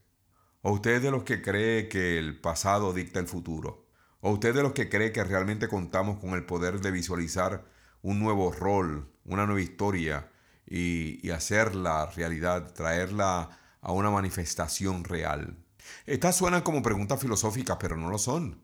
¿O 0.61 0.73
usted 0.73 0.97
es 0.97 1.03
de 1.03 1.11
los 1.11 1.23
que 1.23 1.41
cree 1.41 1.87
que 1.87 2.19
el 2.19 2.39
pasado 2.39 2.93
dicta 2.93 3.19
el 3.19 3.27
futuro? 3.27 3.87
¿O 4.21 4.31
usted 4.31 4.49
es 4.49 4.55
de 4.55 4.63
los 4.63 4.73
que 4.73 4.89
cree 4.89 5.11
que 5.11 5.23
realmente 5.23 5.67
contamos 5.67 6.19
con 6.19 6.31
el 6.31 6.45
poder 6.45 6.81
de 6.81 6.91
visualizar 6.91 7.65
un 8.01 8.19
nuevo 8.19 8.51
rol, 8.51 9.11
una 9.23 9.45
nueva 9.45 9.61
historia 9.61 10.29
y, 10.67 11.25
y 11.25 11.31
hacerla 11.31 12.11
realidad, 12.15 12.73
traerla 12.73 13.49
a 13.81 13.91
una 13.93 14.11
manifestación 14.11 15.05
real? 15.05 15.57
Estas 16.05 16.35
suenan 16.35 16.61
como 16.61 16.81
preguntas 16.81 17.19
filosóficas, 17.19 17.77
pero 17.79 17.95
no 17.97 18.09
lo 18.09 18.17
son. 18.17 18.61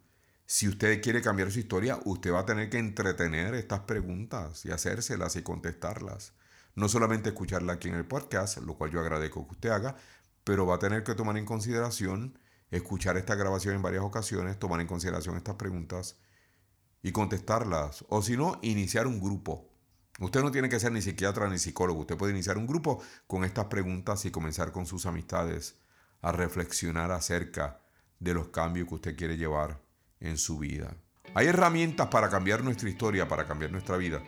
Si 0.47 0.67
usted 0.67 1.01
quiere 1.01 1.21
cambiar 1.21 1.51
su 1.51 1.59
historia, 1.59 1.99
usted 2.05 2.31
va 2.31 2.41
a 2.41 2.45
tener 2.45 2.69
que 2.69 2.77
entretener 2.77 3.55
estas 3.55 3.81
preguntas 3.81 4.63
y 4.65 4.71
hacérselas 4.71 5.35
y 5.35 5.41
contestarlas. 5.41 6.33
no 6.75 6.89
solamente 6.89 7.29
escucharla 7.29 7.73
aquí 7.73 7.87
en 7.87 7.95
el 7.95 8.05
podcast, 8.05 8.57
lo 8.57 8.75
cual 8.75 8.91
yo 8.91 8.99
agradezco 8.99 9.47
que 9.47 9.53
usted 9.53 9.69
haga, 9.69 9.95
pero 10.43 10.65
va 10.65 10.75
a 10.75 10.79
tener 10.79 11.03
que 11.03 11.15
tomar 11.15 11.37
en 11.37 11.45
consideración 11.45 12.37
escuchar 12.69 13.17
esta 13.17 13.35
grabación 13.35 13.75
en 13.75 13.81
varias 13.81 14.03
ocasiones, 14.03 14.59
tomar 14.59 14.81
en 14.81 14.87
consideración 14.87 15.37
estas 15.37 15.55
preguntas 15.55 16.17
y 17.01 17.11
contestarlas. 17.11 18.05
O 18.09 18.21
si 18.21 18.35
no, 18.35 18.59
iniciar 18.61 19.07
un 19.07 19.21
grupo. 19.21 19.69
Usted 20.19 20.41
no 20.41 20.51
tiene 20.51 20.69
que 20.69 20.79
ser 20.79 20.91
ni 20.91 21.01
psiquiatra 21.01 21.49
ni 21.49 21.59
psicólogo. 21.59 22.01
Usted 22.01 22.17
puede 22.17 22.33
iniciar 22.33 22.57
un 22.57 22.67
grupo 22.67 23.01
con 23.27 23.43
estas 23.45 23.65
preguntas 23.65 24.25
y 24.25 24.31
comenzar 24.31 24.71
con 24.71 24.85
sus 24.85 25.05
amistades 25.05 25.75
a 26.25 26.31
reflexionar 26.31 27.11
acerca 27.11 27.79
de 28.19 28.33
los 28.33 28.47
cambios 28.47 28.87
que 28.87 28.95
usted 28.95 29.15
quiere 29.15 29.37
llevar 29.37 29.79
en 30.19 30.39
su 30.39 30.57
vida. 30.57 30.97
Hay 31.35 31.45
herramientas 31.45 32.07
para 32.07 32.29
cambiar 32.29 32.63
nuestra 32.63 32.89
historia, 32.89 33.27
para 33.27 33.45
cambiar 33.45 33.71
nuestra 33.71 33.95
vida. 33.95 34.23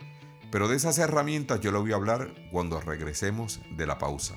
Pero 0.52 0.68
de 0.68 0.76
esas 0.76 0.96
herramientas 0.98 1.60
yo 1.60 1.72
le 1.72 1.78
voy 1.78 1.90
a 1.90 1.96
hablar 1.96 2.32
cuando 2.52 2.80
regresemos 2.80 3.60
de 3.76 3.84
la 3.84 3.98
pausa. 3.98 4.36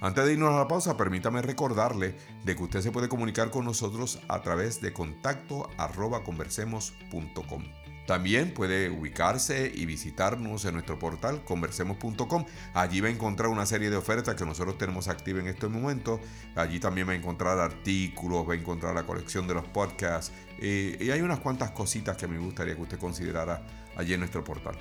Antes 0.00 0.24
de 0.24 0.32
irnos 0.32 0.52
a 0.52 0.58
la 0.58 0.66
pausa, 0.66 0.96
permítame 0.96 1.40
recordarle 1.40 2.16
de 2.44 2.56
que 2.56 2.64
usted 2.64 2.80
se 2.80 2.90
puede 2.90 3.08
comunicar 3.08 3.52
con 3.52 3.64
nosotros 3.64 4.18
a 4.28 4.42
través 4.42 4.80
de 4.80 4.92
contacto 4.92 5.70
arroba 5.78 6.24
conversemos.com. 6.24 7.64
También 8.08 8.54
puede 8.54 8.88
ubicarse 8.88 9.70
y 9.72 9.84
visitarnos 9.84 10.64
en 10.64 10.72
nuestro 10.72 10.98
portal 10.98 11.44
conversemos.com. 11.44 12.46
Allí 12.72 13.02
va 13.02 13.08
a 13.08 13.10
encontrar 13.10 13.50
una 13.50 13.66
serie 13.66 13.90
de 13.90 13.98
ofertas 13.98 14.34
que 14.34 14.46
nosotros 14.46 14.78
tenemos 14.78 15.08
activas 15.08 15.42
en 15.42 15.48
este 15.48 15.68
momento. 15.68 16.18
Allí 16.56 16.80
también 16.80 17.06
va 17.06 17.12
a 17.12 17.16
encontrar 17.16 17.58
artículos, 17.58 18.48
va 18.48 18.54
a 18.54 18.56
encontrar 18.56 18.94
la 18.94 19.02
colección 19.02 19.46
de 19.46 19.52
los 19.52 19.66
podcasts. 19.66 20.32
Eh, 20.58 20.96
y 20.98 21.10
hay 21.10 21.20
unas 21.20 21.40
cuantas 21.40 21.72
cositas 21.72 22.16
que 22.16 22.26
me 22.26 22.38
gustaría 22.38 22.74
que 22.76 22.80
usted 22.80 22.98
considerara 22.98 23.62
allí 23.94 24.14
en 24.14 24.20
nuestro 24.20 24.42
portal. 24.42 24.74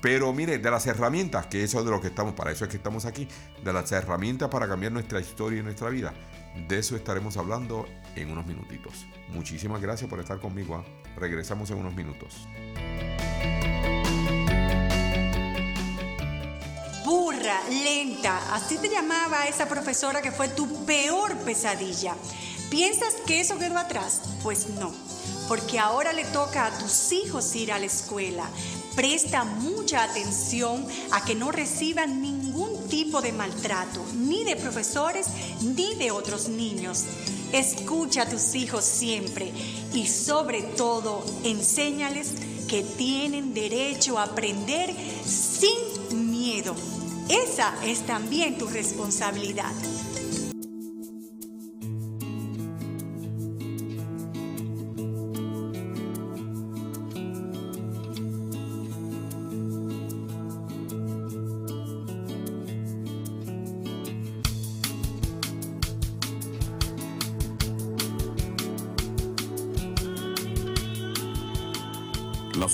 Pero 0.00 0.32
mire, 0.32 0.58
de 0.58 0.70
las 0.70 0.84
herramientas, 0.88 1.46
que 1.46 1.62
eso 1.62 1.78
es 1.78 1.84
de 1.84 1.92
lo 1.92 2.00
que 2.00 2.08
estamos, 2.08 2.34
para 2.34 2.50
eso 2.50 2.64
es 2.64 2.70
que 2.70 2.76
estamos 2.76 3.04
aquí, 3.04 3.28
de 3.64 3.72
las 3.72 3.92
herramientas 3.92 4.48
para 4.48 4.66
cambiar 4.66 4.90
nuestra 4.90 5.20
historia 5.20 5.60
y 5.60 5.62
nuestra 5.62 5.90
vida, 5.90 6.12
de 6.68 6.78
eso 6.78 6.96
estaremos 6.96 7.36
hablando 7.36 7.86
en 8.16 8.30
unos 8.30 8.46
minutitos. 8.46 9.06
Muchísimas 9.28 9.80
gracias 9.80 10.08
por 10.08 10.20
estar 10.20 10.40
conmigo. 10.40 10.76
¿ah? 10.76 10.84
Regresamos 11.16 11.70
en 11.70 11.78
unos 11.78 11.94
minutos. 11.94 12.48
Burra, 17.04 17.58
lenta, 17.70 18.54
así 18.54 18.76
te 18.78 18.88
llamaba 18.88 19.46
esa 19.46 19.66
profesora 19.68 20.20
que 20.20 20.30
fue 20.30 20.48
tu 20.48 20.84
peor 20.84 21.36
pesadilla. 21.38 22.14
¿Piensas 22.70 23.14
que 23.26 23.40
eso 23.40 23.58
quedó 23.58 23.78
atrás? 23.78 24.36
Pues 24.42 24.68
no, 24.68 24.92
porque 25.48 25.78
ahora 25.78 26.12
le 26.12 26.24
toca 26.26 26.66
a 26.66 26.78
tus 26.78 27.12
hijos 27.12 27.56
ir 27.56 27.72
a 27.72 27.78
la 27.78 27.86
escuela. 27.86 28.50
Presta 28.94 29.44
mucha 29.44 30.02
atención 30.02 30.86
a 31.12 31.24
que 31.24 31.34
no 31.34 31.50
reciban 31.50 32.20
ningún 32.20 32.37
tipo 32.88 33.20
de 33.20 33.32
maltrato, 33.32 34.04
ni 34.14 34.44
de 34.44 34.56
profesores, 34.56 35.26
ni 35.62 35.94
de 35.94 36.10
otros 36.10 36.48
niños. 36.48 37.04
Escucha 37.52 38.22
a 38.22 38.28
tus 38.28 38.54
hijos 38.54 38.84
siempre 38.84 39.52
y 39.94 40.06
sobre 40.06 40.62
todo 40.62 41.24
enséñales 41.44 42.32
que 42.68 42.82
tienen 42.82 43.54
derecho 43.54 44.18
a 44.18 44.24
aprender 44.24 44.94
sin 45.24 46.30
miedo. 46.30 46.74
Esa 47.28 47.74
es 47.84 48.06
también 48.06 48.58
tu 48.58 48.66
responsabilidad. 48.66 49.72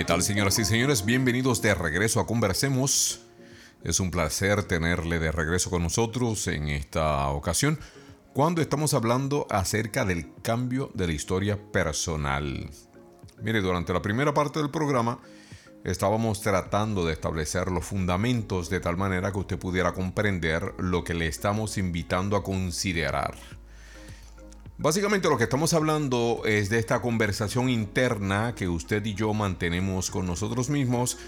¿Qué 0.00 0.06
tal 0.06 0.22
señoras 0.22 0.58
y 0.58 0.64
señores? 0.64 1.04
Bienvenidos 1.04 1.60
de 1.60 1.74
regreso 1.74 2.20
a 2.20 2.26
Conversemos. 2.26 3.20
Es 3.84 4.00
un 4.00 4.10
placer 4.10 4.62
tenerle 4.62 5.18
de 5.18 5.30
regreso 5.30 5.68
con 5.68 5.82
nosotros 5.82 6.46
en 6.46 6.68
esta 6.68 7.28
ocasión 7.28 7.78
cuando 8.32 8.62
estamos 8.62 8.94
hablando 8.94 9.46
acerca 9.50 10.06
del 10.06 10.32
cambio 10.40 10.90
de 10.94 11.06
la 11.06 11.12
historia 11.12 11.58
personal. 11.70 12.70
Mire, 13.42 13.60
durante 13.60 13.92
la 13.92 14.00
primera 14.00 14.32
parte 14.32 14.58
del 14.58 14.70
programa 14.70 15.18
estábamos 15.84 16.40
tratando 16.40 17.04
de 17.04 17.12
establecer 17.12 17.70
los 17.70 17.84
fundamentos 17.84 18.70
de 18.70 18.80
tal 18.80 18.96
manera 18.96 19.32
que 19.32 19.40
usted 19.40 19.58
pudiera 19.58 19.92
comprender 19.92 20.76
lo 20.78 21.04
que 21.04 21.12
le 21.12 21.26
estamos 21.26 21.76
invitando 21.76 22.38
a 22.38 22.42
considerar. 22.42 23.34
Básicamente 24.82 25.28
lo 25.28 25.36
que 25.36 25.44
estamos 25.44 25.74
hablando 25.74 26.40
es 26.46 26.70
de 26.70 26.78
esta 26.78 27.02
conversación 27.02 27.68
interna 27.68 28.54
que 28.54 28.66
usted 28.66 29.04
y 29.04 29.12
yo 29.12 29.34
mantenemos 29.34 30.10
con 30.10 30.24
nosotros 30.24 30.70
mismos, 30.70 31.18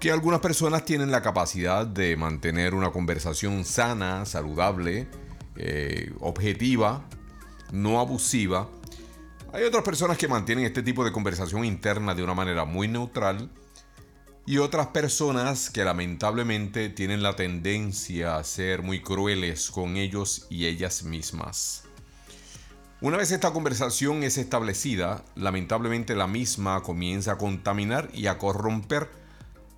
que 0.00 0.10
algunas 0.10 0.40
personas 0.40 0.84
tienen 0.84 1.12
la 1.12 1.22
capacidad 1.22 1.86
de 1.86 2.16
mantener 2.16 2.74
una 2.74 2.90
conversación 2.90 3.64
sana, 3.64 4.26
saludable, 4.26 5.06
eh, 5.54 6.12
objetiva, 6.18 7.08
no 7.70 8.00
abusiva. 8.00 8.68
Hay 9.52 9.62
otras 9.62 9.84
personas 9.84 10.18
que 10.18 10.26
mantienen 10.26 10.64
este 10.64 10.82
tipo 10.82 11.04
de 11.04 11.12
conversación 11.12 11.64
interna 11.64 12.16
de 12.16 12.24
una 12.24 12.34
manera 12.34 12.64
muy 12.64 12.88
neutral 12.88 13.48
y 14.44 14.58
otras 14.58 14.88
personas 14.88 15.70
que 15.70 15.84
lamentablemente 15.84 16.88
tienen 16.88 17.22
la 17.22 17.36
tendencia 17.36 18.38
a 18.38 18.42
ser 18.42 18.82
muy 18.82 19.00
crueles 19.00 19.70
con 19.70 19.96
ellos 19.96 20.48
y 20.50 20.66
ellas 20.66 21.04
mismas. 21.04 21.87
Una 23.00 23.16
vez 23.16 23.30
esta 23.30 23.52
conversación 23.52 24.24
es 24.24 24.38
establecida, 24.38 25.22
lamentablemente 25.36 26.16
la 26.16 26.26
misma 26.26 26.82
comienza 26.82 27.32
a 27.32 27.38
contaminar 27.38 28.10
y 28.12 28.26
a 28.26 28.38
corromper 28.38 29.08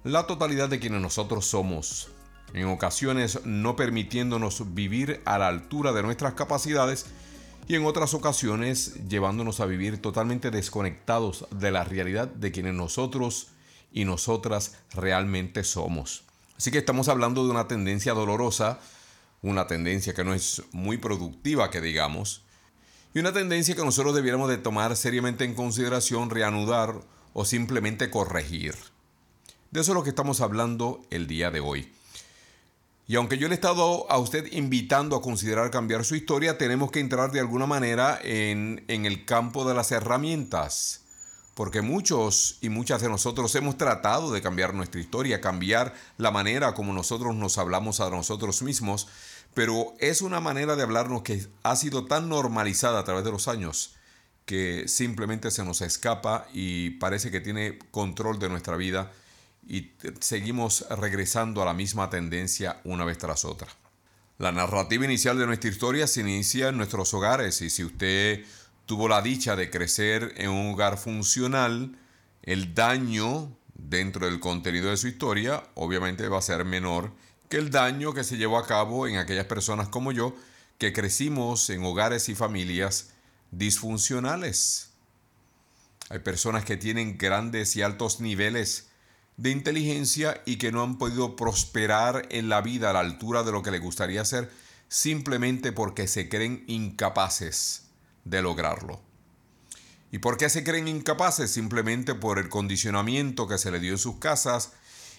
la 0.04 0.26
totalidad 0.26 0.70
de 0.70 0.80
quienes 0.80 1.02
nosotros 1.02 1.44
somos, 1.44 2.08
en 2.54 2.66
ocasiones 2.68 3.44
no 3.44 3.76
permitiéndonos 3.76 4.72
vivir 4.72 5.20
a 5.26 5.36
la 5.36 5.48
altura 5.48 5.92
de 5.92 6.02
nuestras 6.02 6.32
capacidades 6.32 7.04
y 7.68 7.74
en 7.74 7.84
otras 7.84 8.14
ocasiones 8.14 8.94
llevándonos 9.06 9.60
a 9.60 9.66
vivir 9.66 10.00
totalmente 10.00 10.50
desconectados 10.50 11.44
de 11.50 11.72
la 11.72 11.84
realidad 11.84 12.26
de 12.26 12.52
quienes 12.52 12.72
nosotros 12.72 13.48
y 13.92 14.06
nosotras 14.06 14.78
realmente 14.94 15.62
somos. 15.62 16.24
Así 16.56 16.70
que 16.70 16.78
estamos 16.78 17.08
hablando 17.08 17.44
de 17.44 17.50
una 17.50 17.68
tendencia 17.68 18.14
dolorosa, 18.14 18.78
una 19.42 19.66
tendencia 19.66 20.14
que 20.14 20.24
no 20.24 20.32
es 20.32 20.62
muy 20.72 20.96
productiva, 20.96 21.70
que 21.70 21.82
digamos, 21.82 22.44
y 23.12 23.18
una 23.18 23.32
tendencia 23.32 23.74
que 23.74 23.84
nosotros 23.84 24.14
debiéramos 24.14 24.48
de 24.48 24.58
tomar 24.58 24.96
seriamente 24.96 25.44
en 25.44 25.54
consideración, 25.54 26.30
reanudar 26.30 26.94
o 27.32 27.44
simplemente 27.44 28.10
corregir. 28.10 28.74
De 29.70 29.80
eso 29.80 29.92
es 29.92 29.94
lo 29.94 30.02
que 30.02 30.10
estamos 30.10 30.40
hablando 30.40 31.02
el 31.10 31.26
día 31.26 31.50
de 31.50 31.60
hoy. 31.60 31.92
Y 33.06 33.16
aunque 33.16 33.38
yo 33.38 33.48
le 33.48 33.54
he 33.54 33.56
estado 33.56 34.08
a 34.10 34.18
usted 34.18 34.52
invitando 34.52 35.16
a 35.16 35.22
considerar 35.22 35.72
cambiar 35.72 36.04
su 36.04 36.14
historia, 36.14 36.58
tenemos 36.58 36.92
que 36.92 37.00
entrar 37.00 37.32
de 37.32 37.40
alguna 37.40 37.66
manera 37.66 38.20
en, 38.22 38.84
en 38.86 39.04
el 39.04 39.24
campo 39.24 39.66
de 39.66 39.74
las 39.74 39.90
herramientas. 39.90 41.00
Porque 41.54 41.82
muchos 41.82 42.58
y 42.60 42.68
muchas 42.68 43.02
de 43.02 43.08
nosotros 43.08 43.52
hemos 43.56 43.76
tratado 43.76 44.30
de 44.30 44.40
cambiar 44.40 44.74
nuestra 44.74 45.00
historia, 45.00 45.40
cambiar 45.40 45.92
la 46.16 46.30
manera 46.30 46.72
como 46.74 46.92
nosotros 46.92 47.34
nos 47.34 47.58
hablamos 47.58 47.98
a 47.98 48.08
nosotros 48.10 48.62
mismos, 48.62 49.08
pero 49.54 49.94
es 49.98 50.22
una 50.22 50.40
manera 50.40 50.76
de 50.76 50.82
hablarnos 50.82 51.22
que 51.22 51.46
ha 51.62 51.76
sido 51.76 52.06
tan 52.06 52.28
normalizada 52.28 53.00
a 53.00 53.04
través 53.04 53.24
de 53.24 53.32
los 53.32 53.48
años 53.48 53.96
que 54.44 54.88
simplemente 54.88 55.50
se 55.50 55.64
nos 55.64 55.80
escapa 55.80 56.48
y 56.52 56.90
parece 56.90 57.30
que 57.30 57.40
tiene 57.40 57.78
control 57.90 58.38
de 58.38 58.48
nuestra 58.48 58.76
vida 58.76 59.12
y 59.68 59.92
seguimos 60.20 60.86
regresando 60.90 61.62
a 61.62 61.64
la 61.64 61.74
misma 61.74 62.10
tendencia 62.10 62.80
una 62.84 63.04
vez 63.04 63.18
tras 63.18 63.44
otra. 63.44 63.68
La 64.38 64.52
narrativa 64.52 65.04
inicial 65.04 65.38
de 65.38 65.46
nuestra 65.46 65.70
historia 65.70 66.06
se 66.06 66.22
inicia 66.22 66.68
en 66.68 66.78
nuestros 66.78 67.12
hogares 67.14 67.60
y 67.62 67.70
si 67.70 67.84
usted 67.84 68.44
tuvo 68.86 69.08
la 69.08 69.22
dicha 69.22 69.54
de 69.54 69.70
crecer 69.70 70.34
en 70.36 70.50
un 70.50 70.72
hogar 70.72 70.98
funcional, 70.98 71.96
el 72.42 72.74
daño 72.74 73.56
dentro 73.74 74.26
del 74.26 74.40
contenido 74.40 74.90
de 74.90 74.96
su 74.96 75.08
historia 75.08 75.62
obviamente 75.74 76.26
va 76.28 76.38
a 76.38 76.42
ser 76.42 76.64
menor 76.64 77.12
que 77.50 77.56
el 77.56 77.70
daño 77.70 78.14
que 78.14 78.24
se 78.24 78.36
llevó 78.36 78.58
a 78.58 78.66
cabo 78.66 79.08
en 79.08 79.16
aquellas 79.16 79.44
personas 79.44 79.88
como 79.88 80.12
yo 80.12 80.34
que 80.78 80.92
crecimos 80.92 81.68
en 81.68 81.84
hogares 81.84 82.28
y 82.28 82.36
familias 82.36 83.10
disfuncionales. 83.50 84.90
Hay 86.10 86.20
personas 86.20 86.64
que 86.64 86.76
tienen 86.76 87.18
grandes 87.18 87.74
y 87.74 87.82
altos 87.82 88.20
niveles 88.20 88.88
de 89.36 89.50
inteligencia 89.50 90.40
y 90.46 90.56
que 90.58 90.70
no 90.70 90.82
han 90.82 90.96
podido 90.96 91.34
prosperar 91.34 92.28
en 92.30 92.48
la 92.48 92.60
vida 92.60 92.90
a 92.90 92.92
la 92.92 93.00
altura 93.00 93.42
de 93.42 93.50
lo 93.50 93.62
que 93.62 93.72
les 93.72 93.82
gustaría 93.82 94.22
hacer 94.22 94.48
simplemente 94.88 95.72
porque 95.72 96.06
se 96.06 96.28
creen 96.28 96.62
incapaces 96.68 97.86
de 98.24 98.42
lograrlo. 98.42 99.00
¿Y 100.12 100.18
por 100.18 100.36
qué 100.36 100.48
se 100.50 100.62
creen 100.62 100.86
incapaces? 100.86 101.50
Simplemente 101.50 102.14
por 102.14 102.38
el 102.38 102.48
condicionamiento 102.48 103.48
que 103.48 103.58
se 103.58 103.72
le 103.72 103.80
dio 103.80 103.92
en 103.92 103.98
sus 103.98 104.18
casas 104.18 104.72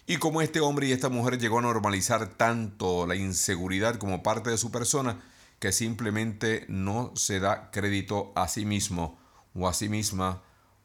y 0.08 0.18
como 0.18 0.42
este 0.42 0.60
hombre 0.60 0.88
y 0.88 0.92
esta 0.92 1.10
mujer 1.10 1.38
llegó 1.38 1.60
a 1.60 1.64
normalizar 1.64 2.28
tanto 2.30 3.06
la 3.06 3.16
inseguridad 3.16 3.96
como 3.96 4.24
parte 4.24 4.50
de 4.50 4.58
su 4.58 4.72
persona 4.72 5.22
que 5.60 5.72
simplemente 5.72 6.66
no 6.68 7.12
se 7.16 7.40
da 7.40 7.70
crédito 7.72 8.32
a 8.36 8.48
sí 8.48 8.66
mismo 8.66 9.20
o 9.54 9.68
a 9.68 9.74
sí 9.74 9.90
misma 9.90 10.42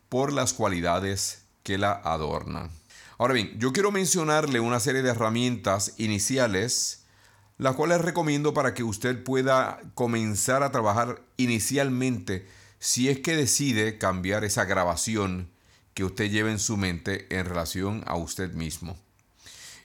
por 0.08 0.32
las 0.32 0.52
cualidades 0.52 1.46
que 1.62 1.78
la 1.78 1.92
adornan. 1.92 2.70
Ahora 3.18 3.32
bien, 3.32 3.58
yo 3.58 3.72
quiero 3.72 3.90
mencionarle 3.90 4.60
una 4.60 4.78
serie 4.78 5.02
de 5.02 5.10
herramientas 5.10 5.94
iniciales, 5.96 7.06
las 7.56 7.74
cuales 7.74 8.02
recomiendo 8.02 8.52
para 8.52 8.74
que 8.74 8.84
usted 8.84 9.24
pueda 9.24 9.80
comenzar 9.94 10.62
a 10.62 10.70
trabajar 10.70 11.22
inicialmente 11.38 12.46
si 12.78 13.08
es 13.08 13.20
que 13.20 13.34
decide 13.34 13.96
cambiar 13.96 14.44
esa 14.44 14.66
grabación 14.66 15.50
que 15.94 16.04
usted 16.04 16.30
lleva 16.30 16.50
en 16.50 16.58
su 16.58 16.76
mente 16.76 17.26
en 17.34 17.46
relación 17.46 18.04
a 18.06 18.16
usted 18.16 18.52
mismo. 18.52 18.98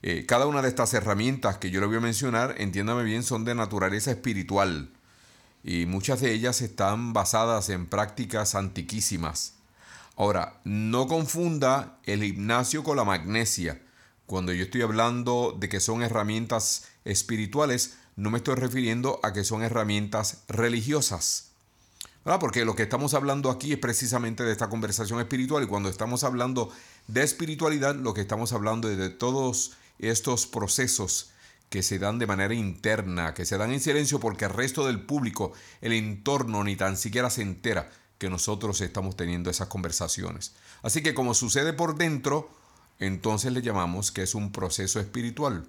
Eh, 0.04 0.26
cada 0.26 0.48
una 0.48 0.62
de 0.62 0.70
estas 0.70 0.94
herramientas 0.94 1.58
que 1.58 1.70
yo 1.70 1.80
le 1.80 1.88
voy 1.88 1.98
a 1.98 2.02
mencionar, 2.02 2.56
entiéndame 2.58 3.04
bien, 3.04 3.24
son 3.24 3.46
de 3.46 3.54
naturaleza 3.54 4.12
espiritual 4.12 4.90
y 5.64 5.86
muchas 5.86 6.22
de 6.22 6.32
ellas 6.34 6.62
están 6.62 7.14
basadas 7.14 7.70
en 7.70 7.86
prácticas 7.86 8.56
antiquísimas. 8.56 9.54
Ahora, 10.16 10.60
no 10.64 11.08
confunda 11.08 12.00
el 12.04 12.24
gimnasio 12.24 12.84
con 12.84 12.98
la 12.98 13.04
magnesia. 13.04 13.82
Cuando 14.26 14.54
yo 14.54 14.64
estoy 14.64 14.82
hablando 14.82 15.56
de 15.60 15.70
que 15.70 15.80
son 15.80 16.04
herramientas 16.04 16.88
espirituales, 17.06 17.98
no 18.16 18.30
me 18.30 18.38
estoy 18.38 18.56
refiriendo 18.56 19.20
a 19.24 19.34
que 19.34 19.44
son 19.44 19.62
herramientas 19.62 20.44
religiosas. 20.48 21.52
Porque 22.40 22.66
lo 22.66 22.76
que 22.76 22.84
estamos 22.84 23.14
hablando 23.16 23.50
aquí 23.50 23.74
es 23.74 23.80
precisamente 23.80 24.44
de 24.44 24.52
esta 24.52 24.70
conversación 24.70 25.20
espiritual 25.20 25.64
y 25.64 25.68
cuando 25.68 25.90
estamos 25.90 26.24
hablando 26.24 26.70
de 27.08 27.24
espiritualidad, 27.24 27.96
lo 27.96 28.14
que 28.14 28.22
estamos 28.22 28.54
hablando 28.54 28.90
es 28.90 28.98
de 28.98 29.10
todos 29.10 29.72
estos 30.00 30.48
procesos 30.48 31.32
que 31.70 31.84
se 31.84 32.00
dan 32.00 32.20
de 32.20 32.28
manera 32.28 32.54
interna, 32.54 33.34
que 33.34 33.46
se 33.46 33.58
dan 33.58 33.72
en 33.72 33.80
silencio 33.80 34.20
porque 34.20 34.46
el 34.46 34.52
resto 34.52 34.86
del 34.86 35.02
público, 35.02 35.54
el 35.80 35.94
entorno, 35.94 36.64
ni 36.64 36.76
tan 36.76 36.98
siquiera 36.98 37.30
se 37.30 37.42
entera 37.42 37.90
que 38.18 38.30
nosotros 38.30 38.82
estamos 38.82 39.16
teniendo 39.16 39.50
esas 39.50 39.70
conversaciones. 39.70 40.54
Así 40.84 41.02
que 41.02 41.14
como 41.14 41.34
sucede 41.34 41.74
por 41.74 41.98
dentro, 41.98 42.52
entonces 43.00 43.54
le 43.54 43.62
llamamos 43.62 44.12
que 44.12 44.22
es 44.22 44.36
un 44.36 44.52
proceso 44.52 45.00
espiritual. 45.00 45.66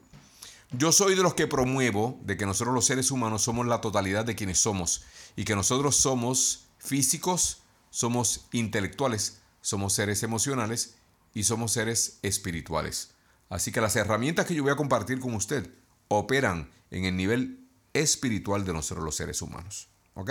Yo 0.72 0.90
soy 0.90 1.14
de 1.14 1.22
los 1.22 1.34
que 1.34 1.46
promuevo 1.46 2.18
de 2.24 2.36
que 2.36 2.46
nosotros 2.46 2.74
los 2.74 2.86
seres 2.86 3.10
humanos 3.10 3.42
somos 3.42 3.66
la 3.66 3.80
totalidad 3.80 4.24
de 4.24 4.34
quienes 4.34 4.58
somos 4.58 5.04
y 5.36 5.44
que 5.44 5.54
nosotros 5.54 5.96
somos 5.96 6.64
físicos, 6.78 7.62
somos 7.90 8.46
intelectuales, 8.52 9.38
somos 9.60 9.92
seres 9.92 10.22
emocionales 10.22 10.96
y 11.32 11.44
somos 11.44 11.72
seres 11.72 12.18
espirituales. 12.22 13.11
Así 13.52 13.70
que 13.70 13.82
las 13.82 13.96
herramientas 13.96 14.46
que 14.46 14.54
yo 14.54 14.62
voy 14.62 14.72
a 14.72 14.76
compartir 14.76 15.20
con 15.20 15.34
usted 15.34 15.68
operan 16.08 16.70
en 16.90 17.04
el 17.04 17.14
nivel 17.14 17.68
espiritual 17.92 18.64
de 18.64 18.72
nosotros 18.72 19.04
los 19.04 19.14
seres 19.14 19.42
humanos. 19.42 19.90
¿Ok? 20.14 20.30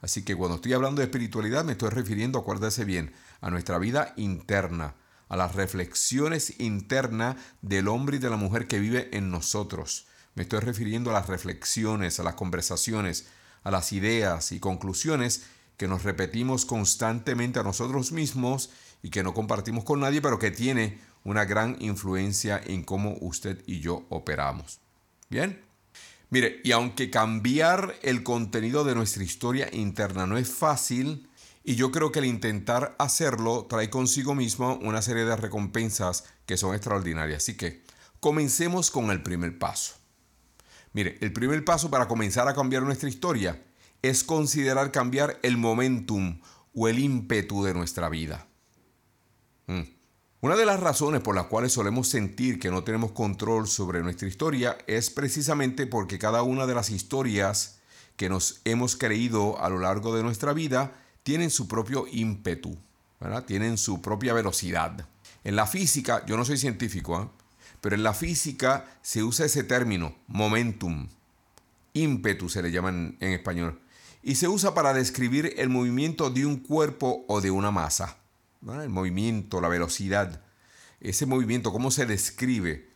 Así 0.00 0.24
que 0.24 0.34
cuando 0.34 0.54
estoy 0.54 0.72
hablando 0.72 1.00
de 1.00 1.04
espiritualidad 1.04 1.62
me 1.62 1.72
estoy 1.72 1.90
refiriendo, 1.90 2.38
acuérdese 2.38 2.86
bien, 2.86 3.12
a 3.42 3.50
nuestra 3.50 3.76
vida 3.76 4.14
interna, 4.16 4.94
a 5.28 5.36
las 5.36 5.54
reflexiones 5.54 6.58
internas 6.58 7.36
del 7.60 7.86
hombre 7.86 8.16
y 8.16 8.20
de 8.20 8.30
la 8.30 8.36
mujer 8.36 8.66
que 8.66 8.80
vive 8.80 9.14
en 9.14 9.30
nosotros. 9.30 10.06
Me 10.34 10.44
estoy 10.44 10.60
refiriendo 10.60 11.10
a 11.10 11.12
las 11.12 11.26
reflexiones, 11.26 12.18
a 12.18 12.22
las 12.22 12.34
conversaciones, 12.34 13.26
a 13.62 13.70
las 13.70 13.92
ideas 13.92 14.52
y 14.52 14.58
conclusiones 14.58 15.44
que 15.76 15.86
nos 15.86 16.02
repetimos 16.02 16.64
constantemente 16.64 17.58
a 17.58 17.62
nosotros 17.62 18.10
mismos 18.10 18.70
y 19.02 19.10
que 19.10 19.22
no 19.22 19.34
compartimos 19.34 19.84
con 19.84 20.00
nadie, 20.00 20.22
pero 20.22 20.38
que 20.38 20.50
tiene 20.50 20.98
una 21.26 21.44
gran 21.44 21.76
influencia 21.80 22.60
en 22.64 22.84
cómo 22.84 23.16
usted 23.20 23.60
y 23.66 23.80
yo 23.80 24.06
operamos. 24.10 24.80
Bien. 25.28 25.60
Mire, 26.30 26.60
y 26.62 26.70
aunque 26.70 27.10
cambiar 27.10 27.96
el 28.02 28.22
contenido 28.22 28.84
de 28.84 28.94
nuestra 28.94 29.24
historia 29.24 29.68
interna 29.72 30.26
no 30.26 30.38
es 30.38 30.48
fácil, 30.48 31.28
y 31.64 31.74
yo 31.74 31.90
creo 31.90 32.12
que 32.12 32.20
el 32.20 32.26
intentar 32.26 32.94
hacerlo 33.00 33.66
trae 33.68 33.90
consigo 33.90 34.36
mismo 34.36 34.78
una 34.82 35.02
serie 35.02 35.24
de 35.24 35.34
recompensas 35.34 36.24
que 36.46 36.56
son 36.56 36.76
extraordinarias. 36.76 37.42
Así 37.42 37.56
que 37.56 37.82
comencemos 38.20 38.92
con 38.92 39.10
el 39.10 39.20
primer 39.20 39.58
paso. 39.58 39.94
Mire, 40.92 41.18
el 41.20 41.32
primer 41.32 41.64
paso 41.64 41.90
para 41.90 42.06
comenzar 42.06 42.46
a 42.46 42.54
cambiar 42.54 42.84
nuestra 42.84 43.08
historia 43.08 43.60
es 44.00 44.22
considerar 44.22 44.92
cambiar 44.92 45.40
el 45.42 45.56
momentum 45.56 46.40
o 46.72 46.86
el 46.86 47.00
ímpetu 47.00 47.64
de 47.64 47.74
nuestra 47.74 48.08
vida. 48.08 48.46
Mm. 49.66 49.95
Una 50.42 50.54
de 50.54 50.66
las 50.66 50.80
razones 50.80 51.22
por 51.22 51.34
las 51.34 51.46
cuales 51.46 51.72
solemos 51.72 52.08
sentir 52.08 52.60
que 52.60 52.70
no 52.70 52.84
tenemos 52.84 53.12
control 53.12 53.66
sobre 53.66 54.02
nuestra 54.02 54.28
historia 54.28 54.76
es 54.86 55.08
precisamente 55.08 55.86
porque 55.86 56.18
cada 56.18 56.42
una 56.42 56.66
de 56.66 56.74
las 56.74 56.90
historias 56.90 57.78
que 58.16 58.28
nos 58.28 58.60
hemos 58.66 58.96
creído 58.96 59.58
a 59.58 59.70
lo 59.70 59.78
largo 59.78 60.14
de 60.14 60.22
nuestra 60.22 60.52
vida 60.52 60.92
tienen 61.22 61.48
su 61.48 61.68
propio 61.68 62.04
ímpetu, 62.06 62.76
tienen 63.46 63.78
su 63.78 64.02
propia 64.02 64.34
velocidad. 64.34 65.08
En 65.42 65.56
la 65.56 65.66
física, 65.66 66.22
yo 66.26 66.36
no 66.36 66.44
soy 66.44 66.58
científico, 66.58 67.22
¿eh? 67.22 67.42
pero 67.80 67.96
en 67.96 68.02
la 68.02 68.12
física 68.12 68.84
se 69.00 69.22
usa 69.22 69.46
ese 69.46 69.64
término, 69.64 70.16
momentum, 70.26 71.08
ímpetu 71.94 72.50
se 72.50 72.62
le 72.62 72.70
llama 72.70 72.90
en 72.90 73.16
español, 73.20 73.80
y 74.22 74.34
se 74.34 74.48
usa 74.48 74.74
para 74.74 74.92
describir 74.92 75.54
el 75.56 75.70
movimiento 75.70 76.28
de 76.28 76.44
un 76.44 76.58
cuerpo 76.58 77.24
o 77.26 77.40
de 77.40 77.50
una 77.50 77.70
masa 77.70 78.18
el 78.74 78.90
movimiento, 78.90 79.60
la 79.60 79.68
velocidad, 79.68 80.42
ese 81.00 81.26
movimiento, 81.26 81.72
cómo 81.72 81.90
se 81.90 82.06
describe, 82.06 82.88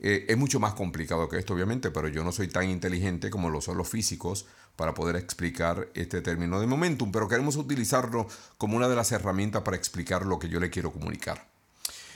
eh, 0.00 0.26
es 0.28 0.36
mucho 0.36 0.60
más 0.60 0.74
complicado 0.74 1.28
que 1.28 1.38
esto, 1.38 1.54
obviamente, 1.54 1.90
pero 1.90 2.08
yo 2.08 2.22
no 2.22 2.30
soy 2.30 2.48
tan 2.48 2.68
inteligente 2.68 3.30
como 3.30 3.50
lo 3.50 3.60
son 3.60 3.76
los 3.76 3.88
físicos 3.88 4.46
para 4.76 4.94
poder 4.94 5.16
explicar 5.16 5.88
este 5.94 6.22
término 6.22 6.60
de 6.60 6.68
momentum, 6.68 7.10
pero 7.10 7.26
queremos 7.26 7.56
utilizarlo 7.56 8.28
como 8.58 8.76
una 8.76 8.88
de 8.88 8.94
las 8.94 9.10
herramientas 9.10 9.62
para 9.62 9.76
explicar 9.76 10.24
lo 10.24 10.38
que 10.38 10.48
yo 10.48 10.60
le 10.60 10.70
quiero 10.70 10.92
comunicar. 10.92 11.48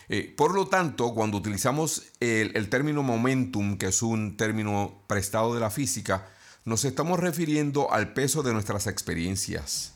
Eh, 0.09 0.33
por 0.37 0.55
lo 0.55 0.69
tanto, 0.69 1.13
cuando 1.15 1.39
utilizamos 1.39 2.05
el, 2.21 2.69
término 2.69 3.03
momentum, 3.03 3.79
que 3.79 3.87
es 3.87 4.03
un 4.03 4.37
término 4.37 5.03
prestado 5.09 5.55
de 5.55 5.61
la 5.61 5.71
física, 5.71 6.29
nos 6.65 6.85
estamos 6.85 7.19
refiriendo 7.19 7.93
al 7.93 8.13
peso 8.13 8.45
de 8.45 8.53
nuestras 8.53 8.87
experiencias, 8.87 9.95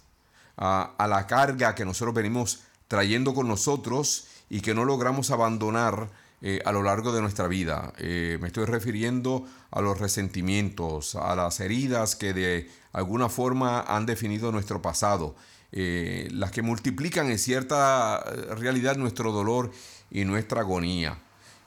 a, 0.56 0.94
a 0.98 1.06
la 1.06 1.26
carga 1.28 1.74
que 1.76 1.84
nosotros 1.84 2.14
venimos 2.14 2.65
trayendo 2.88 3.34
con 3.34 3.48
nosotros 3.48 4.26
y 4.48 4.60
que 4.60 4.74
no 4.74 4.84
logramos 4.84 5.30
abandonar 5.30 6.10
eh, 6.42 6.60
a 6.64 6.72
lo 6.72 6.82
largo 6.82 7.12
de 7.12 7.22
nuestra 7.22 7.48
vida. 7.48 7.92
Eh, 7.98 8.38
me 8.40 8.48
estoy 8.48 8.66
refiriendo 8.66 9.46
a 9.70 9.80
los 9.80 9.98
resentimientos, 9.98 11.14
a 11.14 11.34
las 11.34 11.60
heridas 11.60 12.14
que 12.14 12.34
de 12.34 12.70
alguna 12.92 13.28
forma 13.28 13.80
han 13.80 14.06
definido 14.06 14.52
nuestro 14.52 14.82
pasado, 14.82 15.34
eh, 15.72 16.28
las 16.32 16.50
que 16.50 16.62
multiplican 16.62 17.30
en 17.30 17.38
cierta 17.38 18.22
realidad 18.54 18.96
nuestro 18.96 19.32
dolor 19.32 19.70
y 20.10 20.24
nuestra 20.24 20.60
agonía. 20.60 21.18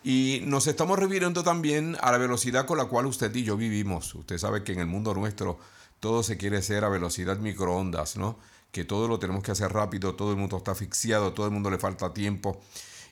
Y 0.04 0.42
nos 0.46 0.68
estamos 0.68 0.98
refiriendo 0.98 1.44
también 1.44 1.98
a 2.02 2.12
la 2.12 2.18
velocidad 2.18 2.66
con 2.66 2.78
la 2.78 2.86
cual 2.86 3.08
usted 3.08 3.36
y 3.36 3.44
yo 3.44 3.58
vivimos. 3.58 4.16
Usted 4.16 4.38
sabe 4.38 4.64
que 4.64 4.72
en 4.74 4.80
el 4.80 4.88
mundo 4.88 5.14
nuestro 5.14 5.60
todo 6.00 6.24
se 6.24 6.38
quiere 6.38 6.58
hacer 6.58 6.86
a 6.86 6.90
velocidad 6.90 7.38
microondas, 7.38 8.16
¿no? 8.16 8.38
Que 8.72 8.86
todo 8.86 9.08
lo 9.08 9.20
tenemos 9.20 9.44
que 9.44 9.52
hacer 9.52 9.72
rápido, 9.72 10.16
todo 10.16 10.32
el 10.32 10.38
mundo 10.38 10.58
está 10.58 10.72
asfixiado, 10.72 11.34
todo 11.34 11.46
el 11.48 11.52
mundo 11.52 11.70
le 11.70 11.78
falta 11.78 12.14
tiempo. 12.14 12.62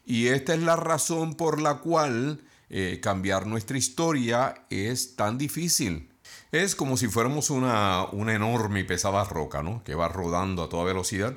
Y 0.05 0.28
esta 0.28 0.53
es 0.53 0.62
la 0.62 0.76
razón 0.76 1.36
por 1.36 1.60
la 1.62 1.80
cual 1.80 2.41
eh, 2.70 2.99
cambiar 3.01 3.45
nuestra 3.47 3.78
historia 3.78 4.66
es 4.70 5.16
tan 5.16 5.38
difícil. 5.38 6.10
Es 6.51 6.76
como 6.76 6.97
si 6.97 7.08
fuéramos 7.08 7.49
una, 7.49 8.05
una 8.12 8.34
enorme 8.34 8.82
y 8.82 8.84
pesada 8.84 9.24
roca, 9.26 9.64
¿no? 9.64 9.84
Que 9.84 9.95
va 9.95 10.08
rodando 10.10 10.64
a 10.64 10.70
toda 10.70 10.84
velocidad 10.86 11.36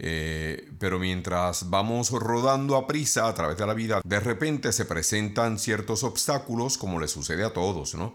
Eh, 0.00 0.70
pero 0.78 1.00
mientras 1.00 1.70
vamos 1.70 2.10
rodando 2.10 2.76
a 2.76 2.86
prisa 2.86 3.26
a 3.26 3.34
través 3.34 3.56
de 3.58 3.66
la 3.66 3.74
vida, 3.74 4.00
de 4.04 4.20
repente 4.20 4.72
se 4.72 4.84
presentan 4.84 5.58
ciertos 5.58 6.04
obstáculos, 6.04 6.78
como 6.78 7.00
le 7.00 7.08
sucede 7.08 7.44
a 7.44 7.52
todos, 7.52 7.94
¿no? 7.96 8.14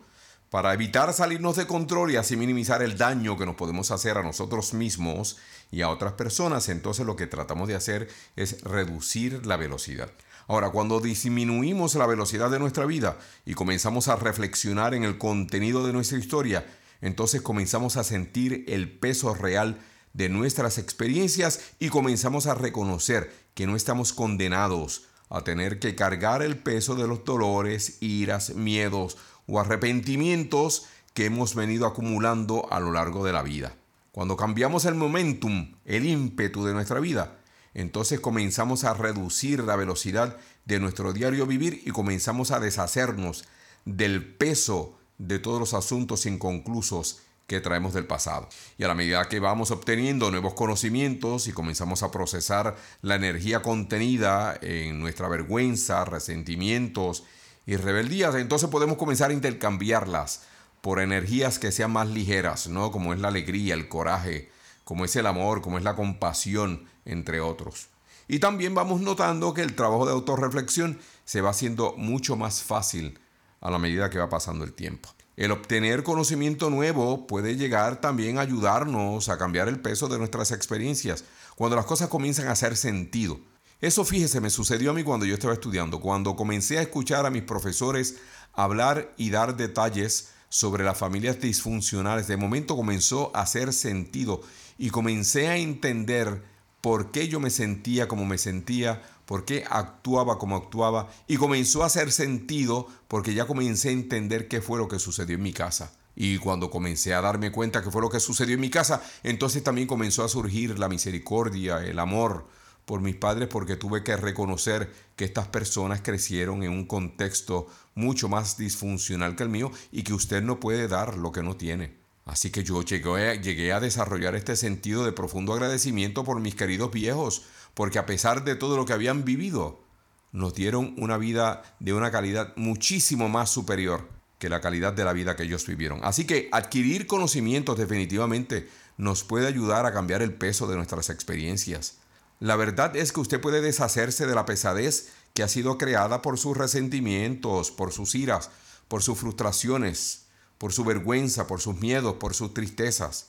Para 0.54 0.72
evitar 0.72 1.12
salirnos 1.14 1.56
de 1.56 1.66
control 1.66 2.12
y 2.12 2.16
así 2.16 2.38
minimizar 2.38 2.84
el 2.84 2.96
daño 2.96 3.40
que 3.40 3.46
nos 3.48 3.56
podemos 3.56 3.90
hacer 3.90 4.20
a 4.20 4.22
nosotros 4.22 4.76
mismos 4.76 5.38
y 5.72 5.82
a 5.82 5.90
otras 5.90 6.14
personas, 6.14 6.70
entonces 6.70 7.08
lo 7.08 7.16
que 7.16 7.26
tratamos 7.26 7.68
de 7.68 7.74
hacer 7.74 8.08
es 8.36 8.62
reducir 8.62 9.48
la 9.48 9.58
velocidad. 9.58 10.12
Ahora, 10.48 10.70
cuando 10.70 11.00
disminuimos 11.00 11.96
la 11.96 12.06
velocidad 12.06 12.52
de 12.52 12.60
nuestra 12.60 12.86
vida 12.86 13.18
y 13.48 13.56
comenzamos 13.56 14.10
a 14.10 14.16
reflexionar 14.16 14.94
en 14.94 15.04
el 15.04 15.18
contenido 15.18 15.88
de 15.88 15.94
nuestra 15.94 16.20
historia, 16.20 16.64
entonces 17.02 17.42
comenzamos 17.42 17.98
a 17.98 18.04
sentir 18.04 18.64
el 18.68 18.92
peso 19.00 19.34
real 19.34 19.80
de 20.14 20.30
nuestras 20.30 20.78
experiencias 20.78 21.62
y 21.80 21.90
comenzamos 21.90 22.46
a 22.46 22.54
reconocer 22.54 23.34
que 23.56 23.66
no 23.66 23.76
estamos 23.76 24.14
condenados 24.14 25.08
a 25.32 25.44
tener 25.44 25.80
que 25.80 25.96
cargar 25.96 26.44
el 26.44 26.60
peso 26.60 26.94
de 26.94 27.08
los 27.08 27.26
dolores, 27.26 27.98
iras, 28.02 28.52
miedos 28.54 29.18
o 29.48 29.60
arrepentimientos 29.60 30.88
que 31.14 31.26
hemos 31.26 31.56
venido 31.56 31.86
acumulando 31.86 32.68
a 32.72 32.80
lo 32.80 32.92
largo 32.92 33.26
de 33.26 33.34
la 33.34 33.44
vida. 33.44 33.76
Cuando 34.12 34.38
cambiamos 34.38 34.86
el 34.86 34.96
momentum, 34.96 35.76
el 35.86 36.06
ímpetu 36.06 36.66
de 36.66 36.74
nuestra 36.74 37.00
vida, 37.00 37.40
entonces 37.74 38.20
comenzamos 38.20 38.84
a 38.84 38.94
reducir 38.94 39.64
la 39.64 39.76
velocidad 39.76 40.38
de 40.66 40.80
nuestro 40.80 41.14
diario 41.14 41.48
vivir 41.48 41.82
y 41.86 41.92
comenzamos 41.92 42.52
a 42.52 42.60
deshacernos 42.60 43.46
del 43.86 44.24
peso 44.24 44.98
de 45.18 45.40
todos 45.40 45.60
los 45.60 45.74
asuntos 45.74 46.26
inconclusos 46.26 47.22
que 47.48 47.60
traemos 47.60 47.94
del 47.94 48.06
pasado. 48.06 48.48
Y 48.78 48.84
a 48.84 48.88
la 48.88 48.96
medida 48.96 49.28
que 49.28 49.40
vamos 49.40 49.72
obteniendo 49.72 50.32
nuevos 50.32 50.54
conocimientos 50.54 51.48
y 51.48 51.52
comenzamos 51.52 52.04
a 52.04 52.12
procesar 52.12 52.76
la 53.02 53.16
energía 53.16 53.62
contenida 53.62 54.58
en 54.62 55.00
nuestra 55.00 55.28
vergüenza, 55.28 56.06
resentimientos 56.06 57.24
y 57.66 57.76
rebeldías, 57.76 58.36
entonces 58.36 58.70
podemos 58.70 58.98
comenzar 58.98 59.32
a 59.32 59.34
intercambiarlas 59.34 60.44
por 60.82 61.00
energías 61.00 61.60
que 61.60 61.72
sean 61.72 61.92
más 61.92 62.10
ligeras, 62.10 62.68
¿no? 62.68 62.92
Como 62.92 63.14
es 63.14 63.20
la 63.20 63.30
alegría, 63.30 63.74
el 63.74 63.88
coraje, 63.88 64.52
como 64.84 65.06
es 65.06 65.16
el 65.16 65.26
amor, 65.28 65.62
como 65.62 65.78
es 65.78 65.84
la 65.84 65.96
compasión, 65.96 66.86
entre 67.06 67.40
otros. 67.40 67.88
Y 68.28 68.40
también 68.40 68.76
vamos 68.76 69.02
notando 69.02 69.54
que 69.54 69.62
el 69.62 69.76
trabajo 69.76 70.06
de 70.06 70.12
autorreflexión 70.12 71.00
se 71.26 71.42
va 71.42 71.52
haciendo 71.52 71.94
mucho 71.98 72.36
más 72.36 72.64
fácil 72.64 73.20
a 73.62 73.72
la 73.72 73.80
medida 73.80 74.10
que 74.10 74.20
va 74.20 74.30
pasando 74.30 74.66
el 74.66 74.74
tiempo. 74.74 75.10
El 75.36 75.52
obtener 75.52 76.04
conocimiento 76.04 76.70
nuevo 76.70 77.26
puede 77.28 77.56
llegar 77.56 78.02
también 78.02 78.38
a 78.38 78.42
ayudarnos 78.42 79.30
a 79.30 79.38
cambiar 79.38 79.68
el 79.68 79.80
peso 79.80 80.08
de 80.08 80.20
nuestras 80.20 80.52
experiencias, 80.52 81.24
cuando 81.56 81.76
las 81.76 81.86
cosas 81.86 82.10
comienzan 82.10 82.48
a 82.48 82.52
hacer 82.52 82.78
sentido. 82.78 83.40
Eso 83.84 84.06
fíjese, 84.06 84.40
me 84.40 84.50
sucedió 84.50 84.92
a 84.92 84.94
mí 84.94 85.04
cuando 85.04 85.26
yo 85.26 85.34
estaba 85.34 85.52
estudiando, 85.52 86.00
cuando 86.00 86.38
comencé 86.38 86.78
a 86.78 86.82
escuchar 86.84 87.26
a 87.26 87.30
mis 87.30 87.44
profesores 87.44 88.16
hablar 88.54 89.14
y 89.18 89.30
dar 89.30 89.58
detalles 89.58 90.30
sobre 90.48 90.86
las 90.86 90.98
familias 90.98 91.42
disfuncionales, 91.42 92.28
de 92.28 92.38
momento 92.38 92.78
comenzó 92.78 93.36
a 93.36 93.42
hacer 93.42 93.74
sentido 93.74 94.42
y 94.78 94.90
comencé 94.90 95.50
a 95.50 95.58
entender 95.58 96.46
por 96.80 97.12
qué 97.12 97.28
yo 97.28 97.42
me 97.42 97.50
sentía 97.50 98.08
como 98.08 98.24
me 98.24 98.38
sentía, 98.38 99.02
por 99.26 99.44
qué 99.44 99.66
actuaba 99.70 100.40
como 100.40 100.56
actuaba 100.56 101.10
y 101.28 101.36
comenzó 101.36 101.84
a 101.84 101.88
hacer 101.88 102.14
sentido 102.14 102.88
porque 103.10 103.34
ya 103.34 103.48
comencé 103.48 103.90
a 103.90 103.92
entender 103.92 104.48
qué 104.48 104.62
fue 104.62 104.80
lo 104.80 104.88
que 104.88 104.98
sucedió 104.98 105.36
en 105.36 105.44
mi 105.44 105.52
casa. 105.52 105.92
Y 106.16 106.38
cuando 106.38 106.70
comencé 106.72 107.14
a 107.14 107.20
darme 107.20 107.52
cuenta 107.52 107.84
que 107.84 107.92
fue 107.92 108.02
lo 108.02 108.10
que 108.10 108.22
sucedió 108.22 108.56
en 108.56 108.62
mi 108.62 108.70
casa, 108.70 109.04
entonces 109.24 109.62
también 109.62 109.90
comenzó 109.90 110.24
a 110.24 110.30
surgir 110.30 110.80
la 110.80 110.88
misericordia, 110.88 111.84
el 111.84 112.00
amor 112.00 112.48
por 112.86 113.02
mis 113.02 113.16
padres 113.16 113.48
porque 113.48 113.76
tuve 113.76 114.04
que 114.04 114.18
reconocer 114.18 114.92
que 115.16 115.26
estas 115.26 115.48
personas 115.48 116.02
crecieron 116.02 116.64
en 116.64 116.72
un 116.72 116.86
contexto 116.86 117.68
mucho 117.96 118.30
más 118.30 118.58
disfuncional 118.58 119.36
que 119.36 119.44
el 119.44 119.50
mío 119.50 119.72
y 119.92 120.04
que 120.04 120.14
usted 120.14 120.42
no 120.42 120.60
puede 120.60 120.88
dar 120.88 121.18
lo 121.18 121.32
que 121.32 121.44
no 121.44 121.56
tiene. 121.56 121.96
Así 122.26 122.52
que 122.52 122.64
yo 122.64 122.82
llegué, 122.84 123.74
a 123.74 123.80
desarrollar 123.80 124.36
este 124.36 124.56
sentido 124.56 125.04
de 125.04 125.12
profundo 125.12 125.54
agradecimiento 125.54 126.24
por 126.24 126.40
mis 126.40 126.56
queridos 126.56 126.92
viejos, 126.92 127.44
porque 127.74 128.00
a 128.00 128.06
pesar 128.06 128.44
de 128.46 128.56
todo 128.56 128.78
lo 128.78 128.86
que 128.86 128.94
habían 128.94 129.26
vivido, 129.26 129.84
nos 130.32 130.54
dieron 130.54 130.96
una 130.98 131.18
vida 131.18 131.64
de 131.80 131.94
una 131.94 132.12
calidad 132.12 132.54
muchísimo 132.56 133.30
más 133.30 133.50
superior 133.50 134.10
que 134.40 134.50
la 134.50 134.62
calidad 134.62 134.94
de 134.94 135.04
la 135.04 135.14
vida 135.14 135.36
que 135.36 135.44
ellos 135.44 135.68
vivieron. 135.68 136.00
Así 136.04 136.26
que 136.26 136.50
adquirir 136.52 137.08
conocimientos 137.08 137.78
definitivamente 137.78 138.70
nos 138.98 139.24
puede 139.24 139.48
ayudar 139.48 139.86
a 139.86 139.94
cambiar 139.94 140.22
el 140.22 140.34
peso 140.34 140.68
de 140.68 140.76
nuestras 140.76 141.10
experiencias. 141.10 141.98
La 142.40 142.56
verdad 142.56 142.96
es 142.96 143.12
que 143.12 143.20
usted 143.20 143.42
puede 143.42 143.62
deshacerse 143.62 144.26
de 144.26 144.36
la 144.36 144.46
pesadez 144.46 145.10
que 145.34 145.44
ha 145.44 145.48
sido 145.48 145.78
creada 145.78 146.22
por 146.22 146.38
sus 146.38 146.58
resentimientos, 146.58 147.72
por 147.72 147.92
sus 147.92 148.16
iras, 148.16 148.50
por 148.88 149.02
sus 149.02 149.18
frustraciones, 149.18 150.26
por 150.58 150.74
su 150.74 150.84
vergüenza, 150.84 151.48
por 151.48 151.62
sus 151.62 151.76
miedos, 151.80 152.16
por 152.16 152.34
sus 152.34 152.54
tristezas. 152.54 153.28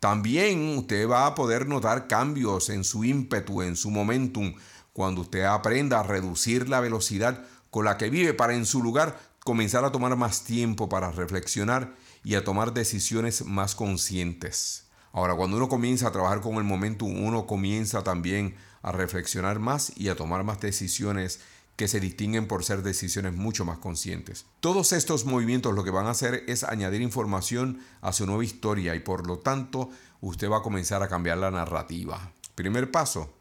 También 0.00 0.78
usted 0.78 1.08
va 1.08 1.26
a 1.26 1.34
poder 1.34 1.66
notar 1.66 2.08
cambios 2.08 2.70
en 2.70 2.84
su 2.84 3.04
ímpetu, 3.04 3.62
en 3.62 3.76
su 3.76 3.90
momentum, 3.90 4.54
cuando 4.92 5.22
usted 5.22 5.44
aprenda 5.44 6.00
a 6.00 6.02
reducir 6.02 6.68
la 6.68 6.80
velocidad 6.80 7.44
con 7.70 7.84
la 7.84 7.96
que 7.96 8.10
vive 8.10 8.34
para 8.34 8.54
en 8.54 8.66
su 8.66 8.82
lugar 8.82 9.18
comenzar 9.44 9.84
a 9.84 9.92
tomar 9.92 10.14
más 10.16 10.44
tiempo 10.44 10.88
para 10.88 11.10
reflexionar 11.10 11.94
y 12.24 12.34
a 12.34 12.44
tomar 12.44 12.72
decisiones 12.72 13.44
más 13.44 13.74
conscientes. 13.74 14.81
Ahora, 15.12 15.34
cuando 15.34 15.56
uno 15.56 15.68
comienza 15.68 16.08
a 16.08 16.12
trabajar 16.12 16.40
con 16.40 16.54
el 16.56 16.64
momentum, 16.64 17.24
uno 17.24 17.46
comienza 17.46 18.02
también 18.02 18.56
a 18.82 18.92
reflexionar 18.92 19.58
más 19.58 19.92
y 19.96 20.08
a 20.08 20.16
tomar 20.16 20.42
más 20.42 20.60
decisiones 20.60 21.40
que 21.76 21.88
se 21.88 22.00
distinguen 22.00 22.46
por 22.46 22.64
ser 22.64 22.82
decisiones 22.82 23.34
mucho 23.34 23.64
más 23.64 23.78
conscientes. 23.78 24.46
Todos 24.60 24.92
estos 24.92 25.24
movimientos 25.24 25.74
lo 25.74 25.84
que 25.84 25.90
van 25.90 26.06
a 26.06 26.10
hacer 26.10 26.44
es 26.46 26.64
añadir 26.64 27.00
información 27.00 27.80
a 28.00 28.12
su 28.12 28.26
nueva 28.26 28.44
historia 28.44 28.94
y 28.94 29.00
por 29.00 29.26
lo 29.26 29.38
tanto 29.38 29.90
usted 30.20 30.50
va 30.50 30.58
a 30.58 30.62
comenzar 30.62 31.02
a 31.02 31.08
cambiar 31.08 31.38
la 31.38 31.50
narrativa. 31.50 32.32
Primer 32.54 32.90
paso, 32.90 33.34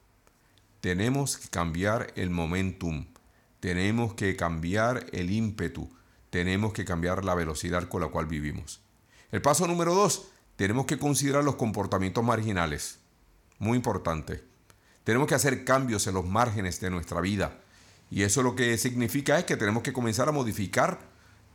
tenemos 0.79 1.37
que 1.37 1.49
cambiar 1.49 2.11
el 2.15 2.29
momentum, 2.29 3.05
tenemos 3.59 4.13
que 4.15 4.35
cambiar 4.35 5.05
el 5.11 5.29
ímpetu, 5.29 5.89
tenemos 6.29 6.73
que 6.73 6.85
cambiar 6.85 7.23
la 7.23 7.35
velocidad 7.35 7.87
con 7.89 8.01
la 8.01 8.07
cual 8.07 8.25
vivimos. 8.25 8.81
El 9.31 9.41
paso 9.41 9.67
número 9.67 9.93
dos, 9.93 10.30
tenemos 10.61 10.85
que 10.85 10.99
considerar 10.99 11.43
los 11.43 11.55
comportamientos 11.55 12.23
marginales. 12.23 12.99
Muy 13.57 13.77
importante. 13.77 14.43
Tenemos 15.03 15.27
que 15.27 15.33
hacer 15.33 15.65
cambios 15.65 16.05
en 16.05 16.13
los 16.13 16.27
márgenes 16.27 16.79
de 16.79 16.91
nuestra 16.91 17.19
vida 17.19 17.57
y 18.11 18.21
eso 18.21 18.43
lo 18.43 18.55
que 18.55 18.77
significa 18.77 19.39
es 19.39 19.45
que 19.45 19.57
tenemos 19.57 19.81
que 19.81 19.91
comenzar 19.91 20.29
a 20.29 20.31
modificar 20.31 20.99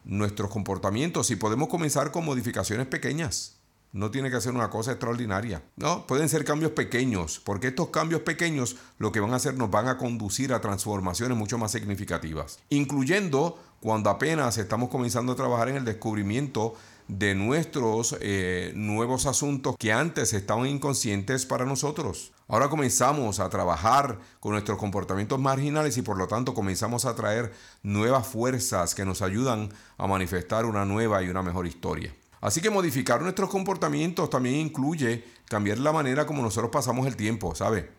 nuestros 0.03 0.51
comportamientos 0.51 1.31
y 1.31 1.37
podemos 1.37 1.69
comenzar 1.69 2.11
con 2.11 2.25
modificaciones 2.25 2.89
pequeñas. 2.89 3.59
No 3.93 4.11
tiene 4.11 4.29
que 4.29 4.41
ser 4.41 4.55
una 4.55 4.71
cosa 4.71 4.91
extraordinaria. 4.91 5.63
No, 5.77 6.05
pueden 6.09 6.29
ser 6.29 6.45
cambios 6.45 6.73
pequeños, 6.73 7.41
porque 7.45 7.69
estos 7.69 7.91
cambios 7.91 8.23
pequeños 8.23 8.75
lo 8.99 9.13
que 9.13 9.21
van 9.21 9.33
a 9.33 9.37
hacer 9.37 9.55
nos 9.55 9.71
van 9.71 9.87
a 9.87 9.99
conducir 9.99 10.53
a 10.53 10.61
transformaciones 10.61 11.39
mucho 11.39 11.59
más 11.59 11.71
significativas, 11.71 12.59
incluyendo 12.71 13.57
cuando 13.79 14.11
apenas 14.11 14.59
estamos 14.59 14.89
comenzando 14.89 15.31
a 15.31 15.37
trabajar 15.37 15.69
en 15.69 15.77
el 15.77 15.85
descubrimiento 15.85 16.75
de 17.09 17.35
nuestros 17.35 18.17
eh, 18.21 18.73
nuevos 18.75 19.27
asuntos 19.27 19.77
que 19.79 19.93
antes 19.93 20.33
estaban 20.33 20.67
inconscientes 20.67 21.47
para 21.47 21.65
nosotros. 21.65 22.33
Ahora 22.49 22.69
comenzamos 22.69 23.41
a 23.41 23.49
trabajar 23.49 24.19
con 24.41 24.53
nuestros 24.53 24.79
comportamientos 24.79 25.39
marginales 25.41 25.97
y 25.99 26.03
por 26.03 26.17
lo 26.17 26.29
tanto 26.29 26.55
comenzamos 26.55 27.05
a 27.05 27.15
traer 27.15 27.53
nuevas 27.83 28.27
fuerzas 28.27 28.95
que 28.95 29.05
nos 29.05 29.23
ayudan 29.23 29.71
a 29.99 30.07
manifestar 30.07 30.65
una 30.65 30.85
nueva 30.85 31.23
y 31.23 31.29
una 31.29 31.43
mejor 31.43 31.67
historia. 31.67 32.15
Así 32.41 32.61
que 32.61 32.71
modificar 32.71 33.23
nuestros 33.23 33.51
comportamientos 33.51 34.31
también 34.31 34.57
incluye 34.57 35.25
cambiar 35.47 35.79
la 35.79 35.93
manera 35.93 36.27
como 36.27 36.43
nosotros 36.43 36.71
pasamos 36.71 37.07
el 37.07 37.17
tiempo, 37.17 37.55
¿sabe? 37.55 37.91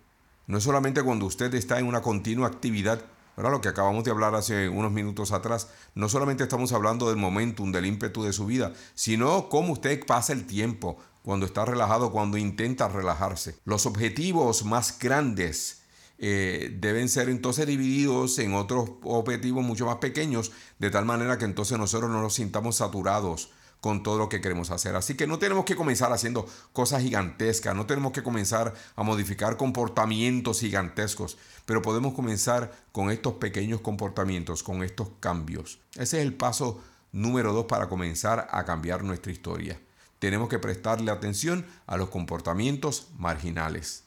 No 0.48 0.60
es 0.60 0.64
solamente 0.64 1.04
cuando 1.04 1.26
usted 1.26 1.54
está 1.56 1.80
en 1.80 1.88
una 1.88 2.02
continua 2.02 2.48
actividad 2.48 3.02
lo 3.38 3.62
que 3.62 3.70
acabamos 3.70 4.04
de 4.04 4.12
hablar 4.12 4.34
hace 4.36 4.68
unos 4.68 4.92
minutos 4.92 5.32
atrás, 5.32 5.70
no 5.94 6.10
solamente 6.10 6.44
estamos 6.44 6.74
hablando 6.74 7.08
del 7.08 7.18
momentum, 7.18 7.72
del 7.72 7.86
ímpetu 7.86 8.24
de 8.24 8.34
su 8.34 8.48
vida, 8.48 8.74
sino 8.96 9.48
cómo 9.50 9.74
usted 9.74 10.04
pasa 10.06 10.34
el 10.34 10.48
tiempo 10.48 10.98
cuando 11.22 11.46
está 11.46 11.64
relajado, 11.64 12.12
cuando 12.12 12.38
intenta 12.38 12.88
relajarse. 12.88 13.60
Los 13.64 13.86
objetivos 13.86 14.66
más 14.66 14.98
grandes 14.98 15.82
eh, 16.18 16.76
deben 16.80 17.10
ser 17.10 17.30
entonces 17.30 17.68
divididos 17.68 18.40
en 18.40 18.56
otros 18.56 18.90
objetivos 19.04 19.64
mucho 19.64 19.86
más 19.86 19.98
pequeños, 19.98 20.52
de 20.80 20.90
tal 20.90 21.06
manera 21.06 21.38
que 21.38 21.46
entonces 21.46 21.78
nosotros 21.78 22.10
no 22.10 22.22
nos 22.22 22.34
sintamos 22.34 22.78
saturados 22.78 23.52
con 23.82 24.04
todo 24.04 24.18
lo 24.18 24.30
que 24.30 24.42
queremos 24.42 24.72
hacer. 24.72 24.96
Así 24.96 25.16
que 25.16 25.28
no 25.28 25.40
tenemos 25.40 25.66
que 25.66 25.76
comenzar 25.76 26.12
haciendo 26.12 26.48
cosas 26.74 27.04
gigantescas, 27.04 27.76
no 27.76 27.86
tenemos 27.86 28.12
que 28.12 28.24
comenzar 28.24 28.74
a 28.96 29.04
modificar 29.04 29.58
comportamientos 29.58 30.60
gigantescos, 30.60 31.38
pero 31.66 31.82
podemos 31.82 32.14
comenzar 32.14 32.74
con 32.92 33.12
estos 33.12 33.34
pequeños 33.36 33.82
comportamientos, 33.82 34.64
con 34.64 34.84
estos 34.84 35.10
cambios. 35.20 35.80
Ese 35.94 36.20
es 36.20 36.26
el 36.26 36.34
paso 36.34 36.82
número 37.12 37.54
dos 37.54 37.66
para 37.66 37.88
comenzar 37.88 38.48
a 38.52 38.66
cambiar 38.66 39.04
nuestra 39.04 39.32
historia. 39.32 39.80
Tenemos 40.20 40.50
que 40.50 40.60
prestarle 40.60 41.12
atención 41.12 41.66
a 41.86 41.98
los 41.98 42.10
comportamientos 42.10 43.08
marginales. 43.18 44.04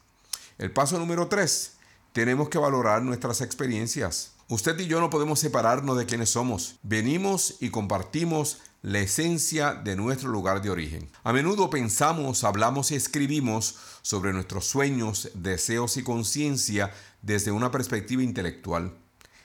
El 0.58 0.72
paso 0.72 0.98
número 0.98 1.28
3. 1.28 1.72
Tenemos 2.12 2.48
que 2.48 2.58
valorar 2.58 3.02
nuestras 3.02 3.40
experiencias. 3.40 4.32
Usted 4.48 4.78
y 4.80 4.86
yo 4.86 5.00
no 5.00 5.08
podemos 5.08 5.38
separarnos 5.38 5.96
de 5.96 6.06
quienes 6.06 6.30
somos. 6.30 6.76
Venimos 6.82 7.56
y 7.60 7.70
compartimos 7.70 8.58
la 8.82 9.00
esencia 9.00 9.74
de 9.74 9.94
nuestro 9.94 10.30
lugar 10.30 10.62
de 10.62 10.70
origen. 10.70 11.10
A 11.22 11.32
menudo 11.32 11.68
pensamos, 11.68 12.44
hablamos 12.44 12.90
y 12.90 12.94
escribimos 12.94 13.76
sobre 14.02 14.32
nuestros 14.32 14.66
sueños, 14.66 15.30
deseos 15.34 15.96
y 15.98 16.02
conciencia 16.02 16.90
desde 17.20 17.52
una 17.52 17.70
perspectiva 17.70 18.22
intelectual. 18.22 18.94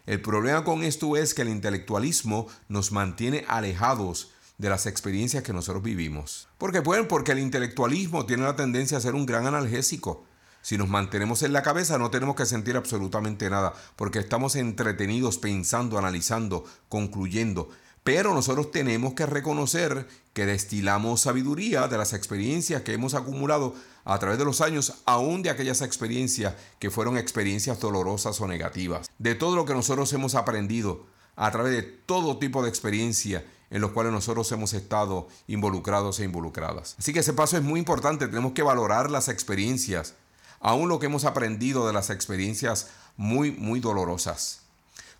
El 0.05 0.21
problema 0.21 0.63
con 0.63 0.83
esto 0.83 1.17
es 1.17 1.33
que 1.33 1.41
el 1.41 1.49
intelectualismo 1.49 2.47
nos 2.69 2.91
mantiene 2.91 3.43
alejados 3.47 4.31
de 4.57 4.69
las 4.69 4.85
experiencias 4.85 5.43
que 5.43 5.51
nosotros 5.51 5.83
vivimos. 5.83 6.47
¿Por 6.57 6.71
qué? 6.71 6.79
Bueno, 6.79 7.07
porque 7.07 7.33
el 7.33 7.39
intelectualismo 7.39 8.25
tiene 8.25 8.43
la 8.43 8.55
tendencia 8.55 8.97
a 8.97 9.01
ser 9.01 9.15
un 9.15 9.25
gran 9.25 9.47
analgésico. 9.47 10.25
Si 10.61 10.77
nos 10.77 10.87
mantenemos 10.87 11.43
en 11.43 11.53
la 11.53 11.61
cabeza 11.61 11.97
no 11.97 12.09
tenemos 12.09 12.35
que 12.35 12.45
sentir 12.45 12.77
absolutamente 12.77 13.49
nada, 13.49 13.73
porque 13.95 14.19
estamos 14.19 14.55
entretenidos 14.55 15.37
pensando, 15.37 15.97
analizando, 15.97 16.63
concluyendo. 16.87 17.69
Pero 18.05 18.35
nosotros 18.35 18.69
tenemos 18.69 19.15
que 19.15 19.25
reconocer 19.25 20.07
que 20.33 20.45
destilamos 20.45 21.21
sabiduría 21.21 21.87
de 21.87 21.97
las 21.97 22.13
experiencias 22.13 22.83
que 22.83 22.93
hemos 22.93 23.15
acumulado 23.15 23.73
a 24.03 24.19
través 24.19 24.37
de 24.37 24.45
los 24.45 24.61
años, 24.61 25.01
aún 25.05 25.41
de 25.41 25.49
aquellas 25.49 25.81
experiencias 25.81 26.53
que 26.77 26.91
fueron 26.91 27.17
experiencias 27.17 27.79
dolorosas 27.79 28.39
o 28.41 28.47
negativas. 28.47 29.09
De 29.17 29.33
todo 29.33 29.55
lo 29.55 29.65
que 29.65 29.73
nosotros 29.73 30.13
hemos 30.13 30.35
aprendido 30.35 31.07
a 31.35 31.49
través 31.49 31.71
de 31.71 31.81
todo 31.81 32.37
tipo 32.37 32.61
de 32.61 32.69
experiencia 32.69 33.43
en 33.71 33.81
los 33.81 33.89
cuales 33.89 34.13
nosotros 34.13 34.51
hemos 34.51 34.73
estado 34.73 35.27
involucrados 35.47 36.19
e 36.19 36.25
involucradas. 36.25 36.95
Así 36.99 37.11
que 37.11 37.21
ese 37.21 37.33
paso 37.33 37.57
es 37.57 37.63
muy 37.63 37.79
importante, 37.79 38.27
tenemos 38.27 38.51
que 38.51 38.61
valorar 38.61 39.09
las 39.09 39.29
experiencias 39.29 40.13
aún 40.59 40.89
lo 40.89 40.99
que 40.99 41.07
hemos 41.07 41.25
aprendido 41.25 41.87
de 41.87 41.93
las 41.93 42.11
experiencias 42.11 42.91
muy, 43.17 43.49
muy 43.49 43.79
dolorosas. 43.79 44.64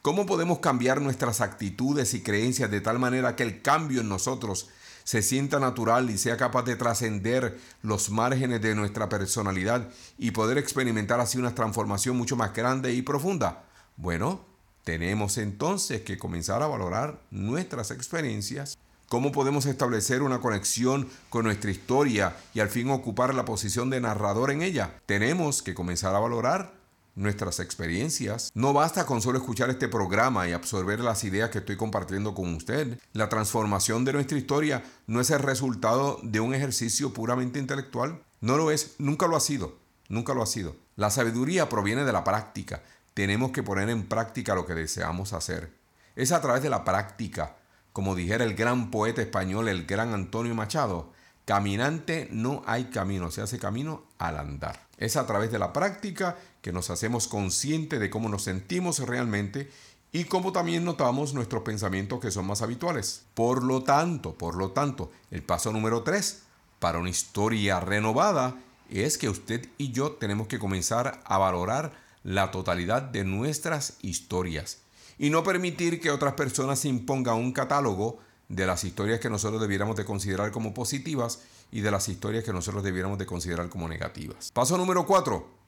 ¿Cómo 0.06 0.28
podemos 0.28 0.60
cambiar 0.60 1.02
nuestras 1.02 1.42
actitudes 1.42 2.14
y 2.14 2.22
creencias 2.22 2.70
de 2.70 2.80
tal 2.80 3.00
manera 3.00 3.36
que 3.36 3.42
el 3.42 3.64
cambio 3.64 4.02
en 4.02 4.08
nosotros 4.08 4.70
se 5.04 5.24
sienta 5.24 5.60
natural 5.60 6.12
y 6.12 6.20
sea 6.20 6.38
capaz 6.38 6.62
de 6.62 6.76
trascender 6.76 7.60
los 7.82 8.12
márgenes 8.12 8.62
de 8.62 8.76
nuestra 8.76 9.10
personalidad 9.10 9.90
y 10.20 10.30
poder 10.30 10.60
experimentar 10.60 11.20
así 11.20 11.40
una 11.40 11.56
transformación 11.56 12.18
mucho 12.18 12.36
más 12.36 12.54
grande 12.54 12.94
y 12.94 13.02
profunda? 13.02 13.64
Bueno, 13.98 14.46
tenemos 14.84 15.40
entonces 15.40 16.02
que 16.02 16.20
comenzar 16.20 16.62
a 16.62 16.68
valorar 16.68 17.20
nuestras 17.32 17.90
experiencias 17.90 18.78
¿Cómo 19.08 19.32
podemos 19.32 19.68
establecer 19.68 20.24
una 20.24 20.40
conexión 20.40 21.08
con 21.30 21.46
nuestra 21.46 21.70
historia 21.70 22.36
y 22.56 22.60
al 22.60 22.70
fin 22.70 22.90
ocupar 22.90 23.36
la 23.36 23.46
posición 23.46 23.92
de 23.92 24.02
narrador 24.02 24.50
en 24.50 24.64
ella? 24.64 25.00
Tenemos 25.06 25.62
que 25.62 25.76
comenzar 25.76 26.16
a 26.16 26.20
valorar 26.20 26.74
nuestras 27.16 27.60
experiencias. 27.60 28.52
No 28.54 28.74
basta 28.74 29.06
con 29.06 29.22
solo 29.22 29.38
escuchar 29.38 29.70
este 29.70 29.88
programa 29.88 30.48
y 30.48 30.54
absorber 30.54 31.00
las 31.00 31.24
ideas 31.24 31.50
que 31.50 31.60
estoy 31.60 31.78
compartiendo 31.78 32.36
con 32.36 32.54
usted. 32.54 33.00
La 33.14 33.30
transformación 33.30 34.06
de 34.06 34.14
nuestra 34.14 34.38
historia 34.38 34.84
no 35.08 35.22
es 35.22 35.30
el 35.32 35.40
resultado 35.40 36.20
de 36.24 36.40
un 36.40 36.54
ejercicio 36.54 37.14
puramente 37.14 37.60
intelectual. 37.60 38.22
No 38.42 38.58
lo 38.58 38.72
es, 38.72 38.96
nunca 39.00 39.28
lo 39.28 39.36
ha 39.36 39.42
sido, 39.42 39.78
nunca 40.10 40.34
lo 40.34 40.44
ha 40.44 40.48
sido. 40.48 40.76
La 40.96 41.10
sabiduría 41.10 41.70
proviene 41.70 42.04
de 42.04 42.14
la 42.14 42.24
práctica. 42.24 42.84
Tenemos 43.14 43.52
que 43.52 43.64
poner 43.64 43.90
en 43.90 44.08
práctica 44.08 44.56
lo 44.56 44.66
que 44.66 44.76
deseamos 44.76 45.34
hacer. 45.34 45.74
Es 46.16 46.32
a 46.32 46.42
través 46.42 46.62
de 46.62 46.70
la 46.70 46.84
práctica 46.84 47.56
como 47.96 48.14
dijera 48.14 48.44
el 48.44 48.56
gran 48.56 48.92
poeta 48.92 49.22
español, 49.22 49.70
el 49.70 49.86
gran 49.86 50.14
Antonio 50.14 50.54
Machado, 50.54 51.14
caminante 51.46 52.28
no 52.30 52.62
hay 52.66 52.90
camino, 52.90 53.32
se 53.32 53.42
hace 53.42 53.58
camino 53.58 54.04
al 54.18 54.38
andar. 54.38 54.82
Es 54.98 55.16
a 55.16 55.26
través 55.26 55.50
de 55.50 55.60
la 55.60 55.72
práctica 55.72 56.36
que 56.66 56.74
nos 56.74 56.90
hacemos 56.90 57.28
conscientes 57.28 58.00
de 58.00 58.10
cómo 58.10 58.28
nos 58.28 58.42
sentimos 58.42 58.98
realmente 58.98 59.70
y 60.12 60.24
cómo 60.24 60.52
también 60.52 60.84
notamos 60.84 61.36
nuestros 61.36 61.62
pensamientos 61.62 62.20
que 62.20 62.32
son 62.32 62.48
más 62.48 62.64
habituales. 62.64 63.22
Por 63.36 63.64
lo 63.64 63.84
tanto, 63.84 64.34
por 64.34 64.56
lo 64.56 64.72
tanto, 64.72 65.12
el 65.30 65.44
paso 65.44 65.72
número 65.72 66.02
3 66.02 66.42
para 66.80 66.98
una 66.98 67.12
historia 67.12 67.80
renovada 67.82 68.56
es 68.90 69.20
que 69.20 69.30
usted 69.30 69.70
y 69.78 69.92
yo 69.92 70.14
tenemos 70.14 70.48
que 70.48 70.58
comenzar 70.58 71.22
a 71.24 71.38
valorar 71.38 71.94
la 72.24 72.50
totalidad 72.50 73.04
de 73.04 73.26
nuestras 73.26 73.98
historias 74.02 74.80
y 75.20 75.30
no 75.30 75.44
permitir 75.44 76.02
que 76.02 76.10
otras 76.10 76.34
personas 76.34 76.84
impongan 76.86 77.36
un 77.36 77.52
catálogo 77.52 78.18
de 78.50 78.66
las 78.66 78.84
historias 78.84 79.20
que 79.20 79.30
nosotros 79.30 79.62
debiéramos 79.62 79.98
de 79.98 80.06
considerar 80.06 80.50
como 80.50 80.74
positivas 80.74 81.44
y 81.72 81.82
de 81.82 81.92
las 81.92 82.10
historias 82.10 82.44
que 82.44 82.54
nosotros 82.54 82.84
debiéramos 82.84 83.20
de 83.20 83.28
considerar 83.28 83.70
como 83.70 83.88
negativas. 83.88 84.50
Paso 84.52 84.80
número 84.80 85.06
4. 85.06 85.65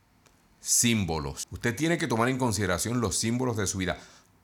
Símbolos. 0.59 1.47
Usted 1.51 1.75
tiene 1.75 1.97
que 1.97 2.07
tomar 2.07 2.29
en 2.29 2.37
consideración 2.37 3.01
los 3.01 3.17
símbolos 3.17 3.57
de 3.57 3.67
su 3.67 3.77
vida. 3.77 3.97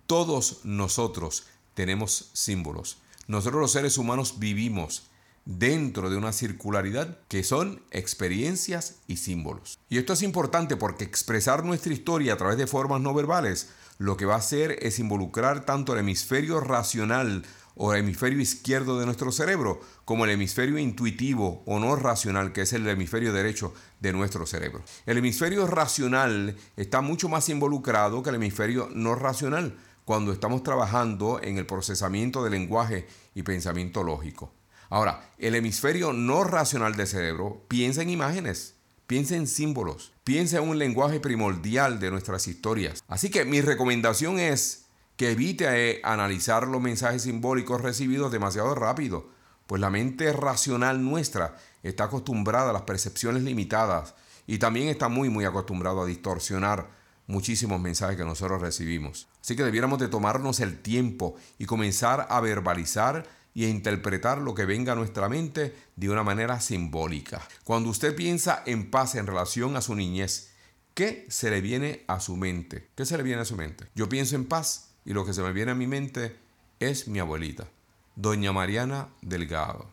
Todos 0.07 0.59
nosotros 0.63 1.47
tenemos 1.73 2.29
símbolos. 2.33 2.97
Nosotros 3.27 3.61
los 3.61 3.71
seres 3.71 3.97
humanos 3.97 4.39
vivimos 4.39 5.09
dentro 5.45 6.09
de 6.09 6.17
una 6.17 6.31
circularidad 6.31 7.17
que 7.27 7.43
son 7.43 7.81
experiencias 7.91 8.97
y 9.07 9.17
símbolos. 9.17 9.77
Y 9.89 9.97
esto 9.97 10.13
es 10.13 10.21
importante 10.21 10.77
porque 10.77 11.03
expresar 11.03 11.65
nuestra 11.65 11.93
historia 11.93 12.33
a 12.33 12.37
través 12.37 12.57
de 12.57 12.67
formas 12.67 13.01
no 13.01 13.13
verbales 13.13 13.69
lo 13.97 14.17
que 14.17 14.25
va 14.25 14.35
a 14.35 14.39
hacer 14.39 14.79
es 14.81 14.99
involucrar 14.99 15.65
tanto 15.65 15.93
el 15.93 15.99
hemisferio 15.99 16.59
racional 16.59 17.43
o 17.75 17.93
hemisferio 17.93 18.39
izquierdo 18.39 18.99
de 18.99 19.05
nuestro 19.05 19.31
cerebro 19.31 19.81
como 20.05 20.25
el 20.25 20.31
hemisferio 20.31 20.77
intuitivo 20.77 21.63
o 21.65 21.79
no 21.79 21.95
racional, 21.95 22.53
que 22.53 22.61
es 22.61 22.73
el 22.73 22.87
hemisferio 22.87 23.33
derecho 23.33 23.73
de 23.99 24.13
nuestro 24.13 24.45
cerebro. 24.45 24.81
El 25.05 25.17
hemisferio 25.17 25.65
racional 25.67 26.55
está 26.77 27.01
mucho 27.01 27.29
más 27.29 27.49
involucrado 27.49 28.21
que 28.21 28.29
el 28.29 28.35
hemisferio 28.35 28.89
no 28.93 29.15
racional 29.15 29.77
cuando 30.05 30.33
estamos 30.33 30.63
trabajando 30.63 31.39
en 31.41 31.57
el 31.57 31.65
procesamiento 31.65 32.43
de 32.43 32.49
lenguaje 32.49 33.07
y 33.33 33.43
pensamiento 33.43 34.03
lógico. 34.03 34.51
Ahora, 34.89 35.31
el 35.39 35.55
hemisferio 35.55 36.13
no 36.13 36.43
racional 36.43 36.95
del 36.95 37.07
cerebro 37.07 37.65
piensa 37.67 38.01
en 38.01 38.09
imágenes, 38.09 38.75
piensa 39.07 39.35
en 39.35 39.47
símbolos, 39.47 40.13
piensa 40.23 40.57
en 40.57 40.69
un 40.69 40.77
lenguaje 40.77 41.19
primordial 41.19 41.99
de 41.99 42.11
nuestras 42.11 42.47
historias. 42.47 43.03
Así 43.07 43.29
que 43.29 43.45
mi 43.45 43.61
recomendación 43.61 44.39
es 44.39 44.82
que 45.17 45.31
evite 45.31 45.65
eh, 45.91 46.01
analizar 46.03 46.67
los 46.67 46.81
mensajes 46.81 47.23
simbólicos 47.23 47.81
recibidos 47.81 48.31
demasiado 48.31 48.73
rápido, 48.75 49.29
pues 49.67 49.79
la 49.79 49.89
mente 49.89 50.33
racional 50.33 51.03
nuestra 51.03 51.57
está 51.83 52.05
acostumbrada 52.05 52.71
a 52.71 52.73
las 52.73 52.81
percepciones 52.83 53.43
limitadas 53.43 54.15
y 54.47 54.57
también 54.57 54.87
está 54.89 55.07
muy 55.07 55.29
muy 55.29 55.45
acostumbrado 55.45 56.01
a 56.01 56.05
distorsionar 56.05 56.89
muchísimos 57.27 57.79
mensajes 57.79 58.17
que 58.17 58.25
nosotros 58.25 58.61
recibimos. 58.61 59.27
Así 59.41 59.55
que 59.55 59.63
debiéramos 59.63 59.99
de 59.99 60.07
tomarnos 60.07 60.59
el 60.59 60.79
tiempo 60.81 61.35
y 61.57 61.65
comenzar 61.65 62.27
a 62.29 62.41
verbalizar 62.41 63.25
y 63.53 63.65
a 63.65 63.69
interpretar 63.69 64.39
lo 64.39 64.55
que 64.55 64.65
venga 64.65 64.93
a 64.93 64.95
nuestra 64.95 65.29
mente 65.29 65.75
de 65.95 66.09
una 66.09 66.23
manera 66.23 66.59
simbólica. 66.59 67.41
Cuando 67.63 67.89
usted 67.89 68.15
piensa 68.15 68.63
en 68.65 68.89
paz 68.89 69.15
en 69.15 69.27
relación 69.27 69.77
a 69.77 69.81
su 69.81 69.95
niñez, 69.95 70.51
¿qué 70.93 71.25
se 71.29 71.49
le 71.49 71.61
viene 71.61 72.03
a 72.07 72.19
su 72.19 72.35
mente? 72.35 72.89
¿Qué 72.95 73.05
se 73.05 73.15
le 73.15 73.23
viene 73.23 73.41
a 73.41 73.45
su 73.45 73.55
mente? 73.55 73.87
Yo 73.95 74.09
pienso 74.09 74.35
en 74.35 74.45
paz 74.45 74.92
y 75.05 75.13
lo 75.13 75.25
que 75.25 75.33
se 75.33 75.41
me 75.41 75.53
viene 75.53 75.71
a 75.71 75.75
mi 75.75 75.87
mente 75.87 76.37
es 76.79 77.07
mi 77.07 77.19
abuelita, 77.19 77.67
doña 78.15 78.51
Mariana 78.51 79.09
Delgado. 79.21 79.87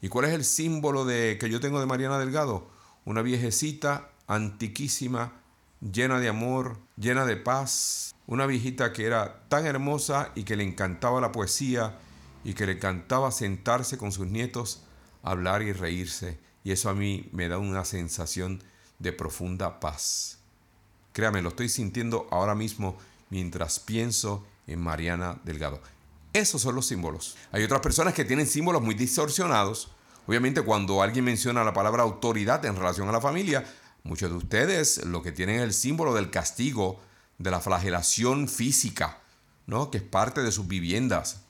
¿Y 0.00 0.08
cuál 0.08 0.26
es 0.26 0.32
el 0.32 0.44
símbolo 0.44 1.04
de, 1.04 1.38
que 1.38 1.48
yo 1.48 1.60
tengo 1.60 1.80
de 1.80 1.86
Mariana 1.86 2.18
Delgado? 2.18 2.68
Una 3.04 3.22
viejecita 3.22 4.10
antiquísima, 4.26 5.32
llena 5.80 6.20
de 6.20 6.28
amor, 6.28 6.78
llena 6.96 7.24
de 7.24 7.36
paz, 7.36 8.14
una 8.26 8.46
viejita 8.46 8.92
que 8.92 9.06
era 9.06 9.44
tan 9.48 9.66
hermosa 9.66 10.32
y 10.34 10.44
que 10.44 10.56
le 10.56 10.64
encantaba 10.64 11.20
la 11.20 11.32
poesía 11.32 11.98
y 12.44 12.54
que 12.54 12.66
le 12.66 12.72
encantaba 12.72 13.30
sentarse 13.30 13.98
con 13.98 14.12
sus 14.12 14.26
nietos, 14.26 14.82
hablar 15.22 15.62
y 15.62 15.72
reírse, 15.72 16.38
y 16.64 16.72
eso 16.72 16.88
a 16.88 16.94
mí 16.94 17.28
me 17.32 17.48
da 17.48 17.58
una 17.58 17.84
sensación 17.84 18.62
de 18.98 19.12
profunda 19.12 19.80
paz. 19.80 20.38
Créame, 21.12 21.42
lo 21.42 21.50
estoy 21.50 21.68
sintiendo 21.68 22.26
ahora 22.30 22.54
mismo 22.54 22.96
mientras 23.32 23.80
pienso 23.80 24.46
en 24.66 24.78
Mariana 24.78 25.40
Delgado. 25.42 25.80
Esos 26.34 26.60
son 26.60 26.74
los 26.74 26.84
símbolos. 26.84 27.34
Hay 27.50 27.64
otras 27.64 27.80
personas 27.80 28.12
que 28.12 28.26
tienen 28.26 28.46
símbolos 28.46 28.82
muy 28.82 28.94
distorsionados. 28.94 29.90
Obviamente 30.26 30.60
cuando 30.60 31.00
alguien 31.00 31.24
menciona 31.24 31.64
la 31.64 31.72
palabra 31.72 32.02
autoridad 32.02 32.62
en 32.66 32.76
relación 32.76 33.08
a 33.08 33.12
la 33.12 33.22
familia, 33.22 33.64
muchos 34.02 34.28
de 34.28 34.36
ustedes 34.36 35.06
lo 35.06 35.22
que 35.22 35.32
tienen 35.32 35.56
es 35.56 35.62
el 35.62 35.72
símbolo 35.72 36.12
del 36.12 36.28
castigo, 36.28 37.00
de 37.38 37.50
la 37.50 37.60
flagelación 37.60 38.48
física, 38.48 39.20
¿no? 39.66 39.90
que 39.90 39.96
es 39.96 40.04
parte 40.04 40.42
de 40.42 40.52
sus 40.52 40.68
viviendas 40.68 41.40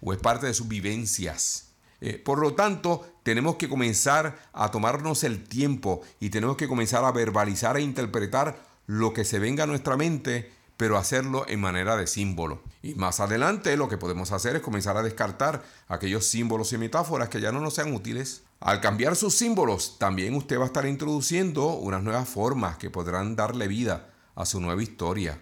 o 0.00 0.12
es 0.12 0.20
parte 0.20 0.46
de 0.46 0.54
sus 0.54 0.68
vivencias. 0.68 1.70
Eh, 2.00 2.18
por 2.18 2.38
lo 2.38 2.54
tanto, 2.54 3.04
tenemos 3.24 3.56
que 3.56 3.68
comenzar 3.68 4.38
a 4.52 4.70
tomarnos 4.70 5.24
el 5.24 5.42
tiempo 5.42 6.02
y 6.20 6.30
tenemos 6.30 6.56
que 6.56 6.68
comenzar 6.68 7.04
a 7.04 7.10
verbalizar 7.10 7.76
e 7.76 7.82
interpretar 7.82 8.64
lo 8.86 9.12
que 9.12 9.24
se 9.24 9.40
venga 9.40 9.64
a 9.64 9.66
nuestra 9.66 9.96
mente, 9.96 10.61
pero 10.82 10.98
hacerlo 10.98 11.46
en 11.46 11.60
manera 11.60 11.96
de 11.96 12.08
símbolo. 12.08 12.60
Y 12.82 12.96
más 12.96 13.20
adelante 13.20 13.76
lo 13.76 13.88
que 13.88 13.98
podemos 13.98 14.32
hacer 14.32 14.56
es 14.56 14.62
comenzar 14.62 14.96
a 14.96 15.04
descartar 15.04 15.62
aquellos 15.86 16.26
símbolos 16.26 16.72
y 16.72 16.76
metáforas 16.76 17.28
que 17.28 17.40
ya 17.40 17.52
no 17.52 17.60
nos 17.60 17.74
sean 17.74 17.94
útiles. 17.94 18.42
Al 18.58 18.80
cambiar 18.80 19.14
sus 19.14 19.36
símbolos, 19.36 19.96
también 20.00 20.34
usted 20.34 20.58
va 20.58 20.64
a 20.64 20.66
estar 20.66 20.84
introduciendo 20.84 21.68
unas 21.74 22.02
nuevas 22.02 22.28
formas 22.28 22.78
que 22.78 22.90
podrán 22.90 23.36
darle 23.36 23.68
vida 23.68 24.10
a 24.34 24.44
su 24.44 24.60
nueva 24.60 24.82
historia. 24.82 25.40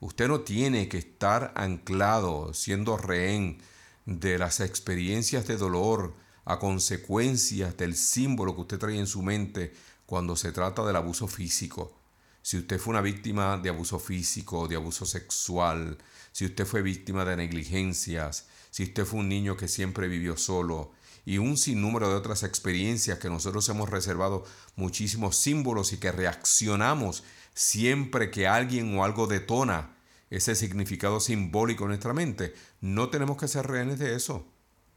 Usted 0.00 0.28
no 0.28 0.40
tiene 0.40 0.88
que 0.88 0.96
estar 0.96 1.52
anclado, 1.56 2.54
siendo 2.54 2.96
rehén 2.96 3.58
de 4.06 4.38
las 4.38 4.60
experiencias 4.60 5.46
de 5.46 5.58
dolor 5.58 6.14
a 6.46 6.58
consecuencias 6.58 7.76
del 7.76 7.96
símbolo 7.96 8.54
que 8.54 8.62
usted 8.62 8.78
trae 8.78 8.98
en 8.98 9.06
su 9.06 9.20
mente 9.20 9.74
cuando 10.06 10.36
se 10.36 10.52
trata 10.52 10.86
del 10.86 10.96
abuso 10.96 11.28
físico. 11.28 12.03
Si 12.44 12.58
usted 12.58 12.78
fue 12.78 12.90
una 12.90 13.00
víctima 13.00 13.56
de 13.56 13.70
abuso 13.70 13.98
físico, 13.98 14.68
de 14.68 14.76
abuso 14.76 15.06
sexual, 15.06 15.96
si 16.30 16.44
usted 16.44 16.66
fue 16.66 16.82
víctima 16.82 17.24
de 17.24 17.36
negligencias, 17.36 18.48
si 18.70 18.82
usted 18.82 19.06
fue 19.06 19.20
un 19.20 19.30
niño 19.30 19.56
que 19.56 19.66
siempre 19.66 20.08
vivió 20.08 20.36
solo 20.36 20.92
y 21.24 21.38
un 21.38 21.56
sinnúmero 21.56 22.10
de 22.10 22.16
otras 22.16 22.42
experiencias 22.42 23.18
que 23.18 23.30
nosotros 23.30 23.66
hemos 23.70 23.88
reservado 23.88 24.44
muchísimos 24.76 25.38
símbolos 25.38 25.94
y 25.94 25.96
que 25.96 26.12
reaccionamos 26.12 27.24
siempre 27.54 28.30
que 28.30 28.46
alguien 28.46 28.94
o 28.94 29.04
algo 29.04 29.26
detona 29.26 29.96
ese 30.28 30.54
significado 30.54 31.20
simbólico 31.20 31.84
en 31.84 31.88
nuestra 31.88 32.12
mente. 32.12 32.54
No 32.82 33.08
tenemos 33.08 33.38
que 33.38 33.48
ser 33.48 33.68
rehenes 33.68 33.98
de 33.98 34.16
eso. 34.16 34.46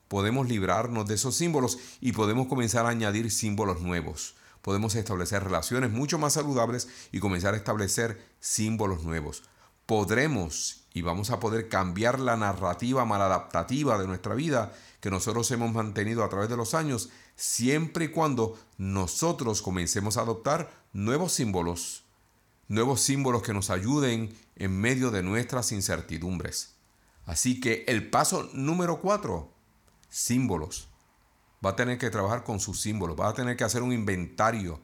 Podemos 0.10 0.50
librarnos 0.50 1.08
de 1.08 1.16
esos 1.16 1.38
símbolos 1.38 1.78
y 2.02 2.12
podemos 2.12 2.48
comenzar 2.48 2.86
a 2.86 2.90
añadir 2.90 3.32
símbolos 3.32 3.80
nuevos. 3.80 4.36
Podemos 4.68 4.96
establecer 4.96 5.46
relaciones 5.46 5.92
mucho 5.92 6.18
más 6.18 6.34
saludables 6.34 6.90
y 7.14 7.22
comenzar 7.22 7.54
a 7.54 7.58
establecer 7.58 8.22
símbolos 8.42 9.06
nuevos. 9.06 9.44
Podremos 9.86 10.84
y 10.94 11.04
vamos 11.04 11.30
a 11.30 11.40
poder 11.40 11.70
cambiar 11.70 12.20
la 12.20 12.36
narrativa 12.36 13.06
maladaptativa 13.06 13.98
de 13.98 14.08
nuestra 14.08 14.36
vida 14.36 14.74
que 15.00 15.10
nosotros 15.10 15.50
hemos 15.52 15.72
mantenido 15.72 16.22
a 16.22 16.28
través 16.28 16.50
de 16.50 16.58
los 16.58 16.74
años, 16.74 17.08
siempre 17.38 18.04
y 18.04 18.08
cuando 18.10 18.60
nosotros 18.78 19.62
comencemos 19.62 20.18
a 20.18 20.24
adoptar 20.24 20.70
nuevos 20.92 21.32
símbolos 21.32 22.04
nuevos 22.68 23.00
símbolos 23.00 23.44
que 23.44 23.54
nos 23.54 23.70
ayuden 23.70 24.38
en 24.58 24.78
medio 24.78 25.12
de 25.12 25.24
nuestras 25.24 25.72
incertidumbres. 25.72 26.76
Así 27.26 27.62
que 27.62 27.86
el 27.88 28.10
paso 28.10 28.50
número 28.52 29.00
cuatro, 29.00 29.54
símbolos. 30.10 30.90
Va 31.66 31.72
a 31.72 31.76
tener 31.76 31.98
que 31.98 32.10
trabajar 32.10 32.44
con 32.44 32.60
sus 32.60 32.82
símbolos, 32.82 33.20
va 33.20 33.30
a 33.30 33.34
tener 33.34 33.58
que 33.58 33.64
hacer 33.64 33.82
un 33.82 33.92
inventario 33.92 34.80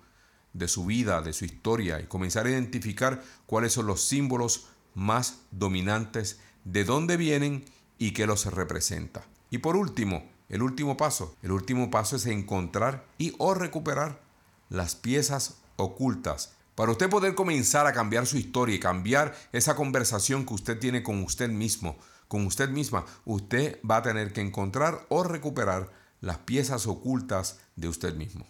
de 0.54 0.68
su 0.68 0.86
vida, 0.86 1.22
de 1.22 1.34
su 1.34 1.46
historia 1.46 2.00
y 2.00 2.06
comenzar 2.06 2.46
a 2.46 2.50
identificar 2.50 3.24
cuáles 3.46 3.74
son 3.74 3.88
los 3.88 4.04
símbolos 4.04 4.68
más 4.94 5.42
dominantes, 5.52 6.40
de 6.64 6.84
dónde 6.84 7.18
vienen 7.18 7.66
y 7.98 8.12
qué 8.12 8.26
los 8.26 8.46
representa. 8.46 9.26
Y 9.50 9.60
por 9.60 9.76
último, 9.76 10.30
el 10.50 10.62
último 10.62 10.98
paso, 10.98 11.36
el 11.42 11.52
último 11.52 11.90
paso 11.90 12.16
es 12.16 12.26
encontrar 12.26 13.06
y 13.18 13.34
o 13.38 13.54
recuperar 13.54 14.22
las 14.70 14.96
piezas 14.96 15.58
ocultas 15.76 16.54
para 16.76 16.92
usted 16.92 17.10
poder 17.10 17.36
comenzar 17.36 17.86
a 17.86 17.94
cambiar 17.94 18.26
su 18.26 18.38
historia 18.38 18.76
y 18.76 18.80
cambiar 18.80 19.36
esa 19.52 19.76
conversación 19.76 20.46
que 20.46 20.56
usted 20.56 20.80
tiene 20.80 21.04
con 21.04 21.24
usted 21.24 21.50
mismo, 21.50 21.98
con 22.28 22.48
usted 22.48 22.70
misma, 22.70 23.06
usted 23.26 23.80
va 23.90 23.98
a 23.98 24.02
tener 24.02 24.34
que 24.34 24.42
encontrar 24.42 25.06
o 25.10 25.24
recuperar 25.24 25.92
las 26.24 26.40
piezas 26.40 26.88
ocultas 26.88 27.60
de 27.76 27.88
usted 27.88 28.16
mismo. 28.16 28.48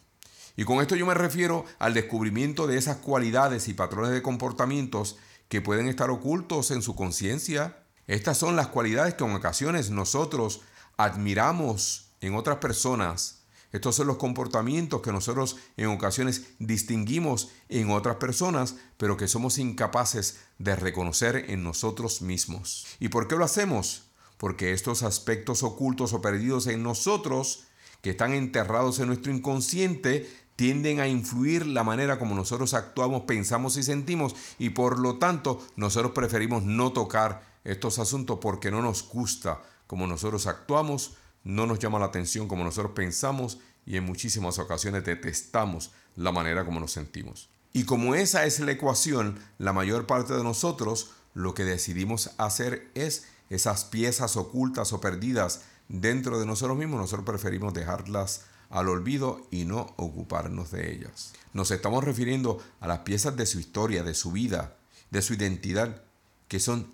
Y 0.55 0.63
con 0.63 0.82
esto 0.82 0.95
yo 0.95 1.05
me 1.05 1.13
refiero 1.13 1.65
al 1.80 1.93
descubrimiento 1.93 2.67
de 2.67 2.78
esas 2.78 2.97
cualidades 2.97 3.67
y 3.67 3.74
patrones 3.74 4.11
de 4.11 4.21
comportamientos 4.21 5.17
que 5.49 5.61
pueden 5.61 5.88
estar 5.88 6.09
ocultos 6.09 6.71
en 6.71 6.82
su 6.82 6.95
conciencia. 6.95 7.84
Estas 8.07 8.38
son 8.38 8.55
las 8.55 8.67
cualidades 8.67 9.15
que 9.15 9.24
en 9.24 9.36
ocasiones 9.36 9.89
nosotros 9.89 10.61
admiramos 10.97 12.11
en 12.21 12.36
otras 12.36 12.57
personas 12.57 13.43
estos 13.74 13.95
son 13.95 14.05
los 14.05 14.17
comportamientos 14.17 15.01
que 15.01 15.11
nosotros 15.11 15.57
en 15.78 15.88
ocasiones 15.88 16.43
distinguimos 16.59 17.49
en 17.69 17.89
otras 17.89 18.17
personas, 18.17 18.76
pero 18.97 19.17
que 19.17 19.28
somos 19.28 19.57
incapaces 19.57 20.41
de 20.59 20.76
reconocer 20.76 21.45
en 21.49 21.63
nosotros 21.63 22.21
mismos. 22.21 22.86
¿Y 22.99 23.09
por 23.09 23.28
qué 23.28 23.36
lo 23.36 23.43
hacemos? 23.43 24.11
Porque 24.43 24.73
estos 24.73 25.03
aspectos 25.03 25.63
ocultos 25.63 26.11
o 26.11 26.21
perdidos 26.21 26.67
en 26.67 26.83
nosotros, 26.83 27.63
que 28.01 28.09
están 28.09 28.33
enterrados 28.33 28.99
en 28.99 29.07
nuestro 29.07 29.31
inconsciente, 29.31 30.29
tienden 30.57 30.99
a 30.99 31.07
influir 31.07 31.65
la 31.65 31.85
manera 31.85 32.19
como 32.19 32.35
nosotros 32.35 32.73
actuamos, 32.73 33.21
pensamos 33.21 33.77
y 33.77 33.83
sentimos, 33.83 34.35
y 34.59 34.71
por 34.71 34.99
lo 34.99 35.17
tanto 35.17 35.65
nosotros 35.77 36.11
preferimos 36.11 36.63
no 36.63 36.91
tocar 36.91 37.41
estos 37.63 37.99
asuntos 37.99 38.39
porque 38.41 38.69
no 38.69 38.81
nos 38.81 39.07
gusta 39.07 39.61
como 39.87 40.07
nosotros 40.07 40.45
actuamos, 40.45 41.13
no 41.45 41.65
nos 41.65 41.79
llama 41.79 41.99
la 41.99 42.07
atención 42.07 42.49
como 42.49 42.65
nosotros 42.65 42.91
pensamos 42.93 43.59
y 43.85 43.95
en 43.95 44.03
muchísimas 44.03 44.59
ocasiones 44.59 45.05
detestamos 45.05 45.91
la 46.17 46.33
manera 46.33 46.65
como 46.65 46.81
nos 46.81 46.91
sentimos. 46.91 47.47
Y 47.71 47.85
como 47.85 48.13
esa 48.13 48.43
es 48.43 48.59
la 48.59 48.73
ecuación, 48.73 49.39
la 49.57 49.71
mayor 49.71 50.05
parte 50.05 50.33
de 50.33 50.43
nosotros 50.43 51.11
lo 51.33 51.53
que 51.53 51.63
decidimos 51.63 52.31
hacer 52.37 52.91
es 52.93 53.25
esas 53.55 53.85
piezas 53.85 54.37
ocultas 54.37 54.93
o 54.93 55.01
perdidas 55.01 55.61
dentro 55.87 56.39
de 56.39 56.45
nosotros 56.45 56.77
mismos, 56.77 56.99
nosotros 56.99 57.25
preferimos 57.25 57.73
dejarlas 57.73 58.41
al 58.69 58.89
olvido 58.89 59.45
y 59.51 59.65
no 59.65 59.93
ocuparnos 59.97 60.71
de 60.71 60.91
ellas. 60.91 61.33
Nos 61.53 61.69
estamos 61.71 62.03
refiriendo 62.03 62.57
a 62.79 62.87
las 62.87 62.99
piezas 62.99 63.35
de 63.35 63.45
su 63.45 63.59
historia, 63.59 64.03
de 64.03 64.15
su 64.15 64.31
vida, 64.31 64.77
de 65.11 65.21
su 65.21 65.35
identidad, 65.35 66.01
que 66.47 66.59
son 66.59 66.91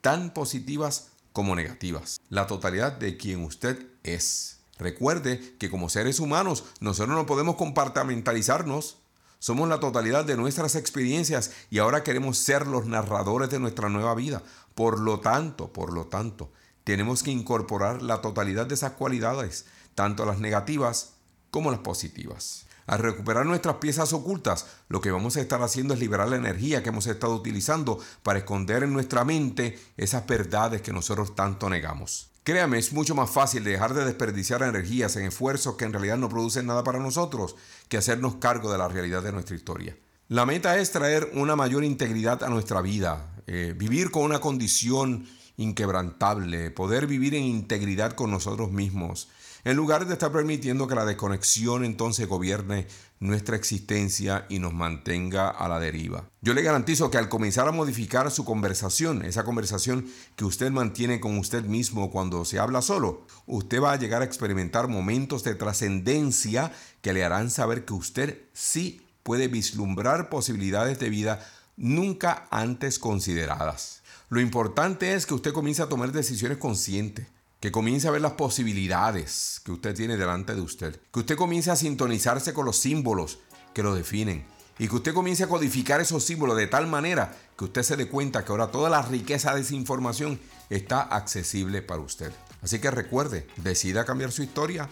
tan 0.00 0.34
positivas 0.34 1.10
como 1.32 1.54
negativas. 1.54 2.20
La 2.28 2.46
totalidad 2.46 2.92
de 2.92 3.16
quien 3.16 3.44
usted 3.44 3.86
es. 4.02 4.58
Recuerde 4.78 5.56
que 5.58 5.70
como 5.70 5.88
seres 5.88 6.18
humanos 6.20 6.64
nosotros 6.80 7.14
no 7.16 7.26
podemos 7.26 7.56
compartimentalizarnos. 7.56 8.96
Somos 9.38 9.68
la 9.68 9.80
totalidad 9.80 10.24
de 10.24 10.36
nuestras 10.36 10.74
experiencias 10.74 11.52
y 11.70 11.78
ahora 11.78 12.02
queremos 12.02 12.38
ser 12.38 12.66
los 12.66 12.86
narradores 12.86 13.50
de 13.50 13.58
nuestra 13.58 13.88
nueva 13.88 14.14
vida. 14.14 14.42
Por 14.80 14.98
lo 14.98 15.20
tanto, 15.20 15.74
por 15.74 15.92
lo 15.92 16.06
tanto, 16.06 16.50
tenemos 16.84 17.22
que 17.22 17.30
incorporar 17.30 18.00
la 18.00 18.22
totalidad 18.22 18.64
de 18.64 18.76
esas 18.76 18.92
cualidades, 18.92 19.66
tanto 19.94 20.24
las 20.24 20.38
negativas 20.38 21.16
como 21.50 21.70
las 21.70 21.80
positivas. 21.80 22.64
Al 22.86 23.00
recuperar 23.00 23.44
nuestras 23.44 23.76
piezas 23.76 24.14
ocultas, 24.14 24.64
lo 24.88 25.02
que 25.02 25.10
vamos 25.10 25.36
a 25.36 25.42
estar 25.42 25.60
haciendo 25.60 25.92
es 25.92 26.00
liberar 26.00 26.30
la 26.30 26.36
energía 26.36 26.82
que 26.82 26.88
hemos 26.88 27.06
estado 27.06 27.34
utilizando 27.34 27.98
para 28.22 28.38
esconder 28.38 28.82
en 28.82 28.94
nuestra 28.94 29.22
mente 29.22 29.78
esas 29.98 30.26
verdades 30.26 30.80
que 30.80 30.94
nosotros 30.94 31.34
tanto 31.34 31.68
negamos. 31.68 32.30
Créame, 32.42 32.78
es 32.78 32.94
mucho 32.94 33.14
más 33.14 33.28
fácil 33.28 33.62
dejar 33.64 33.92
de 33.92 34.06
desperdiciar 34.06 34.62
energías 34.62 35.14
en 35.16 35.26
esfuerzos 35.26 35.76
que 35.76 35.84
en 35.84 35.92
realidad 35.92 36.16
no 36.16 36.30
producen 36.30 36.64
nada 36.64 36.82
para 36.84 37.00
nosotros 37.00 37.54
que 37.90 37.98
hacernos 37.98 38.36
cargo 38.36 38.72
de 38.72 38.78
la 38.78 38.88
realidad 38.88 39.22
de 39.22 39.32
nuestra 39.32 39.56
historia. 39.56 39.94
La 40.28 40.46
meta 40.46 40.78
es 40.78 40.92
traer 40.92 41.32
una 41.34 41.56
mayor 41.56 41.82
integridad 41.82 42.44
a 42.44 42.48
nuestra 42.48 42.80
vida, 42.80 43.30
eh, 43.52 43.74
vivir 43.76 44.12
con 44.12 44.22
una 44.22 44.38
condición 44.38 45.26
inquebrantable, 45.56 46.70
poder 46.70 47.08
vivir 47.08 47.34
en 47.34 47.42
integridad 47.42 48.12
con 48.12 48.30
nosotros 48.30 48.70
mismos, 48.70 49.28
en 49.64 49.76
lugar 49.76 50.06
de 50.06 50.12
estar 50.12 50.30
permitiendo 50.30 50.86
que 50.86 50.94
la 50.94 51.04
desconexión 51.04 51.84
entonces 51.84 52.28
gobierne 52.28 52.86
nuestra 53.18 53.56
existencia 53.56 54.46
y 54.48 54.60
nos 54.60 54.72
mantenga 54.72 55.48
a 55.48 55.68
la 55.68 55.80
deriva. 55.80 56.30
Yo 56.42 56.54
le 56.54 56.62
garantizo 56.62 57.10
que 57.10 57.18
al 57.18 57.28
comenzar 57.28 57.66
a 57.66 57.72
modificar 57.72 58.30
su 58.30 58.44
conversación, 58.44 59.24
esa 59.24 59.42
conversación 59.42 60.06
que 60.36 60.44
usted 60.44 60.70
mantiene 60.70 61.18
con 61.18 61.36
usted 61.36 61.64
mismo 61.64 62.12
cuando 62.12 62.44
se 62.44 62.60
habla 62.60 62.82
solo, 62.82 63.26
usted 63.46 63.82
va 63.82 63.94
a 63.94 63.98
llegar 63.98 64.22
a 64.22 64.26
experimentar 64.26 64.86
momentos 64.86 65.42
de 65.42 65.56
trascendencia 65.56 66.70
que 67.02 67.12
le 67.12 67.24
harán 67.24 67.50
saber 67.50 67.84
que 67.84 67.94
usted 67.94 68.44
sí 68.52 69.02
puede 69.24 69.48
vislumbrar 69.48 70.28
posibilidades 70.28 71.00
de 71.00 71.10
vida 71.10 71.40
nunca 71.80 72.46
antes 72.50 72.98
consideradas. 72.98 74.02
Lo 74.28 74.40
importante 74.40 75.14
es 75.14 75.26
que 75.26 75.34
usted 75.34 75.52
comience 75.52 75.82
a 75.82 75.88
tomar 75.88 76.12
decisiones 76.12 76.58
conscientes 76.58 77.26
que 77.58 77.72
comience 77.72 78.06
a 78.06 78.10
ver 78.10 78.20
las 78.20 78.32
posibilidades 78.32 79.60
que 79.64 79.72
usted 79.72 79.94
tiene 79.94 80.16
delante 80.16 80.54
de 80.54 80.60
usted, 80.60 81.00
que 81.12 81.20
usted 81.20 81.36
comience 81.36 81.70
a 81.70 81.76
sintonizarse 81.76 82.54
con 82.54 82.66
los 82.66 82.78
símbolos 82.78 83.38
que 83.74 83.82
lo 83.82 83.94
definen 83.94 84.44
y 84.78 84.88
que 84.88 84.96
usted 84.96 85.14
comience 85.14 85.44
a 85.44 85.48
codificar 85.48 86.00
esos 86.00 86.24
símbolos 86.24 86.56
de 86.56 86.66
tal 86.66 86.86
manera 86.86 87.34
que 87.56 87.64
usted 87.64 87.82
se 87.82 87.96
dé 87.96 88.08
cuenta 88.08 88.44
que 88.44 88.52
ahora 88.52 88.70
toda 88.70 88.88
la 88.88 89.02
riqueza 89.02 89.54
de 89.54 89.62
esa 89.62 89.74
información 89.74 90.38
está 90.68 91.00
accesible 91.00 91.82
para 91.82 92.00
usted. 92.00 92.32
Así 92.62 92.78
que 92.78 92.90
recuerde, 92.90 93.46
decida 93.56 94.04
cambiar 94.04 94.32
su 94.32 94.42
historia, 94.42 94.88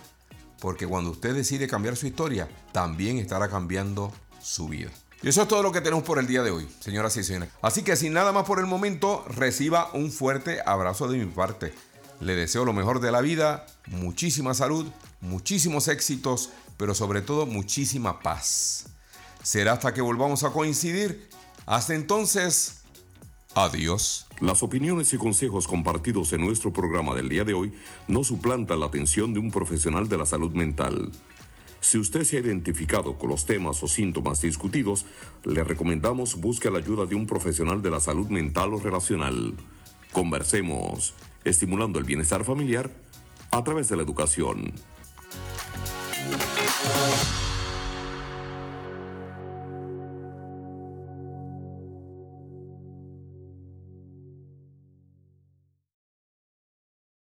porque 0.61 0.87
cuando 0.87 1.11
usted 1.11 1.35
decide 1.35 1.69
cambiar 1.69 1.97
su 1.97 2.07
historia, 2.07 2.49
también 2.73 3.19
estará 3.19 3.49
cambiando 3.49 4.13
su 4.43 4.69
vida. 4.69 4.91
Y 5.23 5.29
eso 5.29 5.43
es 5.43 5.49
todo 5.49 5.63
lo 5.63 5.73
que 5.73 5.81
tenemos 5.81 6.05
por 6.05 6.19
el 6.19 6.29
día 6.29 6.43
de 6.43 6.53
hoy, 6.53 6.69
señoras 6.79 7.17
y 7.17 7.25
señores. 7.25 7.51
Así 7.61 7.83
que 7.83 7.97
sin 7.97 8.13
nada 8.13 8.31
más 8.33 8.45
por 8.45 8.61
el 8.61 8.67
momento, 8.67 9.25
reciba 9.29 9.91
un 9.93 10.13
fuerte 10.13 10.61
abrazo 10.65 11.09
de 11.09 11.19
mi 11.19 11.27
parte. 11.27 11.75
Le 12.21 12.37
deseo 12.37 12.65
lo 12.65 12.73
mejor 12.73 13.01
de 13.01 13.11
la 13.11 13.21
vida, 13.21 13.67
muchísima 13.87 14.55
salud, 14.55 14.87
muchísimos 15.21 15.89
éxitos, 15.89 16.51
pero 16.77 16.95
sobre 16.95 17.21
todo 17.21 17.47
muchísima 17.47 18.21
paz. 18.21 18.87
Será 19.43 19.73
hasta 19.73 19.93
que 19.93 20.01
volvamos 20.01 20.45
a 20.45 20.51
coincidir. 20.51 21.29
Hasta 21.67 21.95
entonces, 21.95 22.83
adiós. 23.55 24.27
Las 24.41 24.63
opiniones 24.63 25.13
y 25.13 25.19
consejos 25.19 25.67
compartidos 25.67 26.33
en 26.33 26.43
nuestro 26.43 26.73
programa 26.73 27.17
del 27.17 27.29
día 27.29 27.43
de 27.43 27.55
hoy 27.55 27.73
no 28.07 28.23
suplantan 28.23 28.79
la 28.79 28.87
atención 28.87 29.35
de 29.35 29.41
un 29.41 29.51
profesional 29.51 30.09
de 30.09 30.17
la 30.17 30.27
salud 30.27 30.53
mental. 30.53 31.11
Si 31.81 31.99
usted 31.99 32.25
se 32.25 32.37
ha 32.37 32.41
identificado 32.41 33.17
con 33.17 33.31
los 33.31 33.47
temas 33.47 33.83
o 33.83 33.89
síntomas 33.89 34.41
discutidos, 34.41 35.07
le 35.45 35.65
recomendamos 35.65 36.41
busque 36.41 36.71
la 36.71 36.79
ayuda 36.79 37.07
de 37.07 37.15
un 37.15 37.27
profesional 37.27 37.83
de 37.83 37.91
la 37.91 38.01
salud 38.01 38.29
mental 38.29 38.75
o 38.75 38.79
relacional. 38.79 39.55
Conversemos, 40.13 41.15
estimulando 41.45 41.99
el 41.99 42.05
bienestar 42.05 42.45
familiar 42.45 42.91
a 43.51 43.65
través 43.65 43.89
de 43.89 43.97
la 43.97 44.03
educación. 44.03 44.73